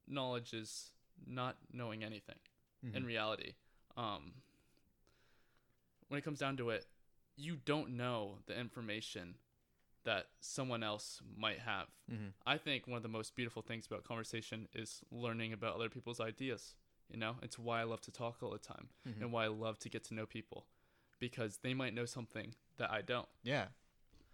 knowledge 0.07 0.53
is 0.53 0.91
not 1.25 1.57
knowing 1.71 2.03
anything 2.03 2.39
in 2.83 3.03
Mhm. 3.03 3.05
reality. 3.05 3.53
Um, 3.97 4.33
when 6.07 6.19
it 6.19 6.21
comes 6.23 6.39
down 6.39 6.57
to 6.57 6.69
it, 6.69 6.85
you 7.35 7.55
don't 7.57 7.91
know 7.97 8.39
the 8.45 8.57
information 8.57 9.37
that 10.05 10.27
someone 10.39 10.81
else 10.83 11.21
might 11.35 11.59
have. 11.59 11.87
Mhm. 12.11 12.33
I 12.45 12.57
think 12.57 12.87
one 12.87 12.97
of 12.97 13.03
the 13.03 13.09
most 13.09 13.35
beautiful 13.35 13.61
things 13.61 13.85
about 13.85 14.03
conversation 14.03 14.67
is 14.73 15.03
learning 15.11 15.51
about 15.53 15.75
other 15.75 15.89
people's 15.89 16.19
ideas. 16.19 16.75
You 17.09 17.17
know, 17.17 17.37
it's 17.43 17.59
why 17.59 17.81
I 17.81 17.83
love 17.83 18.01
to 18.01 18.11
talk 18.11 18.41
all 18.41 18.51
the 18.51 18.57
time 18.57 18.89
Mhm. 19.05 19.21
and 19.21 19.31
why 19.31 19.45
I 19.45 19.47
love 19.47 19.77
to 19.79 19.89
get 19.89 20.03
to 20.05 20.13
know 20.13 20.25
people 20.25 20.67
because 21.19 21.57
they 21.59 21.73
might 21.73 21.93
know 21.93 22.05
something 22.05 22.55
that 22.77 22.89
I 22.91 23.01
don't. 23.01 23.29
Yeah. 23.43 23.69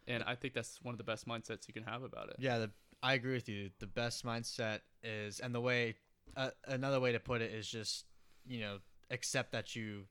And 0.08 0.24
I 0.24 0.36
think 0.36 0.54
that's 0.54 0.82
one 0.82 0.94
of 0.94 0.98
the 0.98 1.04
best 1.04 1.26
mindsets 1.28 1.68
you 1.68 1.74
can 1.74 1.84
have 1.84 2.04
about 2.04 2.30
it. 2.30 2.38
Yeah, 2.40 2.58
the, 2.60 2.72
I 3.04 3.14
agree 3.14 3.34
with 3.34 3.48
you. 3.50 3.72
The 3.80 3.88
best 3.88 4.24
mindset 4.26 4.82
is, 5.04 5.40
and 5.40 5.54
the 5.56 5.62
way, 5.62 5.96
uh, 6.36 6.52
another 6.66 7.00
way 7.00 7.12
to 7.12 7.20
put 7.20 7.42
it 7.42 7.52
is 7.54 7.70
just, 7.70 8.06
you 8.46 8.60
know, 8.62 8.80
accept 9.10 9.52
that 9.52 9.76
you 9.76 10.08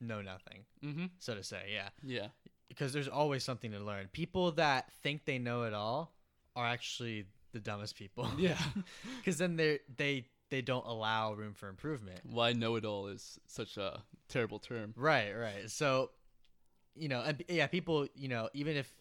know 0.00 0.22
nothing, 0.22 0.64
Mm-hmm. 0.82 1.06
so 1.18 1.34
to 1.34 1.42
say. 1.42 1.70
Yeah, 1.72 1.90
Yeah. 2.02 2.28
Because 2.74 2.92
there's 2.92 3.08
always 3.08 3.44
something 3.44 3.70
to 3.72 3.78
learn. 3.78 4.08
People 4.12 4.52
that 4.52 4.92
think 5.02 5.24
they 5.24 5.38
know 5.38 5.62
it 5.62 5.72
all 5.74 6.12
are 6.56 6.66
actually 6.66 7.26
the 7.52 7.60
dumbest 7.60 7.96
people. 7.96 8.28
Yeah. 8.38 8.58
because 9.18 9.38
then 9.38 9.56
they 9.56 9.78
they 9.96 10.26
they 10.50 10.60
don't 10.62 10.86
allow 10.86 11.32
room 11.34 11.54
for 11.54 11.68
improvement. 11.68 12.20
Why 12.30 12.52
know 12.52 12.76
it 12.76 12.84
all 12.84 13.06
is 13.08 13.38
such 13.46 13.76
a 13.76 14.02
terrible 14.28 14.58
term. 14.58 14.92
Right, 14.96 15.32
right. 15.32 15.70
So, 15.70 16.10
you 16.94 17.08
know, 17.08 17.22
and, 17.22 17.42
yeah, 17.48 17.66
people, 17.66 18.06
you 18.14 18.28
know, 18.28 18.48
even 18.54 18.76
if, 18.76 18.92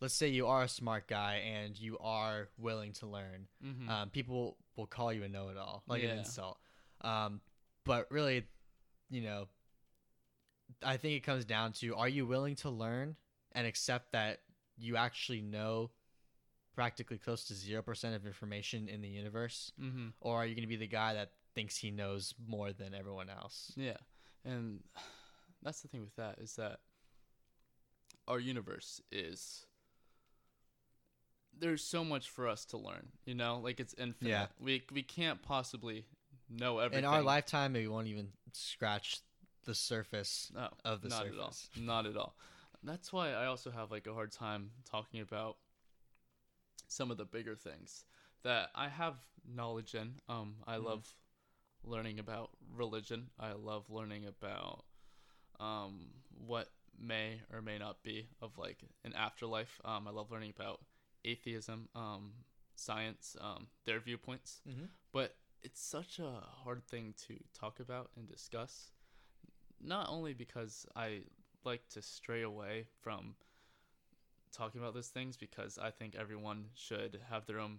let's 0.00 0.12
say 0.12 0.28
you 0.28 0.46
are 0.48 0.64
a 0.64 0.68
smart 0.68 1.06
guy 1.08 1.42
and 1.46 1.78
you 1.78 1.96
are 2.00 2.48
willing 2.58 2.92
to 2.94 3.06
learn, 3.06 3.46
Mm-hmm. 3.64 3.88
um, 3.88 4.10
people 4.10 4.56
will 4.76 4.86
call 4.86 5.12
you 5.12 5.22
a 5.22 5.28
know-it-all, 5.28 5.82
like 5.86 6.02
an 6.02 6.10
insult. 6.10 6.58
Um, 7.00 7.40
but 7.84 8.06
really, 8.10 8.44
you 9.08 9.22
know, 9.22 9.46
I 10.82 10.96
think 10.96 11.14
it 11.14 11.20
comes 11.20 11.44
down 11.44 11.72
to: 11.74 11.94
Are 11.94 12.08
you 12.08 12.26
willing 12.26 12.56
to 12.56 12.70
learn 12.70 13.16
and 13.52 13.66
accept 13.66 14.12
that 14.12 14.40
you 14.76 14.96
actually 14.96 15.40
know 15.40 15.90
practically 16.74 17.18
close 17.18 17.44
to 17.44 17.54
zero 17.54 17.82
percent 17.82 18.14
of 18.14 18.26
information 18.26 18.88
in 18.88 19.00
the 19.00 19.08
universe, 19.08 19.72
mm-hmm. 19.80 20.08
or 20.20 20.36
are 20.36 20.46
you 20.46 20.54
going 20.54 20.62
to 20.62 20.68
be 20.68 20.76
the 20.76 20.86
guy 20.86 21.14
that 21.14 21.32
thinks 21.54 21.76
he 21.76 21.90
knows 21.90 22.34
more 22.46 22.72
than 22.72 22.94
everyone 22.94 23.30
else? 23.30 23.72
Yeah, 23.76 23.96
and 24.44 24.80
that's 25.62 25.80
the 25.80 25.88
thing 25.88 26.00
with 26.00 26.16
that 26.16 26.38
is 26.38 26.56
that 26.56 26.80
our 28.28 28.38
universe 28.38 29.00
is 29.10 29.66
there's 31.58 31.82
so 31.82 32.04
much 32.04 32.28
for 32.28 32.48
us 32.48 32.64
to 32.66 32.76
learn. 32.76 33.08
You 33.24 33.34
know, 33.34 33.60
like 33.62 33.80
it's 33.80 33.94
infinite. 33.98 34.30
Yeah. 34.30 34.46
We 34.60 34.82
we 34.92 35.02
can't 35.02 35.42
possibly 35.42 36.06
know 36.50 36.78
everything. 36.78 37.04
In 37.04 37.10
our 37.10 37.22
lifetime, 37.22 37.72
we 37.72 37.88
won't 37.88 38.06
even 38.08 38.28
scratch 38.52 39.20
the 39.66 39.74
surface 39.74 40.50
no, 40.54 40.68
of 40.84 41.02
the 41.02 41.08
not 41.10 41.22
surface. 41.26 41.68
at 41.74 41.80
all. 41.80 41.84
Not 41.84 42.06
at 42.06 42.16
all. 42.16 42.36
That's 42.82 43.12
why 43.12 43.30
I 43.32 43.46
also 43.46 43.70
have 43.70 43.90
like 43.90 44.06
a 44.06 44.14
hard 44.14 44.32
time 44.32 44.70
talking 44.90 45.20
about 45.20 45.58
some 46.88 47.10
of 47.10 47.16
the 47.16 47.24
bigger 47.24 47.56
things 47.56 48.04
that 48.42 48.70
I 48.74 48.88
have 48.88 49.16
knowledge 49.44 49.94
in. 49.94 50.20
Um, 50.28 50.56
I 50.66 50.76
Mhm. 50.76 50.84
love 50.84 51.14
learning 51.82 52.18
about 52.18 52.50
religion. 52.72 53.30
I 53.38 53.52
love 53.52 53.90
learning 53.90 54.26
about 54.26 54.84
um, 55.58 56.12
what 56.30 56.70
may 56.98 57.40
or 57.52 57.62
may 57.62 57.78
not 57.78 58.02
be 58.02 58.28
of 58.40 58.56
like 58.58 58.84
an 59.04 59.14
afterlife. 59.14 59.80
Um, 59.84 60.06
I 60.06 60.10
love 60.10 60.30
learning 60.30 60.50
about 60.50 60.84
atheism, 61.24 61.88
um, 61.94 62.44
science, 62.74 63.36
um, 63.40 63.68
their 63.84 63.98
viewpoints. 64.00 64.60
Mhm. 64.68 64.90
But 65.12 65.36
it's 65.62 65.80
such 65.80 66.18
a 66.18 66.40
hard 66.40 66.84
thing 66.84 67.14
to 67.26 67.42
talk 67.54 67.80
about 67.80 68.10
and 68.16 68.28
discuss. 68.28 68.92
Not 69.80 70.08
only 70.08 70.32
because 70.34 70.86
I 70.96 71.22
like 71.64 71.88
to 71.90 72.02
stray 72.02 72.42
away 72.42 72.86
from 73.00 73.34
talking 74.52 74.80
about 74.80 74.94
those 74.94 75.08
things 75.08 75.36
because 75.36 75.78
I 75.78 75.90
think 75.90 76.14
everyone 76.16 76.66
should 76.74 77.20
have 77.28 77.46
their 77.46 77.58
own 77.58 77.78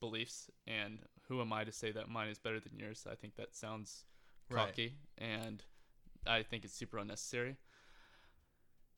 beliefs 0.00 0.50
and 0.66 0.98
who 1.28 1.40
am 1.40 1.52
I 1.52 1.64
to 1.64 1.72
say 1.72 1.92
that 1.92 2.08
mine 2.08 2.28
is 2.28 2.38
better 2.38 2.58
than 2.58 2.78
yours? 2.78 3.06
I 3.10 3.14
think 3.14 3.36
that 3.36 3.54
sounds 3.54 4.04
Right. 4.48 4.66
cocky 4.66 4.94
and 5.18 5.62
I 6.26 6.42
think 6.42 6.64
it's 6.64 6.74
super 6.74 6.98
unnecessary. 6.98 7.56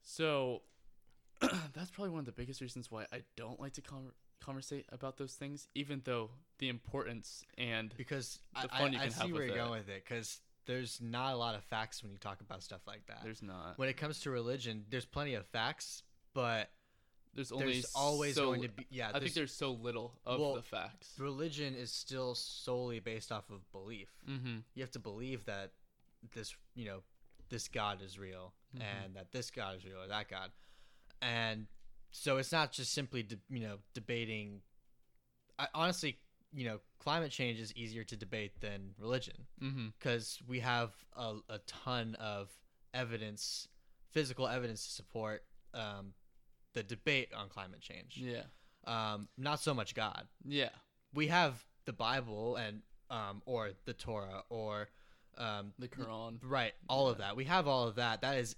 So 0.03 0.63
that's 1.75 1.91
probably 1.91 2.11
one 2.11 2.21
of 2.21 2.27
the 2.27 2.33
biggest 2.33 2.61
reasons 2.61 2.91
why 2.91 3.07
I 3.13 3.23
don't 3.37 3.61
like 3.61 3.73
to 3.75 3.83
con- 3.83 4.13
conversate 4.41 4.87
about 4.91 5.19
those 5.19 5.35
things, 5.35 5.69
even 5.75 6.03
though 6.05 6.31
the 6.59 6.69
importance 6.69 7.45
and 7.59 7.93
Because 7.97 8.39
I, 8.55 8.63
The 8.63 8.69
fun 8.69 8.81
I, 8.81 8.95
you 8.95 8.99
I 8.99 9.03
can 9.05 9.11
see 9.11 9.21
have 9.23 9.33
where 9.33 9.45
you're 9.45 9.57
going 9.57 9.71
with 9.71 9.89
it. 9.89 10.05
Because 10.05 10.41
there's 10.67 11.01
not 11.01 11.35
a 11.35 11.37
lot 11.37 11.55
of 11.55 11.63
facts 11.65 12.03
when 12.03 12.13
you 12.13 12.19
talk 12.19 12.41
about 12.41 12.63
stuff 12.63 12.81
like 12.87 13.07
that. 13.07 13.21
there's 13.23 13.43
not. 13.43 13.79
when 13.79 13.89
it 13.89 13.97
comes 13.97 14.21
to 14.21 14.31
religion, 14.31 14.85
there's 14.91 15.05
plenty 15.05 15.35
of 15.35 15.47
facts, 15.47 16.03
but 16.35 16.71
There's 17.35 17.51
only 17.53 17.73
there's 17.75 17.93
always 17.95 18.35
so, 18.35 18.47
going 18.47 18.63
to 18.63 18.69
be 18.69 18.87
yeah. 18.91 19.11
I 19.15 19.19
think 19.21 19.35
there's- 19.35 19.53
so 19.53 19.73
little 19.73 20.19
of 20.27 20.39
Well, 20.41 20.55
the 20.55 20.63
facts. 20.63 21.15
religion 21.19 21.75
is 21.75 21.91
still 21.91 22.35
solely 22.35 23.01
based 23.01 23.33
off 23.33 23.51
of 23.51 23.71
belief. 23.73 24.11
Mm-hmm. 24.29 24.59
You 24.75 24.83
have 24.83 24.91
to 24.93 24.99
believe 24.99 25.45
that 25.47 25.73
this, 26.35 26.55
you 26.75 26.85
know, 26.85 27.03
this 27.49 27.69
God 27.69 28.01
is 28.03 28.19
real 28.19 28.53
Mhm. 28.77 28.83
and 28.83 29.17
that 29.17 29.33
this 29.33 29.51
God 29.51 29.77
is 29.77 29.85
real 29.85 30.01
or 30.01 30.07
that 30.09 30.29
God. 30.29 30.53
And 31.21 31.67
so 32.11 32.37
it's 32.39 32.53
not 32.53 32.73
just 32.73 32.93
simply 32.93 33.23
de- 33.23 33.41
you 33.49 33.61
know 33.61 33.79
debating. 33.95 34.63
I, 35.59 35.69
honestly, 35.75 36.19
you 36.55 36.65
know, 36.67 36.81
climate 36.99 37.31
change 37.31 37.59
is 37.61 37.75
easier 37.77 38.05
to 38.05 38.17
debate 38.17 38.61
than 38.61 38.91
religion 38.99 39.35
Mm-hmm. 39.63 39.87
because 39.99 40.39
we 40.47 40.61
have 40.61 40.91
a, 41.17 41.37
a 41.49 41.59
ton 41.67 42.15
of 42.21 42.51
evidence, 42.95 43.69
physical 44.11 44.47
evidence 44.47 44.85
to 44.85 44.91
support 44.93 45.43
um, 45.75 46.13
the 46.75 46.83
debate 46.83 47.31
on 47.37 47.49
climate 47.49 47.81
change. 47.81 48.19
Yeah. 48.23 48.43
Um, 48.87 49.29
not 49.39 49.61
so 49.61 49.73
much 49.75 49.95
God. 49.95 50.27
Yeah. 50.47 50.71
We 51.15 51.29
have 51.29 51.65
the 51.85 51.93
Bible 51.93 52.57
and 52.57 52.83
um, 53.11 53.43
or 53.47 53.71
the 53.85 53.93
Torah 53.95 54.43
or 54.49 54.89
um, 55.39 55.73
The 55.79 55.89
Quran. 55.89 56.39
right, 56.43 56.73
all 56.89 57.09
of 57.09 57.19
that. 57.19 57.37
We 57.37 57.45
have 57.47 57.67
all 57.69 57.89
of 57.89 57.95
that. 57.97 58.21
That 58.23 58.37
is 58.39 58.57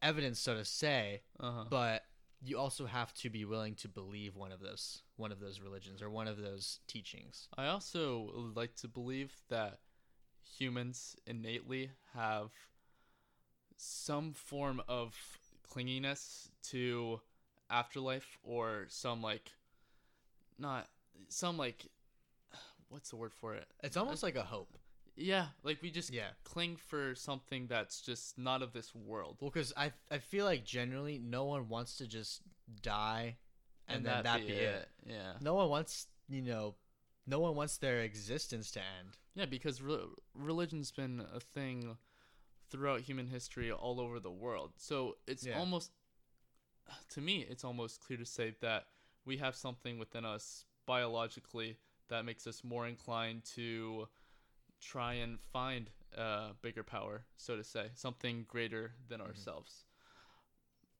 evidence, 0.00 0.38
so 0.40 0.54
to 0.54 0.64
say. 0.64 1.22
Uh 1.40 1.50
huh. 1.52 1.64
But 1.70 2.04
you 2.44 2.58
also 2.58 2.86
have 2.86 3.14
to 3.14 3.30
be 3.30 3.44
willing 3.44 3.74
to 3.76 3.88
believe 3.88 4.36
one 4.36 4.52
of 4.52 4.60
those 4.60 5.02
one 5.16 5.30
of 5.30 5.40
those 5.40 5.60
religions 5.60 6.02
or 6.02 6.10
one 6.10 6.26
of 6.26 6.38
those 6.38 6.80
teachings. 6.88 7.48
I 7.56 7.68
also 7.68 8.52
like 8.54 8.74
to 8.76 8.88
believe 8.88 9.32
that 9.48 9.78
humans 10.58 11.16
innately 11.26 11.90
have 12.14 12.50
some 13.76 14.32
form 14.32 14.82
of 14.88 15.16
clinginess 15.68 16.48
to 16.62 17.20
afterlife 17.70 18.38
or 18.42 18.86
some 18.88 19.22
like 19.22 19.52
not 20.58 20.88
some 21.28 21.56
like 21.56 21.86
what's 22.88 23.10
the 23.10 23.16
word 23.16 23.32
for 23.32 23.54
it? 23.54 23.66
It's 23.82 23.96
almost 23.96 24.22
like 24.22 24.36
a 24.36 24.42
hope. 24.42 24.76
Yeah, 25.14 25.48
like 25.62 25.82
we 25.82 25.90
just 25.90 26.10
Yeah. 26.12 26.30
cling 26.44 26.76
for 26.76 27.14
something 27.14 27.66
that's 27.66 28.00
just 28.00 28.38
not 28.38 28.62
of 28.62 28.72
this 28.72 28.94
world. 28.94 29.36
Well, 29.40 29.50
because 29.50 29.72
I 29.76 29.92
I 30.10 30.18
feel 30.18 30.44
like 30.46 30.64
generally 30.64 31.18
no 31.18 31.44
one 31.44 31.68
wants 31.68 31.96
to 31.98 32.06
just 32.06 32.42
die, 32.82 33.36
and, 33.88 34.06
then 34.06 34.22
that 34.24 34.40
be, 34.40 34.52
it. 34.52 34.88
Yeah. 35.04 35.34
No 35.40 35.54
one 35.54 35.68
wants 35.68 36.06
you 36.28 36.40
know, 36.40 36.76
no 37.26 37.40
one 37.40 37.54
wants 37.54 37.76
their 37.76 38.00
existence 38.00 38.70
to 38.72 38.80
end. 38.80 39.18
Yeah, 39.34 39.46
because 39.46 39.82
re- 39.82 40.06
religion's 40.34 40.90
been 40.90 41.20
a 41.34 41.40
thing 41.40 41.98
throughout 42.70 43.00
human 43.02 43.26
history 43.26 43.70
all 43.70 44.00
over 44.00 44.18
the 44.18 44.30
world. 44.30 44.72
So 44.78 45.18
it's 45.26 45.44
Yeah. 45.44 45.58
almost, 45.58 45.92
to 47.10 47.20
me, 47.20 47.42
it's 47.42 47.64
almost 47.64 48.00
clear 48.00 48.18
to 48.18 48.24
say 48.24 48.54
that 48.60 48.86
we 49.26 49.36
have 49.38 49.54
something 49.56 49.98
within 49.98 50.24
us 50.24 50.64
biologically 50.86 51.76
that 52.08 52.24
makes 52.24 52.46
us 52.46 52.64
more 52.64 52.86
inclined 52.86 53.44
to 53.44 54.08
try 54.82 55.14
and 55.14 55.38
find 55.52 55.88
a 56.16 56.50
bigger 56.60 56.82
power, 56.82 57.24
so 57.36 57.56
to 57.56 57.64
say, 57.64 57.90
something 57.94 58.44
greater 58.48 58.92
than 59.08 59.20
Mhm. 59.20 59.26
ourselves. 59.28 59.86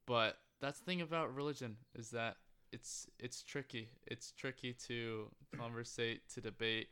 But 0.07 0.39
that's 0.61 0.79
the 0.79 0.85
thing 0.85 1.01
about 1.01 1.35
religion 1.35 1.77
is 1.95 2.11
that 2.11 2.37
it's 2.71 3.07
it's 3.19 3.43
tricky. 3.43 3.91
It's 4.07 4.33
tricky 4.33 4.73
to 4.89 5.31
conversate, 5.57 6.29
to 6.31 6.41
debate. 6.41 6.89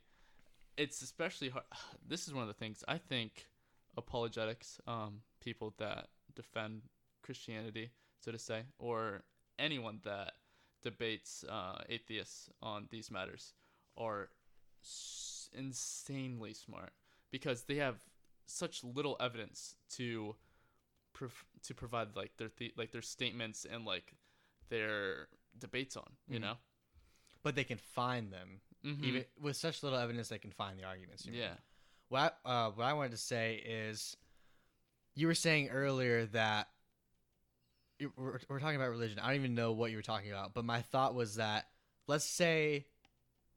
It's 0.76 1.00
especially 1.02 1.48
hard. 1.50 1.64
This 2.06 2.26
is 2.26 2.34
one 2.34 2.42
of 2.42 2.48
the 2.48 2.54
things 2.64 2.84
I 2.88 2.98
think 2.98 3.46
apologetics, 3.96 4.80
um, 4.86 5.22
people 5.40 5.74
that 5.78 6.08
defend 6.34 6.82
Christianity, 7.22 7.92
so 8.18 8.32
to 8.32 8.38
say, 8.38 8.64
or 8.78 9.24
anyone 9.58 10.00
that 10.04 10.34
debates 10.82 11.44
uh, 11.44 11.82
atheists 11.88 12.48
on 12.62 12.88
these 12.90 13.10
matters, 13.10 13.54
are 13.96 14.30
insanely 15.52 16.54
smart 16.54 16.92
because 17.30 17.62
they 17.64 17.76
have 17.76 17.96
such 18.46 18.82
little 18.82 19.16
evidence 19.20 19.76
to 19.90 20.34
prov- 21.12 21.44
to 21.62 21.74
provide 21.74 22.16
like 22.16 22.36
their 22.36 22.50
the- 22.56 22.72
like 22.76 22.90
their 22.92 23.02
statements 23.02 23.64
and 23.64 23.84
like 23.84 24.14
their 24.68 25.28
debates 25.58 25.96
on. 25.96 26.16
You 26.28 26.38
Mhm. 26.38 26.42
know, 26.42 26.58
But 27.42 27.54
they 27.54 27.64
can 27.64 27.78
find 27.78 28.32
them 28.32 28.60
mm-hmm. 28.84 29.04
even 29.04 29.24
with 29.40 29.56
such 29.56 29.82
little 29.82 29.98
evidence. 29.98 30.28
They 30.28 30.38
can 30.38 30.52
find 30.52 30.78
the 30.78 30.84
arguments. 30.84 31.26
yeah. 31.26 31.50
make. 31.50 31.58
What 32.08 32.40
I, 32.44 32.48
uh, 32.66 32.70
what 32.72 32.84
I 32.86 32.92
wanted 32.92 33.12
to 33.12 33.16
say 33.18 33.56
is, 33.56 34.16
you 35.14 35.26
were 35.28 35.34
saying 35.34 35.68
earlier 35.70 36.26
that 36.26 36.68
we're, 38.16 38.40
we're 38.48 38.60
talking 38.60 38.76
about 38.76 38.90
religion. 38.90 39.18
I 39.18 39.28
don't 39.28 39.36
even 39.36 39.54
know 39.54 39.72
what 39.72 39.90
you 39.90 39.96
were 39.98 40.02
talking 40.02 40.30
about, 40.30 40.54
but 40.54 40.64
my 40.64 40.82
thought 40.82 41.14
was 41.14 41.36
that 41.36 41.68
let's 42.06 42.24
say 42.24 42.86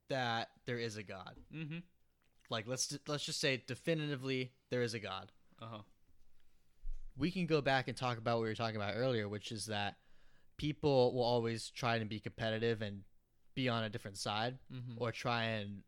that 0.10 0.50
there 0.66 0.78
is 0.78 0.98
a 0.98 1.04
God. 1.04 1.36
Mm-hmm. 1.54 1.80
Like 2.50 2.68
let's 2.68 2.98
let's 3.08 3.26
just 3.26 3.40
say 3.40 3.64
definitively 3.66 4.52
there 4.70 4.82
is 4.82 4.94
a 4.94 5.00
God. 5.00 5.32
Uh 5.62 5.66
huh. 5.72 5.78
We 7.18 7.32
can 7.32 7.46
go 7.46 7.62
back 7.62 7.88
and 7.88 7.96
talk 7.96 8.18
about 8.18 8.38
what 8.38 8.44
we 8.44 8.50
were 8.50 8.56
talking 8.56 8.76
about 8.76 8.94
earlier, 8.96 9.30
which 9.30 9.52
is 9.52 9.68
that 9.68 9.96
people 10.58 11.14
will 11.14 11.24
always 11.24 11.70
try 11.70 12.00
to 12.00 12.06
be 12.06 12.20
competitive 12.20 12.82
and 12.82 13.02
be 13.56 13.70
on 13.70 13.84
a 13.84 13.90
different 13.90 14.18
side, 14.18 14.58
Mm-hmm. 14.74 14.96
or 14.98 15.12
try 15.12 15.44
and 15.46 15.82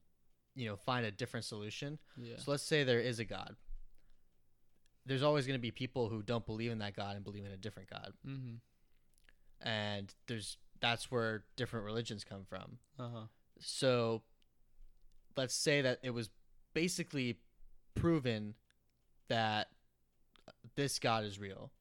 you 0.56 0.68
know 0.70 0.76
find 0.76 1.06
a 1.06 1.12
different 1.12 1.46
solution. 1.46 1.98
yeah. 2.18 2.38
So 2.38 2.52
let's 2.52 2.64
say 2.64 2.84
there 2.84 3.00
is 3.02 3.20
a 3.20 3.26
God. 3.26 3.56
There's 5.08 5.24
always 5.24 5.46
going 5.46 5.58
to 5.60 5.62
be 5.62 5.72
people 5.72 6.10
who 6.10 6.24
don't 6.24 6.46
believe 6.46 6.72
in 6.72 6.80
that 6.80 6.96
God 6.96 7.16
and 7.16 7.24
believe 7.24 7.46
in 7.46 7.52
a 7.52 7.58
different 7.58 7.90
God. 7.92 8.14
Mm-hmm. 8.28 8.56
And 9.68 10.14
there's 10.28 10.58
that's 10.82 11.12
where 11.12 11.44
different 11.56 11.86
religions 11.86 12.24
come 12.24 12.44
from. 12.48 12.78
Uh 13.00 13.10
huh. 13.14 13.26
So 13.60 14.22
let's 15.38 15.56
say 15.56 15.82
that 15.82 16.00
it 16.04 16.12
was 16.12 16.30
basically 16.74 17.40
proven 17.96 18.56
that 19.30 19.68
this 20.76 21.00
God 21.00 21.24
is 21.24 21.40
real. 21.40 21.72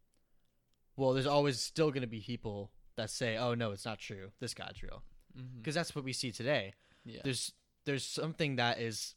Well, 0.97 1.13
there's 1.13 1.27
always 1.27 1.61
still 1.61 1.91
going 1.91 2.03
to 2.03 2.07
be 2.09 2.21
people 2.21 2.71
that 2.97 3.11
say, 3.11 3.37
"Oh 3.37 3.55
no, 3.55 3.73
it's 3.73 3.85
not 3.85 3.99
true. 3.99 4.31
This 4.41 4.55
God's 4.55 4.83
real." 4.83 5.03
Mm-hmm. 5.37 5.59
Because 5.59 5.75
that's 5.75 5.95
what 5.95 6.05
we 6.05 6.13
see 6.13 6.31
today. 6.31 6.75
Yeah. 7.05 7.21
there's 7.23 7.53
there's 7.85 8.05
something 8.05 8.57
that 8.57 8.81
is 8.81 9.15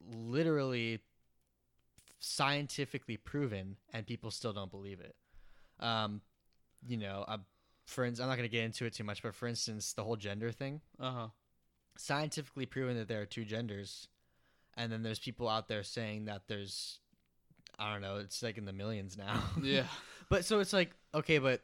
literally 0.00 1.00
scientifically 2.20 3.16
proven 3.16 3.76
and 3.92 4.06
people 4.06 4.30
still 4.30 4.52
don't 4.52 4.70
believe 4.72 4.98
it 5.00 5.14
um 5.78 6.20
you 6.86 6.96
know 6.96 7.24
uh, 7.28 7.36
for 7.86 8.04
instance 8.04 8.20
i'm 8.24 8.28
not 8.28 8.36
going 8.36 8.48
to 8.48 8.52
get 8.52 8.64
into 8.64 8.84
it 8.86 8.92
too 8.92 9.04
much 9.04 9.22
but 9.22 9.34
for 9.36 9.46
instance 9.46 9.92
the 9.92 10.02
whole 10.02 10.16
gender 10.16 10.50
thing 10.50 10.80
Uh 10.98 11.12
huh. 11.12 11.26
Scientifically 12.00 12.64
proven 12.64 12.96
that 12.96 13.08
there 13.08 13.20
are 13.20 13.26
two 13.26 13.44
genders 13.44 14.06
and 14.76 14.90
then 14.92 15.02
there's 15.02 15.18
people 15.18 15.48
out 15.48 15.66
there 15.68 15.82
saying 15.82 16.26
that 16.26 16.42
there's 16.46 17.00
i 17.78 17.92
don't 17.92 18.00
know 18.02 18.16
it's 18.18 18.42
like 18.42 18.56
in 18.56 18.64
the 18.64 18.72
millions 18.72 19.18
now 19.18 19.42
Yeah. 19.62 19.82
but 20.30 20.44
so 20.44 20.60
it's 20.60 20.72
like 20.72 20.92
okay 21.12 21.38
but 21.38 21.60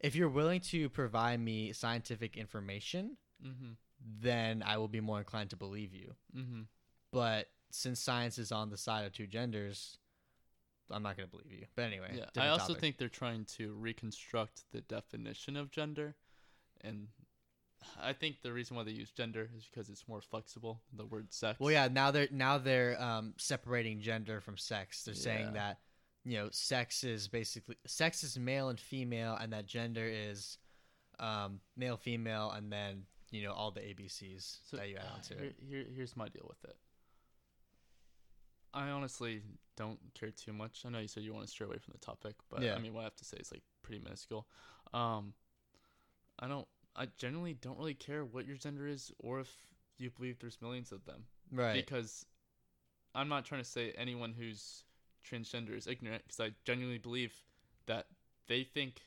if 0.00 0.14
you're 0.14 0.28
willing 0.28 0.60
to 0.60 0.88
provide 0.88 1.40
me 1.40 1.72
scientific 1.72 2.36
information 2.36 3.16
Mm-hmm. 3.44 3.72
then 4.20 4.62
i 4.64 4.76
will 4.78 4.86
be 4.86 5.00
more 5.00 5.18
inclined 5.18 5.50
to 5.50 5.56
believe 5.56 5.92
you 5.92 6.14
Mm-hmm. 6.36 6.60
but 7.12 7.48
since 7.72 7.98
science 7.98 8.38
is 8.38 8.52
on 8.52 8.70
the 8.70 8.76
side 8.76 9.04
of 9.06 9.12
two 9.14 9.26
genders, 9.26 9.96
I'm 10.90 11.02
not 11.02 11.16
going 11.16 11.26
to 11.26 11.30
believe 11.34 11.50
you. 11.50 11.64
But 11.74 11.86
anyway, 11.86 12.10
Yeah. 12.18 12.26
I 12.42 12.48
also 12.48 12.66
topic. 12.68 12.80
think 12.82 12.98
they're 12.98 13.08
trying 13.08 13.46
to 13.56 13.72
reconstruct 13.72 14.64
the 14.72 14.82
definition 14.82 15.56
of 15.56 15.70
gender, 15.70 16.14
and 16.82 17.08
I 18.00 18.12
think 18.12 18.42
the 18.42 18.52
reason 18.52 18.76
why 18.76 18.84
they 18.84 18.90
use 18.92 19.10
gender 19.10 19.48
is 19.56 19.64
because 19.64 19.88
it's 19.88 20.06
more 20.08 20.20
flexible 20.20 20.80
than 20.90 20.98
the 20.98 21.06
word 21.06 21.32
sex. 21.32 21.58
Well, 21.60 21.70
yeah, 21.72 21.88
now 21.88 22.10
they're 22.10 22.28
now 22.30 22.58
they're 22.58 23.00
um, 23.02 23.34
separating 23.38 24.00
gender 24.00 24.40
from 24.40 24.56
sex. 24.56 25.04
They're 25.04 25.14
Yeah. 25.14 25.20
saying 25.20 25.52
that 25.54 25.78
you 26.24 26.38
know 26.38 26.48
sex 26.50 27.04
is 27.04 27.28
basically 27.28 27.76
sex 27.86 28.22
is 28.24 28.38
male 28.38 28.68
and 28.68 28.78
female, 28.80 29.36
and 29.40 29.52
that 29.52 29.66
gender 29.66 30.04
is 30.06 30.58
um, 31.20 31.60
male, 31.76 31.96
female, 31.96 32.50
and 32.50 32.72
then 32.72 33.04
you 33.30 33.42
know 33.42 33.52
all 33.52 33.70
the 33.70 33.80
ABCs 33.80 34.58
So, 34.70 34.76
that 34.76 34.88
you 34.88 34.96
add 34.96 35.06
onto 35.14 35.34
here, 35.36 35.44
it. 35.46 35.56
here, 35.68 35.84
here's 35.94 36.16
my 36.16 36.28
deal 36.28 36.46
with 36.48 36.62
it. 36.64 36.76
I 38.74 38.88
honestly 38.88 39.42
don't 39.76 39.98
care 40.14 40.30
too 40.30 40.52
much. 40.52 40.84
I 40.86 40.88
know 40.88 40.98
you 40.98 41.08
said 41.08 41.22
you 41.22 41.34
want 41.34 41.44
to 41.46 41.50
stray 41.50 41.66
away 41.66 41.78
from 41.78 41.92
the 41.92 41.98
topic, 42.04 42.36
but 42.50 42.62
Yeah. 42.62 42.74
I 42.74 42.78
mean, 42.78 42.94
what 42.94 43.00
I 43.00 43.04
have 43.04 43.16
to 43.16 43.24
say 43.24 43.36
is 43.38 43.52
like 43.52 43.62
pretty 43.82 44.02
minuscule. 44.02 44.46
Um, 44.94 45.34
I 46.38 46.48
don't. 46.48 46.66
I 46.94 47.06
generally 47.16 47.54
don't 47.54 47.78
really 47.78 47.94
care 47.94 48.24
what 48.24 48.46
your 48.46 48.56
gender 48.56 48.86
is, 48.86 49.12
or 49.18 49.40
if 49.40 49.50
you 49.98 50.10
believe 50.10 50.38
there's 50.38 50.60
millions 50.60 50.92
of 50.92 51.04
them, 51.04 51.24
Right. 51.50 51.74
because 51.74 52.26
I'm 53.14 53.28
not 53.28 53.44
trying 53.44 53.62
to 53.62 53.68
say 53.68 53.92
anyone 53.92 54.32
who's 54.34 54.84
transgender 55.24 55.76
is 55.76 55.86
ignorant, 55.86 56.22
because 56.24 56.40
I 56.40 56.54
genuinely 56.64 56.98
believe 56.98 57.34
that 57.86 58.06
they 58.46 58.64
think 58.64 59.02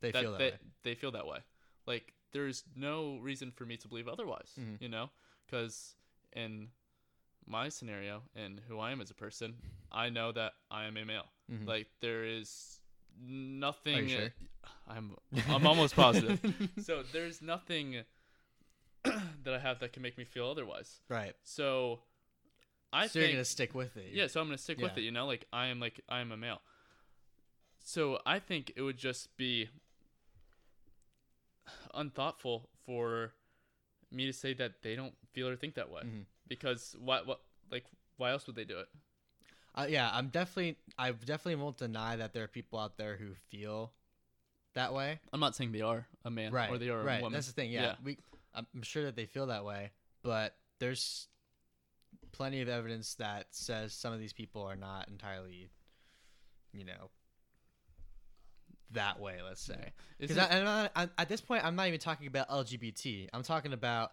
they 0.00 0.10
that 0.12 0.22
feel 0.22 0.32
that 0.32 0.38
they, 0.38 0.50
way. 0.50 0.58
they 0.82 0.94
feel 0.94 1.10
that 1.12 1.26
way. 1.26 1.38
Like 1.86 2.14
there's 2.32 2.64
no 2.76 3.18
reason 3.18 3.50
for 3.50 3.66
me 3.66 3.76
to 3.78 3.88
believe 3.88 4.08
otherwise, 4.08 4.54
Mhm. 4.58 4.80
you 4.80 4.88
know? 4.88 5.10
Because 5.46 5.96
in 6.32 6.70
my 7.46 7.68
scenario 7.68 8.22
and 8.34 8.60
who 8.60 8.78
I 8.78 8.92
am 8.92 9.00
as 9.00 9.10
a 9.10 9.14
person, 9.14 9.56
I 9.90 10.10
know 10.10 10.30
that 10.32 10.52
I 10.70 10.84
am 10.84 10.96
a 10.96 11.04
male. 11.04 11.32
Mhm. 11.50 11.66
Like 11.66 11.88
there 12.00 12.24
is 12.24 12.79
nothing. 13.20 14.08
sure? 14.08 14.28
I'm 14.88 15.16
I'm 15.48 15.66
almost 15.66 15.94
positive. 15.96 16.40
so 16.82 17.02
there's 17.12 17.40
nothing 17.42 18.02
that 19.04 19.54
I 19.54 19.58
have 19.58 19.80
that 19.80 19.92
can 19.92 20.02
make 20.02 20.18
me 20.18 20.24
feel 20.24 20.46
otherwise. 20.50 21.00
right. 21.08 21.34
So 21.44 22.00
I 22.92 23.06
think 23.08 23.22
you're 23.24 23.32
gonna 23.32 23.44
stick 23.44 23.74
with 23.74 23.96
it. 23.96 24.12
yeah, 24.12 24.26
so 24.26 24.40
I'm 24.40 24.46
gonna 24.48 24.58
stick 24.58 24.78
with 24.78 24.96
it. 24.98 25.02
You 25.02 25.12
know, 25.12 25.26
like 25.26 25.46
I 25.52 25.66
am 25.68 25.80
like 25.80 26.00
I 26.08 26.20
am 26.20 26.32
a 26.32 26.36
male. 26.36 26.60
So 27.82 28.18
I 28.26 28.38
think 28.40 28.72
it 28.76 28.82
would 28.82 28.98
just 28.98 29.36
be 29.36 29.68
unthoughtful 31.94 32.68
for 32.84 33.32
me 34.10 34.26
to 34.26 34.32
say 34.32 34.52
that 34.54 34.82
they 34.82 34.96
don't 34.96 35.14
feel 35.32 35.48
or 35.48 35.56
think 35.56 35.74
that 35.74 35.90
way. 35.90 36.02
Mhm. 36.02 36.24
Because 36.48 36.96
what 36.98 37.26
what 37.26 37.40
like 37.70 37.84
why 38.16 38.30
else 38.32 38.46
would 38.46 38.56
they 38.56 38.64
do 38.64 38.78
it? 38.80 38.88
Uh, 39.74 39.86
yeah, 39.88 40.10
I'm 40.12 40.28
definitely 40.28 40.76
I 40.98 41.12
definitely 41.12 41.56
won't 41.56 41.78
deny 41.78 42.16
that 42.16 42.32
there 42.32 42.42
are 42.44 42.48
people 42.48 42.78
out 42.78 42.96
there 42.96 43.16
who 43.16 43.34
feel 43.50 43.92
that 44.74 44.92
way. 44.92 45.20
I'm 45.32 45.40
not 45.40 45.54
saying 45.54 45.72
they 45.72 45.80
are 45.80 46.06
a 46.24 46.30
man 46.30 46.52
right. 46.52 46.70
or 46.70 46.78
they 46.78 46.88
are 46.90 47.02
right. 47.02 47.20
a 47.20 47.22
woman. 47.22 47.34
That's 47.34 47.46
the 47.46 47.52
thing. 47.52 47.70
Yeah, 47.70 47.82
Yeah. 47.82 47.94
we. 48.02 48.18
I'm 48.54 48.82
sure 48.82 49.04
that 49.04 49.14
they 49.14 49.26
feel 49.26 49.46
that 49.46 49.64
way, 49.64 49.92
but 50.22 50.56
there's 50.80 51.28
plenty 52.32 52.60
of 52.62 52.68
evidence 52.68 53.14
that 53.14 53.46
says 53.50 53.92
some 53.92 54.12
of 54.12 54.18
these 54.18 54.32
people 54.32 54.62
are 54.62 54.74
not 54.76 55.08
entirely, 55.08 55.68
you 56.72 56.84
know, 56.84 57.10
that 58.92 59.20
way. 59.20 59.36
Let's 59.46 59.62
say 59.62 59.92
because 60.18 60.36
Isn't- 60.36 60.52
I'm 60.52 60.64
not, 60.64 60.92
I'm, 60.96 61.10
at 61.16 61.28
this 61.28 61.40
point 61.40 61.64
I'm 61.64 61.76
not 61.76 61.86
even 61.86 62.00
talking 62.00 62.26
about 62.26 62.48
LGBT. 62.48 63.28
I'm 63.32 63.42
talking 63.44 63.72
about 63.72 64.12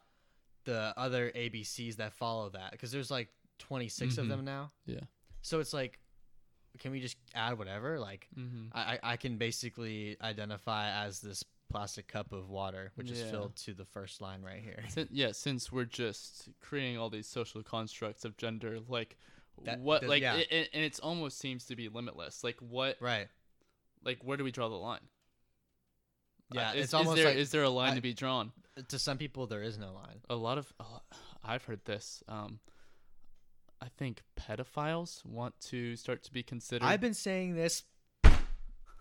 the 0.66 0.94
other 0.98 1.32
ABCs 1.36 1.96
that 1.96 2.14
follow 2.14 2.50
that 2.50 2.72
because 2.72 2.92
there's 2.92 3.10
like 3.10 3.30
26 3.60 4.18
of 4.18 4.26
Mhm. 4.26 4.30
them 4.30 4.46
now. 4.46 4.72
Yeah. 4.86 5.00
So 5.42 5.60
it's 5.60 5.74
like, 5.74 6.00
can 6.80 6.92
we 6.92 7.00
just 7.00 7.18
add 7.34 7.58
whatever? 7.58 8.00
Like, 8.00 8.28
Mhm. 8.38 8.70
I, 8.74 9.00
I 9.04 9.18
can 9.18 9.38
basically 9.38 10.18
identify 10.22 10.90
as 11.06 11.22
this 11.22 11.44
plastic 11.70 12.08
cup 12.08 12.32
of 12.32 12.50
water, 12.50 12.92
which 12.96 13.12
is 13.12 13.22
filled 13.30 13.56
to 13.58 13.74
the 13.74 13.86
first 13.86 14.22
line 14.22 14.42
right 14.42 14.62
here. 14.62 14.84
Sin- 14.90 15.10
yeah, 15.12 15.32
since 15.32 15.72
we're 15.72 15.86
just 15.86 16.50
creating 16.62 16.98
all 16.98 17.10
these 17.10 17.28
social 17.28 17.62
constructs 17.64 18.24
of 18.26 18.38
gender, 18.38 18.80
like 18.88 19.18
That 19.64 19.80
what, 19.80 20.04
like, 20.04 20.22
yeah. 20.22 20.36
it, 20.38 20.70
and 20.74 20.84
it's 20.84 21.00
almost 21.00 21.40
seems 21.40 21.66
to 21.66 21.76
be 21.76 21.90
limitless. 21.90 22.44
Like 22.44 22.58
what, 22.62 22.98
Right. 23.02 23.28
like 24.04 24.24
where 24.24 24.38
do 24.38 24.44
we 24.44 24.52
draw 24.52 24.70
the 24.70 24.76
line? 24.76 25.02
Yeah, 26.54 26.70
Uh, 26.70 26.74
is, 26.76 26.84
it's 26.86 26.94
almost 26.94 27.18
is 27.18 27.24
there, 27.24 27.32
like 27.34 27.38
is 27.42 27.52
there 27.52 27.64
a 27.64 27.70
line 27.70 27.92
I- 27.94 27.96
to 27.96 28.02
be 28.02 28.14
drawn? 28.14 28.52
to 28.90 29.00
some 29.00 29.18
people 29.18 29.48
there 29.48 29.64
is 29.64 29.78
no 29.80 29.92
line. 29.92 30.22
A 30.30 30.36
lot 30.36 30.60
of, 30.60 30.72
lot- 30.80 31.04
I've 31.44 31.64
heard 31.66 31.84
this. 31.86 32.22
Um, 32.28 32.60
I 33.82 33.88
think 33.98 34.22
pedophiles 34.40 35.24
want 35.26 35.60
to 35.70 35.96
start 35.96 36.24
to 36.24 36.34
be 36.34 36.44
considered. 36.44 36.86
I've 36.86 37.02
been 37.02 37.14
saying 37.14 37.56
this. 37.56 37.84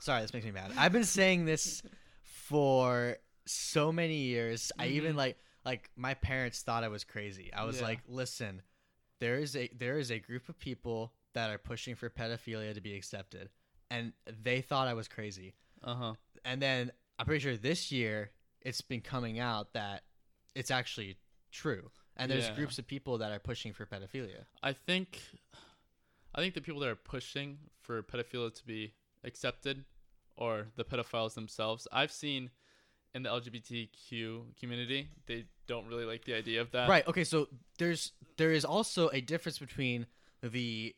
Sorry, 0.01 0.21
this 0.23 0.33
makes 0.35 0.45
me 0.45 0.53
mad. 0.53 0.73
I've 0.77 0.93
been 0.93 1.05
saying 1.05 1.47
this 1.47 1.83
for 2.23 3.17
so 3.47 3.91
many 3.93 4.17
years. 4.17 4.73
I 4.79 4.89
even 4.89 5.15
Mhm. 5.15 5.19
like 5.19 5.39
like 5.65 5.91
my 5.97 6.15
parents 6.15 6.63
thought 6.63 6.85
I 6.85 6.89
was 6.89 7.03
crazy. 7.03 7.53
I 7.53 7.65
was 7.65 7.79
Yeah. 7.79 7.87
like, 7.89 8.01
listen, 8.07 8.63
there 9.19 9.37
is 9.39 9.57
a 9.57 9.69
there 9.69 9.99
is 9.99 10.11
a 10.11 10.19
group 10.21 10.49
of 10.49 10.59
people 10.59 11.13
that 11.33 11.51
are 11.51 11.59
pushing 11.59 11.95
for 11.97 12.09
pedophilia 12.09 12.73
to 12.75 12.81
be 12.81 12.95
accepted, 12.95 13.51
and 13.91 14.13
they 14.27 14.61
thought 14.63 14.89
I 14.89 14.95
was 14.95 15.09
crazy. 15.09 15.55
uh 15.83 15.95
huh. 15.95 16.15
And 16.45 16.61
then 16.63 16.91
I'm 17.19 17.27
pretty 17.27 17.43
sure 17.43 17.57
this 17.57 17.91
year 17.93 18.33
it's 18.61 18.81
been 18.81 19.01
coming 19.01 19.39
out 19.39 19.73
that 19.75 20.05
it's 20.55 20.71
actually 20.71 21.19
true. 21.51 21.91
And 22.17 22.31
there's 22.31 22.47
Yeah. 22.49 22.55
groups 22.55 22.79
of 22.79 22.87
people 22.87 23.19
that 23.19 23.31
are 23.33 23.39
pushing 23.39 23.73
for 23.73 23.85
pedophilia. 23.87 24.47
I 24.63 24.73
think, 24.73 25.21
I 26.35 26.41
think 26.41 26.55
the 26.55 26.61
people 26.63 26.81
that 26.81 26.89
are 26.89 26.97
pushing 26.97 27.59
for 27.81 28.03
pedophilia 28.03 28.55
to 28.55 28.65
be 28.67 28.95
accepted, 29.25 29.85
or 30.37 30.69
the 30.77 30.85
pedophiles 30.85 31.35
themselves, 31.35 31.87
I've 31.93 32.13
seen 32.13 32.51
in 33.15 33.23
the 33.23 33.31
LGBTQ 33.31 34.59
community, 34.59 35.09
they 35.27 35.47
don't 35.67 35.87
really 35.87 36.05
like 36.05 36.25
the 36.25 36.35
idea 36.35 36.61
of 36.61 36.71
that. 36.73 36.89
right. 36.89 37.07
Okay. 37.07 37.25
So 37.25 37.49
there's 37.79 38.13
there 38.37 38.53
is 38.53 38.65
also 38.65 39.09
a 39.11 39.21
difference 39.21 39.59
between 39.59 40.07
the 40.43 40.95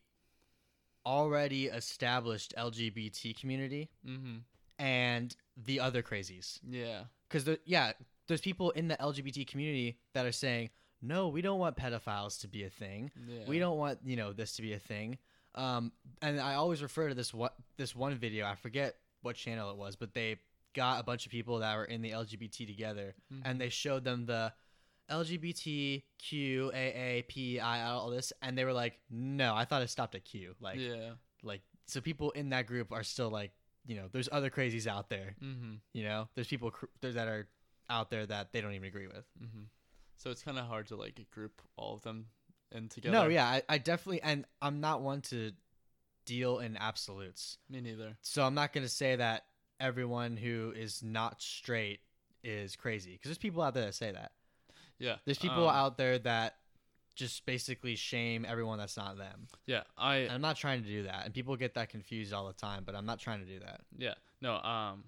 already 1.07 1.67
established 1.67 2.53
LGBT 2.57 3.33
community 3.39 3.89
Mm-hmm. 4.07 4.39
and 4.79 5.37
the 5.57 5.81
other 5.81 6.03
crazies. 6.03 6.59
Yeah. 6.69 7.05
Because 7.29 7.59
yeah, 7.65 7.93
there's 8.27 8.41
people 8.41 8.71
in 8.73 8.89
the 8.89 8.97
LGBT 8.97 9.47
community 9.47 9.99
that 10.15 10.27
are 10.27 10.33
saying, 10.33 10.71
no, 11.03 11.29
we 11.29 11.43
don't 11.43 11.59
want 11.59 11.77
pedophiles 11.77 12.41
to 12.41 12.49
be 12.49 12.65
a 12.65 12.71
thing. 12.71 13.11
Yeah. 13.29 13.41
We 13.47 13.59
don't 13.59 13.77
want 13.79 13.99
you 14.05 14.17
know 14.17 14.33
this 14.33 14.57
to 14.57 14.63
be 14.63 14.73
a 14.73 14.79
thing. 14.79 15.19
Um, 15.55 15.93
and 16.23 16.41
I 16.41 16.55
always 16.55 16.83
refer 16.83 17.09
to 17.09 17.15
this 17.15 17.33
what 17.35 17.55
this 17.77 17.95
one 17.97 18.15
video. 18.17 18.47
I 18.47 18.55
forget 18.55 18.97
what 19.23 19.37
channel 19.37 19.71
it 19.71 19.77
was, 19.77 19.97
but 19.97 20.15
they 20.15 20.37
got 20.75 21.01
a 21.01 21.03
bunch 21.03 21.27
of 21.27 21.33
people 21.33 21.59
that 21.61 21.77
were 21.77 21.85
in 21.85 22.03
the 22.03 22.11
LGBT 22.13 22.67
together, 22.67 23.15
Mhm. 23.33 23.43
and 23.45 23.61
they 23.61 23.69
showed 23.69 24.05
them 24.05 24.27
the 24.27 24.53
LGBTQAAPI 25.11 27.61
all 27.63 28.11
this, 28.11 28.33
and 28.43 28.57
they 28.57 28.65
were 28.65 28.73
like, 28.73 29.01
"No, 29.11 29.55
I 29.55 29.65
thought 29.65 29.83
it 29.83 29.89
stopped 29.91 30.15
at 30.15 30.25
Q." 30.25 30.55
Like, 30.61 30.79
yeah. 30.79 31.13
like 31.43 31.63
so 31.87 32.01
people 32.01 32.31
in 32.33 32.51
that 32.51 32.67
group 32.67 32.93
are 32.93 33.03
still 33.03 33.31
like, 33.31 33.53
you 33.87 33.97
know, 33.97 34.09
there's 34.13 34.29
other 34.31 34.51
crazies 34.51 34.87
out 34.87 35.09
there. 35.09 35.35
Mm-hmm. 35.43 35.75
You 35.95 36.03
know, 36.05 36.29
there's 36.35 36.49
people 36.49 36.71
cr- 36.71 36.87
there 37.01 37.13
that 37.13 37.29
are 37.29 37.49
out 37.89 38.11
there 38.11 38.27
that 38.27 38.53
they 38.53 38.61
don't 38.61 38.75
even 38.75 38.87
agree 38.87 39.07
with. 39.07 39.25
Mm-hmm. 39.43 39.63
So 40.19 40.31
it's 40.31 40.43
kind 40.43 40.59
of 40.59 40.67
hard 40.67 40.89
to 40.89 40.97
like 40.97 41.25
group 41.31 41.63
all 41.77 41.95
of 41.95 42.03
them 42.03 42.27
in 42.73 42.89
together. 42.89 43.17
No, 43.17 43.29
yeah, 43.29 43.47
I, 43.47 43.63
I 43.69 43.79
definitely, 43.79 44.21
and 44.23 44.45
I'm 44.61 44.81
not 44.81 45.01
one 45.01 45.23
to 45.23 45.53
deal 46.27 46.59
in 46.59 46.77
absolutes. 46.77 47.59
Me 47.71 47.81
neither. 47.81 48.17
So 48.21 48.45
I'm 48.45 48.55
not 48.55 48.73
going 48.73 48.85
to 48.85 48.93
say 48.93 49.17
that 49.17 49.45
everyone 49.81 50.37
who 50.37 50.73
is 50.77 51.03
not 51.03 51.41
straight 51.41 52.01
is 52.45 52.77
crazy 52.77 53.13
because 53.13 53.31
there's 53.31 53.39
people 53.39 53.63
out 53.63 53.75
there 53.75 53.87
that 53.87 53.95
say 53.95 54.13
that. 54.13 54.33
Yeah. 54.99 55.17
There's 55.25 55.39
people 55.39 55.69
um, 55.69 55.75
out 55.75 55.97
there 55.97 56.19
that 56.19 56.57
just 57.15 57.47
basically 57.47 57.97
shame 57.97 58.45
everyone 58.49 58.79
that's 58.79 58.97
not 58.97 59.17
them. 59.17 59.47
Yeah. 59.67 59.83
I. 59.97 60.17
And 60.17 60.33
I'm 60.33 60.41
not 60.41 60.57
trying 60.57 60.83
to 60.83 60.89
do 60.89 61.05
that. 61.05 61.25
And 61.25 61.33
people 61.33 61.57
get 61.57 61.75
that 61.75 61.91
confused 61.91 62.33
all 62.33 62.47
the 62.47 62.53
time, 62.53 62.83
but 62.85 62.95
I'm 62.95 63.07
not 63.07 63.21
trying 63.21 63.41
to 63.41 63.47
do 63.47 63.61
that. 63.61 63.81
Yeah. 63.97 64.15
No, 64.41 64.55
um 64.57 65.05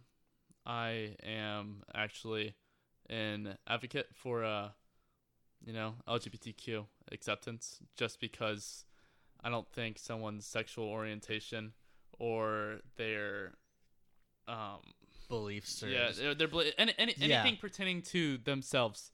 I 0.64 1.16
am 1.24 1.82
actually 1.94 2.54
an 3.08 3.56
advocate 3.66 4.08
for 4.14 4.44
uh 4.44 4.68
you 5.64 5.72
know, 5.72 5.94
LGBTQ 6.08 6.86
acceptance 7.12 7.78
just 7.96 8.20
because 8.20 8.84
I 9.42 9.50
don't 9.50 9.68
think 9.68 9.98
someone's 9.98 10.46
sexual 10.46 10.84
orientation 10.86 11.72
or 12.18 12.80
their 12.96 13.52
um 14.48 14.80
Beliefs 15.28 15.82
or 15.82 15.88
yeah, 15.88 16.10
their, 16.10 16.34
their 16.34 16.48
any, 16.76 16.92
any, 16.98 17.14
Yeah. 17.16 17.40
anything 17.42 17.56
pertaining 17.60 18.02
to 18.02 18.38
themselves 18.38 19.12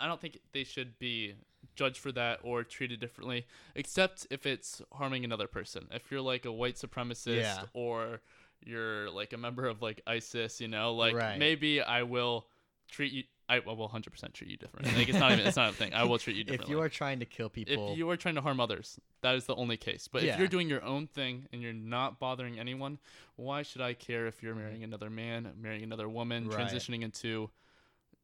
I 0.00 0.06
don't 0.06 0.20
think 0.20 0.38
they 0.52 0.64
should 0.64 0.98
be 0.98 1.34
judged 1.74 1.98
for 1.98 2.12
that 2.12 2.40
or 2.44 2.62
treated 2.62 3.00
differently, 3.00 3.46
except 3.74 4.26
if 4.30 4.46
it's 4.46 4.80
harming 4.92 5.24
another 5.24 5.48
person. 5.48 5.88
If 5.92 6.10
you're 6.10 6.20
like 6.20 6.44
a 6.44 6.52
white 6.52 6.76
supremacist 6.76 7.40
Yeah. 7.40 7.62
or 7.72 8.20
you're 8.64 9.10
like 9.10 9.32
a 9.32 9.36
member 9.36 9.66
of 9.66 9.82
like 9.82 10.00
ISIS, 10.06 10.60
you 10.60 10.68
know, 10.68 10.94
like 10.94 11.14
Right. 11.14 11.38
maybe 11.38 11.80
I 11.82 12.02
will 12.04 12.46
treat 12.88 13.12
you. 13.12 13.24
I 13.48 13.60
will 13.60 13.88
100% 13.88 14.32
treat 14.34 14.50
you 14.50 14.56
differently. 14.58 14.92
Like 14.94 15.08
it's 15.08 15.18
not 15.18 15.32
even 15.32 15.46
it's 15.46 15.56
not 15.56 15.70
a 15.70 15.72
thing. 15.72 15.94
I 15.94 16.04
will 16.08 16.18
treat 16.18 16.36
you 16.36 16.44
differently. 16.44 16.66
if 16.66 16.70
you 16.70 16.80
are 16.82 16.88
trying 16.88 17.18
to 17.20 17.24
kill 17.24 17.48
people, 17.48 17.92
if 17.92 17.98
you 17.98 18.08
are 18.10 18.16
trying 18.16 18.34
to 18.34 18.40
harm 18.42 18.60
others, 18.60 19.00
that 19.22 19.34
is 19.36 19.46
the 19.46 19.54
only 19.56 19.76
case. 19.76 20.06
But 20.06 20.22
Yeah. 20.22 20.32
if 20.34 20.38
you're 20.38 20.48
doing 20.48 20.68
your 20.68 20.84
own 20.84 21.06
thing 21.06 21.46
and 21.52 21.62
you're 21.62 21.72
not 21.72 22.18
bothering 22.18 22.58
anyone, 22.58 22.98
why 23.36 23.62
should 23.62 23.80
I 23.80 23.94
care 23.94 24.26
if 24.26 24.42
you're 24.42 24.54
marrying 24.54 24.84
another 24.84 25.08
man, 25.10 25.50
marrying 25.60 25.82
another 25.82 26.08
woman, 26.08 26.44
Mm-hmm. 26.44 26.56
Right. 26.58 26.68
transitioning 26.70 27.02
into, 27.02 27.50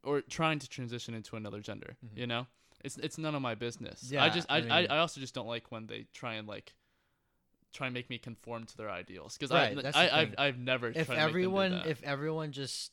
or 0.02 0.20
trying 0.20 0.58
to 0.58 0.68
transition 0.68 1.14
into 1.14 1.36
another 1.36 1.60
gender? 1.60 1.96
Mhm. 2.04 2.18
You 2.18 2.26
know, 2.26 2.46
it's 2.84 2.98
it's 2.98 3.16
none 3.16 3.34
of 3.34 3.40
my 3.40 3.54
business. 3.54 4.10
Yeah, 4.10 4.24
I 4.24 4.28
just 4.28 4.50
I, 4.50 4.56
I 4.56 4.58
I, 4.58 4.62
mean- 4.82 4.90
I 4.90 4.98
also 4.98 5.20
just 5.20 5.34
don't 5.34 5.46
like 5.48 5.72
when 5.72 5.86
they 5.86 6.06
try 6.12 6.34
and 6.34 6.46
like. 6.46 6.74
Try 7.72 7.88
and 7.88 7.94
make 7.94 8.08
me 8.08 8.18
conform 8.18 8.66
to 8.66 8.76
their 8.76 8.88
ideals 8.88 9.36
because 9.36 9.50
Right, 9.50 9.76
I, 9.96 10.06
I, 10.06 10.20
I've. 10.20 10.34
I've 10.38 10.58
never 10.58 10.90
if 10.90 10.94
tried 10.94 11.02
to 11.06 11.08
make 11.08 11.16
them 11.16 11.16
do 11.24 11.28
everyone 11.30 11.70
that. 11.72 11.86
if 11.88 12.02
everyone 12.04 12.52
just 12.52 12.92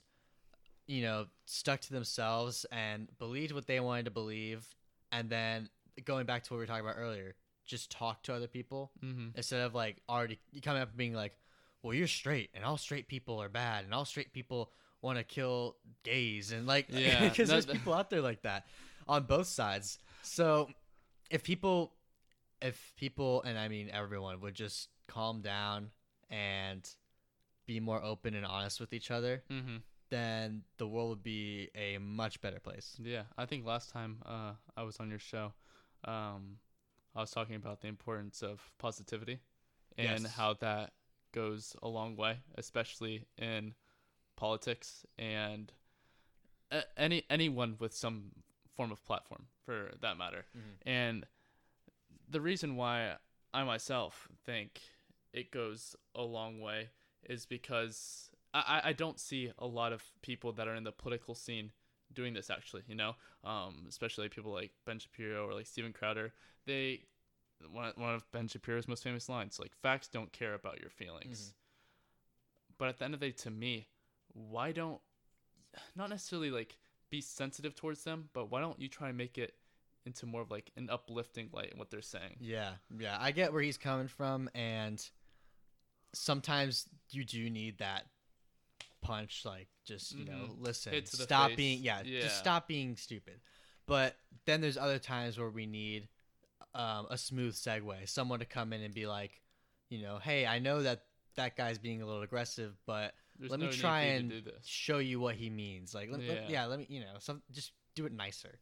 you 0.87 1.01
know 1.01 1.25
stuck 1.45 1.79
to 1.81 1.93
themselves 1.93 2.65
and 2.71 3.07
believed 3.17 3.53
what 3.53 3.67
they 3.67 3.79
wanted 3.79 4.05
to 4.05 4.11
believe 4.11 4.67
and 5.11 5.29
then 5.29 5.69
going 6.05 6.25
back 6.25 6.43
to 6.43 6.53
what 6.53 6.57
we 6.57 6.63
were 6.63 6.67
talking 6.67 6.85
about 6.85 6.97
earlier 6.97 7.35
just 7.65 7.91
talk 7.91 8.23
to 8.23 8.33
other 8.33 8.47
people 8.47 8.91
mm-hmm. 9.03 9.27
instead 9.35 9.61
of 9.61 9.75
like 9.75 10.01
already 10.09 10.39
coming 10.61 10.81
up 10.81 10.89
and 10.89 10.97
being 10.97 11.13
like 11.13 11.37
well 11.83 11.93
you're 11.93 12.07
straight 12.07 12.49
and 12.53 12.65
all 12.65 12.77
straight 12.77 13.07
people 13.07 13.41
are 13.41 13.49
bad 13.49 13.85
and 13.85 13.93
all 13.93 14.05
straight 14.05 14.33
people 14.33 14.71
want 15.01 15.17
to 15.17 15.23
kill 15.23 15.75
gays 16.03 16.51
and 16.51 16.67
like 16.67 16.87
Yeah, 16.89 17.27
because 17.27 17.49
there's 17.49 17.65
people 17.65 17.93
out 17.93 18.09
there 18.09 18.21
like 18.21 18.41
that 18.43 18.65
on 19.07 19.23
both 19.23 19.47
sides 19.47 19.99
so 20.21 20.69
if 21.29 21.43
people 21.43 21.93
if 22.61 22.93
people 22.97 23.41
and 23.43 23.57
i 23.57 23.67
mean 23.67 23.89
everyone 23.91 24.41
would 24.41 24.53
just 24.53 24.89
calm 25.07 25.41
down 25.41 25.89
and 26.29 26.87
be 27.65 27.79
more 27.79 28.03
open 28.03 28.35
and 28.35 28.45
honest 28.45 28.79
with 28.79 28.93
each 28.93 29.11
other 29.11 29.43
Mm-hmm. 29.51 29.77
Then 30.11 30.63
the 30.77 30.85
world 30.87 31.09
would 31.09 31.23
be 31.23 31.69
a 31.73 31.97
much 31.97 32.39
better 32.41 32.59
place 32.59 32.95
Yeah, 33.03 33.23
I 33.37 33.45
think 33.47 33.65
last 33.65 33.89
time 33.89 34.17
uh, 34.25 34.53
I 34.77 34.83
was 34.83 34.99
on 34.99 35.09
your 35.09 35.19
show, 35.19 35.53
um, 36.05 36.59
I 37.15 37.21
was 37.21 37.31
talking 37.31 37.55
about 37.55 37.81
the 37.81 37.87
importance 37.87 38.43
of 38.43 38.71
positivity 38.77 39.39
and 39.97 40.21
Yes. 40.23 40.33
how 40.33 40.53
that 40.55 40.93
goes 41.31 41.75
a 41.81 41.87
long 41.87 42.15
way, 42.15 42.39
especially 42.55 43.25
in 43.37 43.73
politics 44.35 45.05
and 45.17 45.71
a- 46.71 46.99
any 46.99 47.23
anyone 47.29 47.75
with 47.79 47.93
some 47.93 48.31
form 48.75 48.91
of 48.91 49.03
platform, 49.05 49.47
for 49.65 49.91
that 50.01 50.17
matter. 50.17 50.45
Mhm. 50.55 50.77
And 50.85 51.25
the 52.29 52.41
reason 52.41 52.75
why 52.75 53.17
I 53.53 53.63
myself 53.63 54.29
think 54.45 54.81
it 55.33 55.51
goes 55.51 55.95
a 56.15 56.23
long 56.23 56.59
way 56.61 56.89
is 57.23 57.45
because 57.45 58.30
I, 58.53 58.81
I 58.85 58.93
don't 58.93 59.19
see 59.19 59.51
a 59.57 59.65
lot 59.65 59.93
of 59.93 60.03
people 60.21 60.51
that 60.53 60.67
are 60.67 60.75
in 60.75 60.83
the 60.83 60.91
political 60.91 61.35
scene 61.35 61.71
doing 62.13 62.33
this 62.33 62.49
actually 62.49 62.83
you 62.87 62.95
know? 62.95 63.13
Um, 63.43 63.85
especially 63.87 64.29
people 64.29 64.51
like 64.51 64.71
ben 64.85 64.99
shapiro 64.99 65.47
or 65.47 65.53
like 65.53 65.67
steven 65.67 65.93
crowder. 65.93 66.33
They 66.65 67.05
one, 67.71 67.93
one 67.95 68.15
of 68.15 68.29
ben 68.31 68.47
shapiro's 68.47 68.87
most 68.87 69.03
famous 69.03 69.29
lines 69.29 69.59
like 69.59 69.73
facts 69.81 70.07
don't 70.07 70.31
care 70.31 70.53
about 70.53 70.79
your 70.79 70.89
feelings. 70.89 71.53
But 72.77 72.89
at 72.89 72.97
the 72.97 73.05
end 73.05 73.13
of 73.13 73.19
the 73.19 73.27
day 73.27 73.31
to 73.43 73.51
me 73.51 73.87
why 74.33 74.71
don't 74.71 74.99
not 75.95 76.09
necessarily 76.09 76.51
like 76.51 76.77
be 77.09 77.21
sensitive 77.21 77.75
towards 77.75 78.03
them 78.03 78.29
but 78.33 78.49
why 78.49 78.61
don't 78.61 78.79
you 78.79 78.87
try 78.87 79.09
and 79.09 79.17
make 79.17 79.37
it 79.37 79.53
into 80.05 80.25
more 80.25 80.41
of 80.41 80.51
like 80.51 80.71
an 80.77 80.89
uplifting 80.89 81.49
light 81.53 81.71
in 81.71 81.79
what 81.79 81.89
they're 81.89 82.01
saying? 82.01 82.37
Yeah, 82.39 82.71
yeah, 82.97 83.17
I 83.19 83.31
get 83.31 83.53
where 83.53 83.61
he's 83.61 83.77
coming 83.77 84.07
from, 84.07 84.49
and 84.55 85.03
sometimes 86.13 86.87
you 87.09 87.23
do 87.23 87.49
need 87.49 87.77
that 87.79 88.05
punch, 89.01 89.43
like 89.45 89.67
just 89.85 90.13
you 90.13 90.25
know, 90.25 90.49
Mhm. 90.51 90.61
listen, 90.61 90.93
Hit 90.93 91.05
to 91.07 91.17
the 91.17 91.23
stop 91.23 91.49
face. 91.49 91.57
being, 91.57 91.83
yeah, 91.83 92.01
Yeah. 92.03 92.21
just 92.21 92.37
stop 92.39 92.67
being 92.67 92.95
stupid. 92.95 93.41
But 93.87 94.15
then 94.45 94.61
there's 94.61 94.77
other 94.77 94.99
times 94.99 95.37
where 95.37 95.49
we 95.49 95.65
need 95.65 96.07
um, 96.73 97.07
a 97.09 97.17
smooth 97.17 97.53
segue, 97.55 98.07
someone 98.07 98.39
to 98.39 98.45
come 98.45 98.71
in 98.71 98.81
and 98.81 98.93
be 98.93 99.05
like, 99.05 99.41
you 99.89 100.01
know, 100.01 100.19
hey, 100.19 100.45
I 100.45 100.59
know 100.59 100.83
that 100.83 101.05
that 101.35 101.57
guy's 101.57 101.77
being 101.79 102.01
a 102.01 102.05
little 102.05 102.21
aggressive, 102.21 102.77
but 102.85 103.13
There's 103.37 103.51
let 103.51 103.59
no 103.59 103.65
me 103.67 103.73
try 103.73 104.17
for 104.17 104.23
you 104.23 104.41
to 104.41 104.53
and 104.55 104.65
show 104.65 104.99
you 104.99 105.19
what 105.19 105.35
he 105.35 105.49
means. 105.49 105.93
Like, 105.93 106.09
let, 106.09 106.21
let- 106.21 106.43
Yeah. 106.43 106.47
yeah, 106.49 106.65
let 106.67 106.79
me, 106.79 106.85
you 106.87 107.01
know, 107.01 107.15
some 107.19 107.41
just 107.51 107.73
do 107.95 108.05
it 108.05 108.13
nicer. 108.13 108.59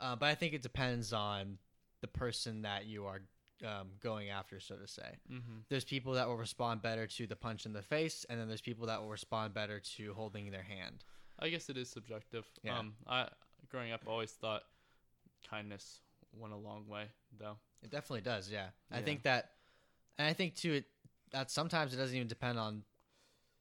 Uh, 0.00 0.16
but 0.16 0.26
I 0.26 0.34
think 0.34 0.54
it 0.54 0.62
depends 0.62 1.12
on 1.12 1.58
the 2.00 2.08
person 2.08 2.62
that 2.62 2.86
you 2.86 3.06
are 3.06 3.22
um, 3.64 3.88
going 4.02 4.30
after, 4.30 4.60
so 4.60 4.76
to 4.76 4.86
say. 4.86 5.18
mm-hmm. 5.30 5.58
There's 5.68 5.84
people 5.84 6.12
that 6.14 6.26
will 6.26 6.36
respond 6.36 6.82
better 6.82 7.06
to 7.06 7.26
the 7.26 7.36
punch 7.36 7.66
in 7.66 7.72
the 7.72 7.82
face, 7.82 8.26
and 8.28 8.40
then 8.40 8.48
there's 8.48 8.60
people 8.60 8.86
that 8.86 9.00
will 9.00 9.10
respond 9.10 9.54
better 9.54 9.80
to 9.96 10.14
holding 10.14 10.50
their 10.50 10.62
hand. 10.62 11.04
I 11.38 11.48
guess 11.48 11.68
it 11.68 11.76
is 11.76 11.88
subjective. 11.88 12.44
Yeah. 12.62 12.78
Um, 12.78 12.94
I 13.06 13.28
growing 13.70 13.92
up 13.92 14.02
always 14.06 14.30
thought 14.30 14.62
kindness 15.48 16.00
went 16.38 16.52
a 16.52 16.56
long 16.56 16.86
way, 16.88 17.04
though. 17.38 17.56
It 17.82 17.90
definitely 17.90 18.20
does, 18.20 18.50
yeah. 18.50 18.68
I 18.90 19.00
think 19.00 19.22
that, 19.24 19.50
and 20.18 20.28
I 20.28 20.32
think 20.32 20.54
too, 20.54 20.74
it 20.74 20.84
that 21.32 21.50
sometimes 21.50 21.94
it 21.94 21.96
doesn't 21.96 22.14
even 22.14 22.28
depend 22.28 22.58
on, 22.58 22.82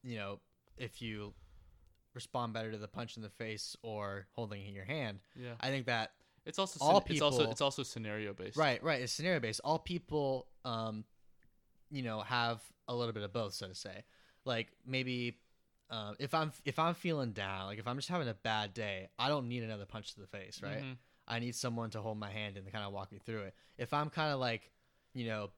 you 0.04 0.18
know, 0.18 0.40
if 0.78 1.02
you 1.02 1.34
respond 2.14 2.54
better 2.54 2.72
to 2.72 2.78
the 2.78 2.88
punch 2.88 3.16
in 3.16 3.24
the 3.24 3.30
face 3.30 3.76
or 3.82 4.28
holding 4.34 4.62
your 4.74 4.84
hand. 4.86 5.20
Yeah, 5.36 5.54
I 5.60 5.70
think 5.70 5.86
that 5.86 6.12
it's 6.46 6.60
also 6.60 6.80
all 6.84 7.02
scen- 7.02 7.12
it's 7.12 7.22
also 7.22 7.38
people- 7.40 7.52
it's 7.52 7.62
also 7.62 7.84
scenario 7.84 8.34
based. 8.34 8.58
Right, 8.58 8.82
right. 8.84 9.02
It's 9.02 9.14
scenario 9.14 9.40
based. 9.40 9.62
All 9.64 9.80
people, 9.80 10.48
um, 10.66 11.06
you 11.90 12.02
know, 12.02 12.22
have 12.22 12.62
a 12.88 12.96
little 12.96 13.14
bit 13.14 13.24
of 13.24 13.32
both, 13.34 13.54
so 13.54 13.68
to 13.68 13.76
say. 13.76 14.04
Like 14.46 14.72
maybe, 14.86 15.40
uh, 15.90 16.14
if 16.20 16.34
I'm 16.34 16.52
if 16.66 16.80
I'm 16.80 16.94
feeling 16.96 17.32
down, 17.34 17.66
like 17.68 17.80
if 17.80 17.88
I'm 17.88 17.98
just 17.98 18.08
having 18.10 18.28
a 18.28 18.34
bad 18.34 18.74
day, 18.74 19.10
I 19.20 19.28
don't 19.28 19.48
need 19.48 19.64
another 19.64 19.86
punch 19.86 20.14
to 20.16 20.22
the 20.22 20.28
face, 20.28 20.62
right? 20.62 20.82
Mhm. 20.84 20.98
I 21.28 21.40
need 21.40 21.56
someone 21.56 21.90
to 21.92 22.02
hold 22.02 22.18
my 22.18 22.30
hand 22.32 22.58
and 22.58 22.70
kind 22.72 22.84
of 22.86 22.92
walk 22.92 23.12
me 23.12 23.20
through 23.20 23.44
it. 23.44 23.56
If 23.78 23.94
I'm 23.94 24.10
kind 24.10 24.34
of 24.34 24.40
like, 24.40 24.72
you 25.14 25.26
know, 25.28 25.52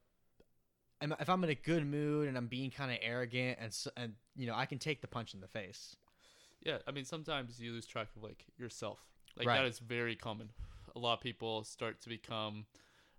if 1.02 1.30
I'm 1.30 1.44
in 1.44 1.50
a 1.50 1.56
good 1.56 1.86
mood 1.86 2.28
and 2.28 2.38
I'm 2.38 2.48
being 2.48 2.72
kind 2.72 2.92
of 2.92 2.98
arrogant 3.02 3.58
and 3.60 3.76
and 3.98 4.16
you 4.36 4.48
know, 4.48 4.56
I 4.56 4.66
can 4.66 4.80
take 4.80 5.02
the 5.02 5.08
punch 5.08 5.34
in 5.34 5.40
the 5.42 5.48
face. 5.48 5.96
Yeah, 6.62 6.80
I 6.88 6.92
mean 6.92 7.06
sometimes 7.06 7.60
you 7.60 7.72
lose 7.72 7.86
track 7.86 8.08
of 8.16 8.24
like 8.24 8.46
yourself. 8.58 9.00
Like 9.38 9.48
Right. 9.48 9.58
that 9.62 9.66
is 9.68 9.80
very 9.80 10.16
common. 10.16 10.50
A 10.96 11.00
lot 11.00 11.14
of 11.14 11.22
people 11.22 11.64
start 11.64 12.02
to 12.02 12.10
become 12.10 12.66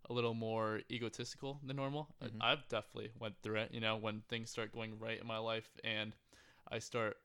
a 0.08 0.12
little 0.12 0.34
more 0.34 0.82
egotistical 0.90 1.60
than 1.64 1.76
normal. 1.76 2.14
Mhm. 2.22 2.36
I've 2.40 2.68
definitely 2.68 3.12
went 3.18 3.36
through 3.42 3.56
it. 3.56 3.72
You 3.72 3.80
know, 3.80 3.96
when 3.96 4.20
things 4.28 4.50
start 4.50 4.72
going 4.72 4.98
right 4.98 5.20
in 5.20 5.26
my 5.26 5.38
life 5.38 5.76
and 5.82 6.14
I 6.68 6.78
start 6.78 7.16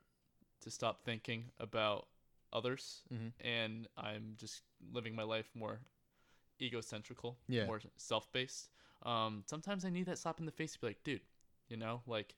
to 0.61 0.71
stop 0.71 1.03
thinking 1.03 1.51
about 1.59 2.07
others 2.51 3.03
Mhm. 3.11 3.33
and 3.41 3.87
I'm 3.97 4.35
just 4.37 4.63
living 4.91 5.15
my 5.15 5.23
life 5.23 5.49
more 5.53 5.81
egocentrical, 6.59 7.37
Yeah. 7.47 7.65
more 7.65 7.81
self-based. 7.97 8.69
Um, 9.03 9.43
sometimes 9.45 9.85
I 9.85 9.89
need 9.89 10.05
that 10.07 10.17
slap 10.17 10.39
in 10.39 10.45
the 10.45 10.51
face 10.51 10.73
to 10.73 10.79
be 10.79 10.87
like, 10.87 11.03
dude, 11.03 11.21
you 11.67 11.77
know, 11.77 12.01
like 12.07 12.35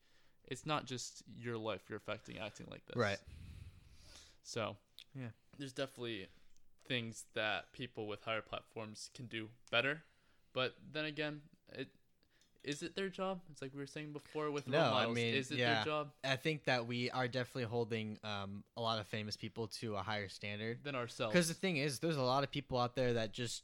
it's 0.47 0.65
not 0.65 0.85
just 0.85 1.23
your 1.35 1.57
life 1.57 1.89
you're 1.89 1.97
affecting 1.97 2.37
acting 2.39 2.67
like 2.69 2.85
this. 2.87 2.97
Right. 2.97 3.19
So, 4.43 4.77
Yeah. 5.15 5.29
there's 5.57 5.73
definitely 5.73 6.27
things 6.91 7.23
that 7.35 7.71
people 7.71 8.05
with 8.05 8.21
higher 8.21 8.41
platforms 8.41 9.09
can 9.15 9.25
do 9.27 9.47
better. 9.71 10.03
But 10.53 10.75
then 10.91 11.05
again, 11.05 11.39
it 11.71 11.87
is 12.65 12.83
it 12.83 12.95
their 12.95 13.07
job? 13.07 13.39
It's 13.49 13.61
like 13.61 13.71
we 13.73 13.79
were 13.79 13.87
saying 13.87 14.11
before 14.11 14.51
with 14.51 14.67
No, 14.67 14.79
role 14.79 14.87
I 14.87 14.91
models. 14.91 15.15
mean, 15.15 15.33
is 15.33 15.51
it 15.51 15.57
yeah. 15.57 15.75
their 15.75 15.85
job 15.85 16.11
I 16.23 16.35
think 16.35 16.65
that 16.65 16.85
we 16.85 17.09
are 17.09 17.27
definitely 17.27 17.63
holding 17.63 18.19
um, 18.25 18.63
a 18.75 18.81
lot 18.81 18.99
of 18.99 19.07
famous 19.07 19.37
people 19.37 19.67
to 19.79 19.95
a 19.95 20.01
higher 20.01 20.27
standard. 20.27 20.83
than 20.83 20.93
ourselves? 20.93 21.33
Because 21.33 21.47
the 21.47 21.53
thing 21.53 21.77
is, 21.77 21.99
there's 21.99 22.17
a 22.17 22.21
lot 22.21 22.43
of 22.43 22.51
people 22.51 22.77
out 22.77 22.93
there 22.93 23.13
that 23.13 23.31
just, 23.31 23.63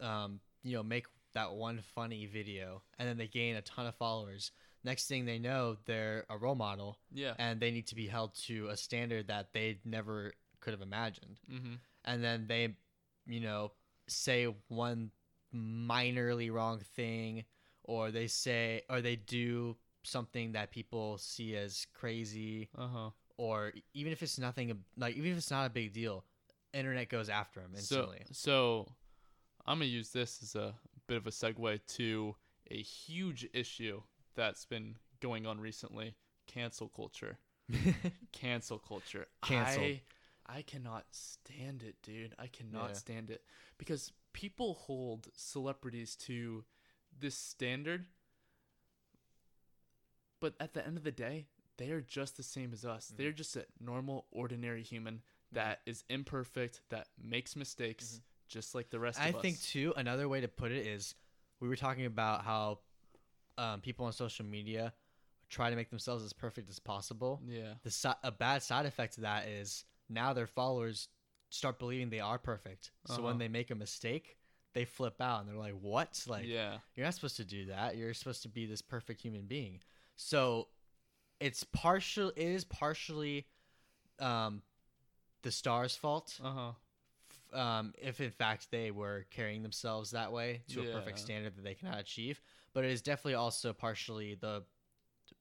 um, 0.00 0.38
you 0.62 0.76
know, 0.76 0.82
make 0.84 1.06
that 1.34 1.52
one 1.52 1.80
funny 1.94 2.26
video 2.26 2.82
and 2.98 3.08
then 3.08 3.18
they 3.18 3.26
gain 3.26 3.56
a 3.56 3.62
ton 3.62 3.86
of 3.86 3.96
followers. 3.96 4.52
Next 4.84 5.08
thing 5.08 5.24
they 5.24 5.40
know, 5.40 5.76
they're 5.86 6.24
a 6.30 6.38
role 6.38 6.54
model 6.54 6.98
yeah. 7.12 7.34
and 7.38 7.58
they 7.58 7.72
need 7.72 7.88
to 7.88 7.96
be 7.96 8.06
held 8.06 8.34
to 8.46 8.68
a 8.68 8.76
standard 8.76 9.26
that 9.26 9.52
they 9.52 9.78
never 9.84 10.32
could 10.60 10.72
have 10.72 10.82
imagined. 10.82 11.40
Mm-hmm. 11.52 11.74
And 12.04 12.22
then 12.22 12.46
they, 12.46 12.74
you 13.26 13.40
know, 13.40 13.72
say 14.08 14.46
one 14.68 15.10
minorly 15.54 16.52
wrong 16.52 16.80
thing 16.96 17.44
or 17.84 18.10
they 18.10 18.26
say, 18.26 18.82
or 18.90 19.00
they 19.00 19.16
do 19.16 19.76
something 20.02 20.52
that 20.52 20.70
people 20.70 21.16
see 21.18 21.56
as 21.56 21.86
crazy 21.94 22.68
Uh 22.76 22.88
huh. 22.88 23.10
or 23.38 23.72
even 23.94 24.12
if 24.12 24.22
it's 24.22 24.38
nothing 24.38 24.84
like 24.98 25.16
even 25.16 25.32
if 25.32 25.38
it's 25.38 25.50
not 25.50 25.66
a 25.66 25.70
big 25.70 25.94
deal 25.94 26.24
internet 26.74 27.08
goes 27.08 27.30
after 27.30 27.60
him 27.60 27.70
So, 27.76 28.12
so 28.32 28.92
I'm 29.66 29.78
gonna 29.78 29.86
use 29.86 30.10
this 30.10 30.42
as 30.42 30.54
a 30.56 30.74
bit 31.06 31.16
of 31.16 31.26
a 31.26 31.30
segue 31.30 31.80
to 31.96 32.36
a 32.70 32.82
huge 32.82 33.48
issue 33.54 34.02
that's 34.34 34.66
been 34.66 34.96
going 35.20 35.46
on 35.46 35.58
recently: 35.58 36.16
cancel 36.46 36.88
culture. 36.88 37.38
cancel 38.32 38.78
culture. 38.78 39.26
Cancel. 39.42 39.82
I, 39.84 40.02
I 40.46 40.62
cannot 40.62 41.06
stand 41.10 41.82
it, 41.82 41.96
dude. 42.02 42.34
I 42.38 42.46
cannot 42.48 42.90
Yeah. 42.90 42.94
stand 42.94 43.30
it 43.30 43.44
because 43.78 44.12
people 44.32 44.74
hold 44.74 45.28
celebrities 45.34 46.16
to 46.16 46.64
this 47.18 47.36
standard, 47.36 48.06
but 50.40 50.54
at 50.60 50.74
the 50.74 50.86
end 50.86 50.96
of 50.96 51.04
the 51.04 51.12
day, 51.12 51.46
they 51.76 51.90
are 51.90 52.00
just 52.00 52.36
the 52.36 52.42
same 52.42 52.72
as 52.72 52.84
us. 52.84 53.10
Mhm. 53.10 53.16
They're 53.16 53.32
just 53.32 53.56
a 53.56 53.66
normal, 53.80 54.26
ordinary 54.30 54.82
human 54.82 55.22
that 55.52 55.80
is 55.86 56.04
imperfect, 56.08 56.82
that 56.90 57.08
makes 57.18 57.56
mistakes, 57.56 58.20
just 58.48 58.74
like 58.74 58.90
the 58.90 59.00
rest 59.00 59.20
i 59.20 59.28
of 59.28 59.36
us. 59.36 59.38
I 59.38 59.42
think 59.42 59.60
too 59.62 59.92
another 59.96 60.28
way 60.28 60.40
to 60.40 60.48
put 60.48 60.72
it 60.72 60.86
is 60.86 61.14
we 61.60 61.68
were 61.68 61.76
talking 61.76 62.06
about 62.06 62.44
how 62.44 62.80
um, 63.56 63.80
people 63.80 64.04
on 64.06 64.12
social 64.12 64.44
media 64.44 64.92
try 65.48 65.70
to 65.70 65.76
make 65.76 65.90
themselves 65.90 66.24
as 66.24 66.32
perfect 66.32 66.68
as 66.68 66.78
possible 66.80 67.40
Yeah. 67.46 67.74
the 67.82 67.90
si- 67.90 68.08
a 68.22 68.32
bad 68.32 68.62
side 68.62 68.86
effect 68.86 69.16
of 69.16 69.22
that 69.22 69.46
is 69.46 69.84
now 70.08 70.32
their 70.32 70.46
followers 70.46 71.08
start 71.50 71.78
believing 71.78 72.10
they 72.10 72.20
are 72.20 72.38
perfect 72.38 72.90
so 73.06 73.14
Uh-huh. 73.14 73.22
when 73.24 73.38
they 73.38 73.48
make 73.48 73.70
a 73.70 73.74
mistake 73.74 74.36
they 74.74 74.84
flip 74.84 75.20
out 75.20 75.40
and 75.40 75.48
they're 75.48 75.56
like 75.56 75.74
what 75.80 76.22
like 76.26 76.46
yeah. 76.46 76.78
You're 76.96 77.04
not 77.06 77.14
supposed 77.14 77.36
to 77.38 77.44
do 77.44 77.66
that. 77.66 77.96
You're 77.96 78.14
supposed 78.14 78.42
to 78.42 78.48
be 78.48 78.66
this 78.66 78.82
perfect 78.82 79.20
human 79.20 79.46
being. 79.46 79.80
So 80.16 80.68
it's 81.40 81.64
partial 81.64 82.28
it 82.30 82.38
is 82.44 82.64
partially 82.64 83.46
um 84.20 84.62
the 85.42 85.50
star's 85.50 85.94
fault. 85.96 86.38
Uh 86.42 86.52
huh. 86.52 86.72
f- 87.52 87.58
Um 87.60 87.92
if 87.98 88.20
in 88.20 88.30
fact 88.30 88.70
they 88.70 88.90
were 88.90 89.26
carrying 89.30 89.62
themselves 89.62 90.10
that 90.12 90.32
way 90.32 90.62
to 90.68 90.80
a 90.80 90.84
perfect 90.92 91.18
standard 91.24 91.56
that 91.56 91.62
they 91.64 91.74
cannot 91.74 91.98
achieve, 92.00 92.40
but 92.72 92.84
it 92.84 92.90
is 92.90 93.02
definitely 93.02 93.34
also 93.34 93.72
partially 93.72 94.34
the 94.34 94.64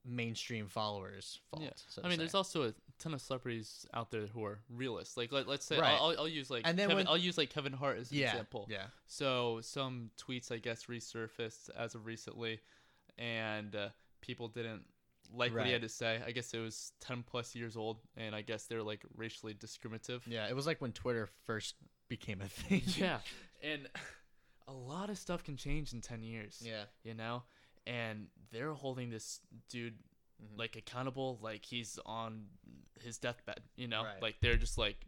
mainstream 0.05 0.67
followers 0.67 1.39
fault. 1.49 1.63
Yeah. 1.63 1.69
so 1.87 2.01
I 2.03 2.07
mean, 2.07 2.13
say. 2.13 2.17
there's 2.17 2.35
also 2.35 2.69
a 2.69 2.73
ton 2.99 3.13
of 3.13 3.21
celebrities 3.21 3.85
out 3.93 4.11
there 4.11 4.27
who 4.27 4.43
are 4.45 4.59
realists. 4.69 5.17
Like, 5.17 5.31
let, 5.31 5.47
let's 5.47 5.65
say 5.65 5.79
Right. 5.79 5.93
I'll, 5.93 6.15
I'll, 6.17 6.27
use 6.27 6.49
like 6.49 6.63
And 6.65 6.77
then 6.77 6.89
Kevin, 6.89 7.05
when- 7.05 7.07
I'll 7.07 7.17
use 7.17 7.37
like 7.37 7.49
Kevin 7.49 7.73
Hart 7.73 7.99
as 7.99 8.11
an 8.11 8.17
yeah, 8.17 8.31
example. 8.31 8.67
Yeah. 8.69 8.85
So 9.05 9.59
some 9.61 10.09
tweets, 10.17 10.51
I 10.51 10.57
guess, 10.57 10.85
resurfaced 10.85 11.69
as 11.77 11.95
of 11.95 12.05
recently, 12.05 12.59
and 13.17 13.75
uh, 13.75 13.89
people 14.21 14.47
didn't 14.47 14.83
like 15.35 15.53
what 15.55 15.65
he 15.65 15.71
had 15.71 15.81
to 15.81 15.89
say. 15.89 16.21
I 16.25 16.31
guess 16.31 16.53
it 16.53 16.59
was 16.59 16.91
ten 16.99 17.23
plus 17.23 17.55
years 17.55 17.75
old, 17.75 17.99
and 18.17 18.35
I 18.35 18.41
guess 18.41 18.65
they're 18.65 18.83
like 18.83 19.03
racially 19.15 19.53
discriminative. 19.53 20.23
Yeah, 20.27 20.47
it 20.47 20.55
was 20.55 20.67
like 20.67 20.81
when 20.81 20.91
Twitter 20.91 21.29
first 21.45 21.75
became 22.07 22.41
a 22.41 22.47
thing. 22.47 22.81
yeah, 22.97 23.19
and 23.63 23.87
a 24.67 24.73
lot 24.73 25.09
of 25.09 25.17
stuff 25.17 25.43
can 25.43 25.57
change 25.57 25.93
in 25.93 26.01
ten 26.01 26.23
years. 26.23 26.61
Yeah. 26.63 26.83
you 27.03 27.13
know, 27.13 27.43
and 27.87 28.27
they're 28.53 28.73
holding 28.73 29.09
this 29.09 29.41
dude 29.69 29.97
Mhm. 30.41 30.57
like 30.57 30.75
accountable, 30.75 31.39
like 31.41 31.65
he's 31.65 31.99
on 32.05 32.47
his 33.01 33.17
deathbed. 33.17 33.63
You 33.75 33.87
know, 33.87 34.03
Right. 34.03 34.21
like 34.21 34.39
they're 34.41 34.57
just 34.57 34.77
like 34.77 35.05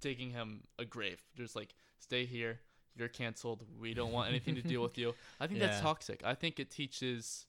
digging 0.00 0.30
him 0.30 0.66
a 0.78 0.84
grave. 0.84 1.22
Just 1.36 1.54
like 1.56 1.74
stay 1.98 2.24
here. 2.26 2.60
You're 2.96 3.08
canceled. 3.08 3.66
We 3.78 3.92
don't 3.94 4.12
want 4.12 4.28
anything 4.28 4.54
to 4.56 4.62
deal 4.62 4.82
with 4.82 4.96
you. 4.98 5.14
I 5.40 5.46
think 5.46 5.58
that's 5.60 5.80
toxic. 5.80 6.22
I 6.24 6.34
think 6.34 6.60
it 6.60 6.70
teaches 6.70 7.46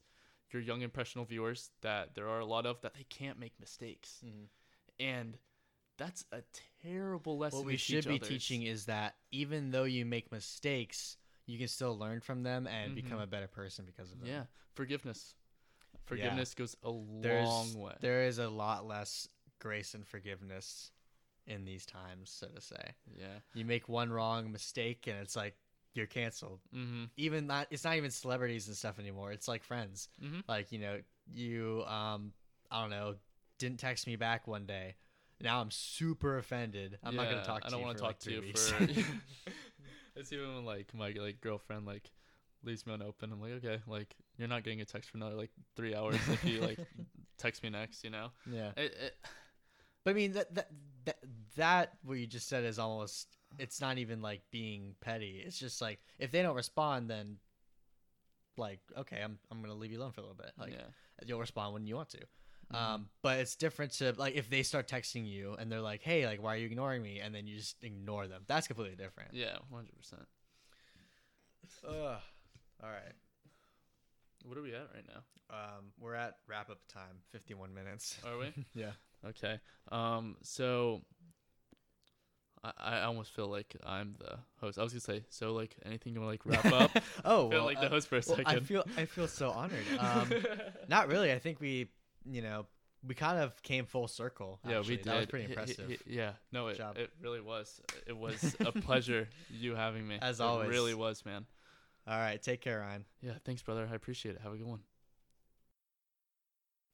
your 0.51 0.61
young 0.61 0.81
impressionable 0.81 1.25
viewers 1.27 1.71
that 1.81 2.15
there 2.15 2.27
are 2.29 2.39
a 2.39 2.45
lot 2.45 2.65
of 2.65 2.81
that 2.81 2.93
they 2.93 3.03
can't 3.03 3.37
make 3.37 3.59
mistakes, 3.59 4.21
Mhm. 4.25 4.47
and 4.99 5.37
that's 5.97 6.25
a 6.31 6.43
terrible 6.81 7.37
lesson. 7.37 7.59
What 7.59 7.65
we 7.67 7.73
to 7.73 7.77
should 7.77 8.05
be 8.07 8.15
others. 8.15 8.27
teaching 8.27 8.63
is 8.63 8.85
that 8.85 9.17
even 9.31 9.71
though 9.71 9.83
you 9.83 10.05
make 10.05 10.31
mistakes, 10.31 11.17
you 11.45 11.57
can 11.59 11.67
still 11.67 11.97
learn 11.97 12.21
from 12.21 12.43
them 12.43 12.67
and 12.67 12.95
become 12.95 13.19
Mhm. 13.19 13.23
a 13.23 13.27
better 13.27 13.47
person 13.47 13.85
because 13.85 14.11
of 14.11 14.19
them. 14.19 14.27
Yeah, 14.27 14.45
forgiveness. 14.73 15.35
Forgiveness 16.05 16.53
goes 16.53 16.75
a 16.83 16.91
There's 17.21 17.47
long 17.47 17.73
way. 17.75 17.95
there 18.01 18.23
is 18.27 18.37
a 18.37 18.49
lot 18.49 18.85
less 18.85 19.27
grace 19.59 19.93
and 19.95 20.05
forgiveness 20.07 20.91
in 21.47 21.65
these 21.65 21.85
times, 21.85 22.29
so 22.29 22.47
to 22.47 22.61
say. 22.61 22.95
yeah. 23.17 23.39
You 23.53 23.65
make 23.65 23.87
one 23.89 24.11
wrong 24.11 24.51
mistake 24.51 25.07
and 25.07 25.17
it's 25.19 25.35
like 25.35 25.55
you're 25.93 26.07
canceled. 26.07 26.59
Mm-hmm. 26.73 27.05
Even 27.17 27.47
not 27.47 27.67
it's 27.71 27.83
not 27.83 27.95
even 27.95 28.11
celebrities 28.11 28.67
and 28.67 28.75
stuff 28.75 28.99
anymore. 28.99 29.31
It's 29.31 29.47
like 29.47 29.63
friends. 29.63 30.09
Mm-hmm. 30.21 30.41
Like, 30.47 30.71
you 30.71 30.79
know, 30.79 31.01
you 31.33 31.83
um 31.87 32.33
I 32.69 32.81
don't 32.81 32.89
know, 32.89 33.15
didn't 33.59 33.79
text 33.79 34.05
me 34.07 34.15
back 34.15 34.47
one 34.47 34.65
day. 34.65 34.95
Now 35.41 35.61
I'm 35.61 35.71
super 35.71 36.37
offended. 36.37 36.97
I'm 37.03 37.15
not 37.15 37.29
gonna 37.29 37.43
talk 37.45 37.61
to 37.61 37.65
you. 37.65 37.67
I 37.67 37.69
don't 37.71 37.79
you 37.79 37.85
wanna 37.85 37.97
for 37.97 38.03
talk 38.03 38.07
like 38.09 38.19
to 38.19 38.31
you 38.31 38.41
weeks. 38.41 38.69
for. 38.71 38.87
it's 40.15 40.31
even 40.31 40.55
when 40.55 40.65
like 40.65 40.93
my 40.93 41.13
like 41.17 41.41
girlfriend 41.41 41.85
like 41.85 42.11
leaves 42.63 42.85
me 42.85 42.93
unopened. 42.93 43.33
I'm 43.33 43.41
like, 43.41 43.63
okay, 43.63 43.79
like 43.87 44.15
you're 44.37 44.47
not 44.47 44.63
getting 44.63 44.81
a 44.81 44.85
text 44.85 45.09
for 45.09 45.17
another 45.17 45.35
like 45.35 45.51
three 45.75 45.95
hours 45.95 46.15
if 46.31 46.43
you 46.43 46.61
like 46.61 46.79
text 47.37 47.63
me 47.63 47.69
next. 47.69 48.03
You 48.03 48.09
know. 48.11 48.29
yeah. 48.51 48.71
It, 48.77 48.95
it, 49.01 49.15
But 50.03 50.11
I 50.11 50.13
mean 50.13 50.33
that 50.33 50.53
that 50.55 50.69
that 51.05 51.17
that 51.55 51.93
what 52.03 52.17
you 52.17 52.27
just 52.27 52.47
said 52.47 52.63
is 52.63 52.79
almost 52.79 53.27
it's 53.57 53.81
not 53.81 53.97
even 53.97 54.21
like 54.21 54.41
being 54.51 54.95
petty. 55.01 55.43
It's 55.45 55.59
just 55.59 55.81
like 55.81 55.99
if 56.19 56.31
they 56.31 56.41
don't 56.41 56.55
respond 56.55 57.09
then 57.09 57.37
like 58.57 58.79
okay, 58.97 59.21
I'm 59.23 59.37
I'm 59.51 59.59
going 59.59 59.71
to 59.71 59.79
leave 59.79 59.91
you 59.91 59.99
alone 59.99 60.11
for 60.11 60.21
a 60.21 60.23
little 60.23 60.37
bit. 60.37 60.51
Like 60.57 60.73
yeah. 60.73 60.87
you'll 61.25 61.39
respond 61.39 61.73
when 61.73 61.85
you 61.85 61.95
want 61.95 62.09
to. 62.09 62.19
Mhm. 62.73 62.77
Um 62.77 63.09
but 63.21 63.39
it's 63.39 63.55
different 63.55 63.91
to 63.93 64.13
like 64.17 64.35
if 64.35 64.49
they 64.49 64.63
start 64.63 64.87
texting 64.87 65.27
you 65.27 65.55
and 65.59 65.71
they're 65.71 65.81
like, 65.81 66.01
"Hey, 66.01 66.25
like 66.25 66.41
why 66.41 66.55
are 66.55 66.57
you 66.57 66.65
ignoring 66.65 67.01
me?" 67.01 67.19
and 67.19 67.33
then 67.33 67.47
you 67.47 67.57
just 67.57 67.75
ignore 67.83 68.27
them. 68.27 68.43
That's 68.47 68.67
completely 68.67 68.95
different. 68.95 69.33
Yeah. 69.33 69.57
Hundred 69.71 69.95
percent. 69.97 70.27
Ugh. 71.87 71.93
All 72.83 72.89
right. 72.89 73.13
What 74.43 74.57
are 74.57 74.61
we 74.61 74.73
at 74.73 74.87
right 74.93 75.05
now? 75.07 75.23
Um 75.49 75.91
we're 75.99 76.15
at 76.15 76.37
wrap 76.47 76.69
up 76.69 76.79
time. 76.87 77.21
51 77.31 77.73
minutes. 77.73 78.17
Are 78.25 78.37
we? 78.37 78.53
yeah. 78.75 78.91
Okay. 79.27 79.59
Um. 79.91 80.37
So. 80.41 81.01
I, 82.63 82.71
I 82.79 83.01
almost 83.03 83.31
feel 83.31 83.47
like 83.47 83.75
I'm 83.85 84.15
the 84.17 84.39
host. 84.59 84.79
I 84.79 84.83
was 84.83 84.91
gonna 84.91 85.01
say 85.01 85.23
so. 85.29 85.53
Like 85.53 85.75
anything 85.85 86.13
you 86.15 86.21
want 86.21 86.41
to 86.41 86.49
like 86.49 86.63
wrap 86.65 86.73
up? 86.73 87.03
oh, 87.25 87.47
I 87.47 87.49
feel 87.51 87.59
well, 87.59 87.65
like 87.65 87.79
the 87.79 87.85
uh, 87.85 87.89
host 87.89 88.07
for 88.07 88.15
a 88.15 88.23
well, 88.25 88.37
second. 88.37 88.47
I 88.47 88.59
feel 88.59 88.83
I 88.97 89.05
feel 89.05 89.27
so 89.27 89.51
honored. 89.51 89.85
Um 89.99 90.31
Not 90.87 91.07
really. 91.07 91.31
I 91.31 91.37
think 91.37 91.59
we, 91.59 91.89
you 92.29 92.41
know, 92.41 92.65
we 93.07 93.13
kind 93.15 93.39
of 93.39 93.61
came 93.63 93.85
full 93.85 94.07
circle. 94.07 94.59
yeah, 94.67 94.79
we 94.79 94.95
did. 94.97 95.03
That 95.05 95.17
was 95.17 95.25
pretty 95.27 95.45
H- 95.45 95.51
h- 95.51 95.57
impressive. 95.57 95.91
h- 95.91 95.99
yeah, 96.07 96.31
no, 96.51 96.67
it, 96.67 96.79
it 96.95 97.11
really 97.21 97.41
was. 97.41 97.79
It 98.07 98.17
was 98.17 98.55
a 98.59 98.71
pleasure 98.71 99.27
you 99.51 99.75
having 99.75 100.07
me. 100.07 100.17
As 100.21 100.39
It 100.39 100.43
always. 100.43 100.69
really 100.69 100.93
was, 100.95 101.23
man. 101.25 101.45
All 102.07 102.17
right, 102.17 102.41
take 102.41 102.61
care, 102.61 102.79
Ryan. 102.79 103.05
Yeah, 103.21 103.33
thanks, 103.45 103.61
brother. 103.61 103.87
I 103.91 103.95
appreciate 103.95 104.35
it. 104.35 104.41
Have 104.41 104.53
a 104.53 104.57
good 104.57 104.67
one. 104.67 104.81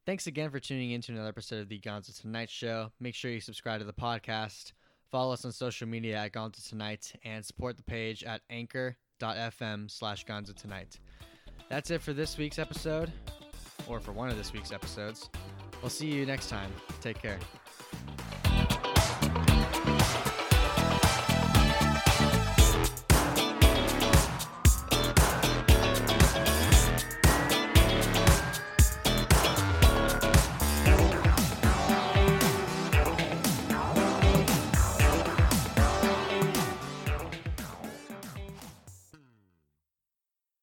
Thanks 0.05 0.25
again 0.27 0.49
for 0.49 0.59
tuning 0.59 0.91
in 0.91 1.01
to 1.01 1.11
another 1.13 1.29
episode 1.29 1.59
of 1.61 1.69
the 1.69 1.79
Gonzo 1.79 2.19
Tonight 2.19 2.49
Show. 2.49 2.91
Make 2.99 3.13
sure 3.15 3.29
you 3.31 3.39
subscribe 3.39 3.79
to 3.79 3.85
the 3.85 3.93
podcast, 3.93 4.71
follow 5.11 5.31
us 5.31 5.45
on 5.45 5.51
social 5.51 5.87
media 5.87 6.17
at 6.17 6.31
Gonzo 6.33 6.67
Tonight, 6.67 7.13
and 7.23 7.45
support 7.45 7.77
the 7.77 7.83
page 7.83 8.23
at 8.23 8.41
anchor.fm 8.49 9.91
slash 9.91 10.25
Gonzo 10.25 10.55
Tonight. 10.55 10.99
That's 11.69 11.91
it 11.91 12.01
for 12.01 12.13
this 12.13 12.37
week's 12.37 12.57
episode, 12.59 13.11
or 13.87 13.99
for 13.99 14.11
one 14.11 14.29
of 14.29 14.37
this 14.37 14.53
week's 14.53 14.71
episodes. 14.71 15.29
We'll 15.81 15.89
see 15.89 16.07
you 16.07 16.25
next 16.25 16.49
time. 16.49 16.71
Take 17.01 17.21
care. 17.21 17.39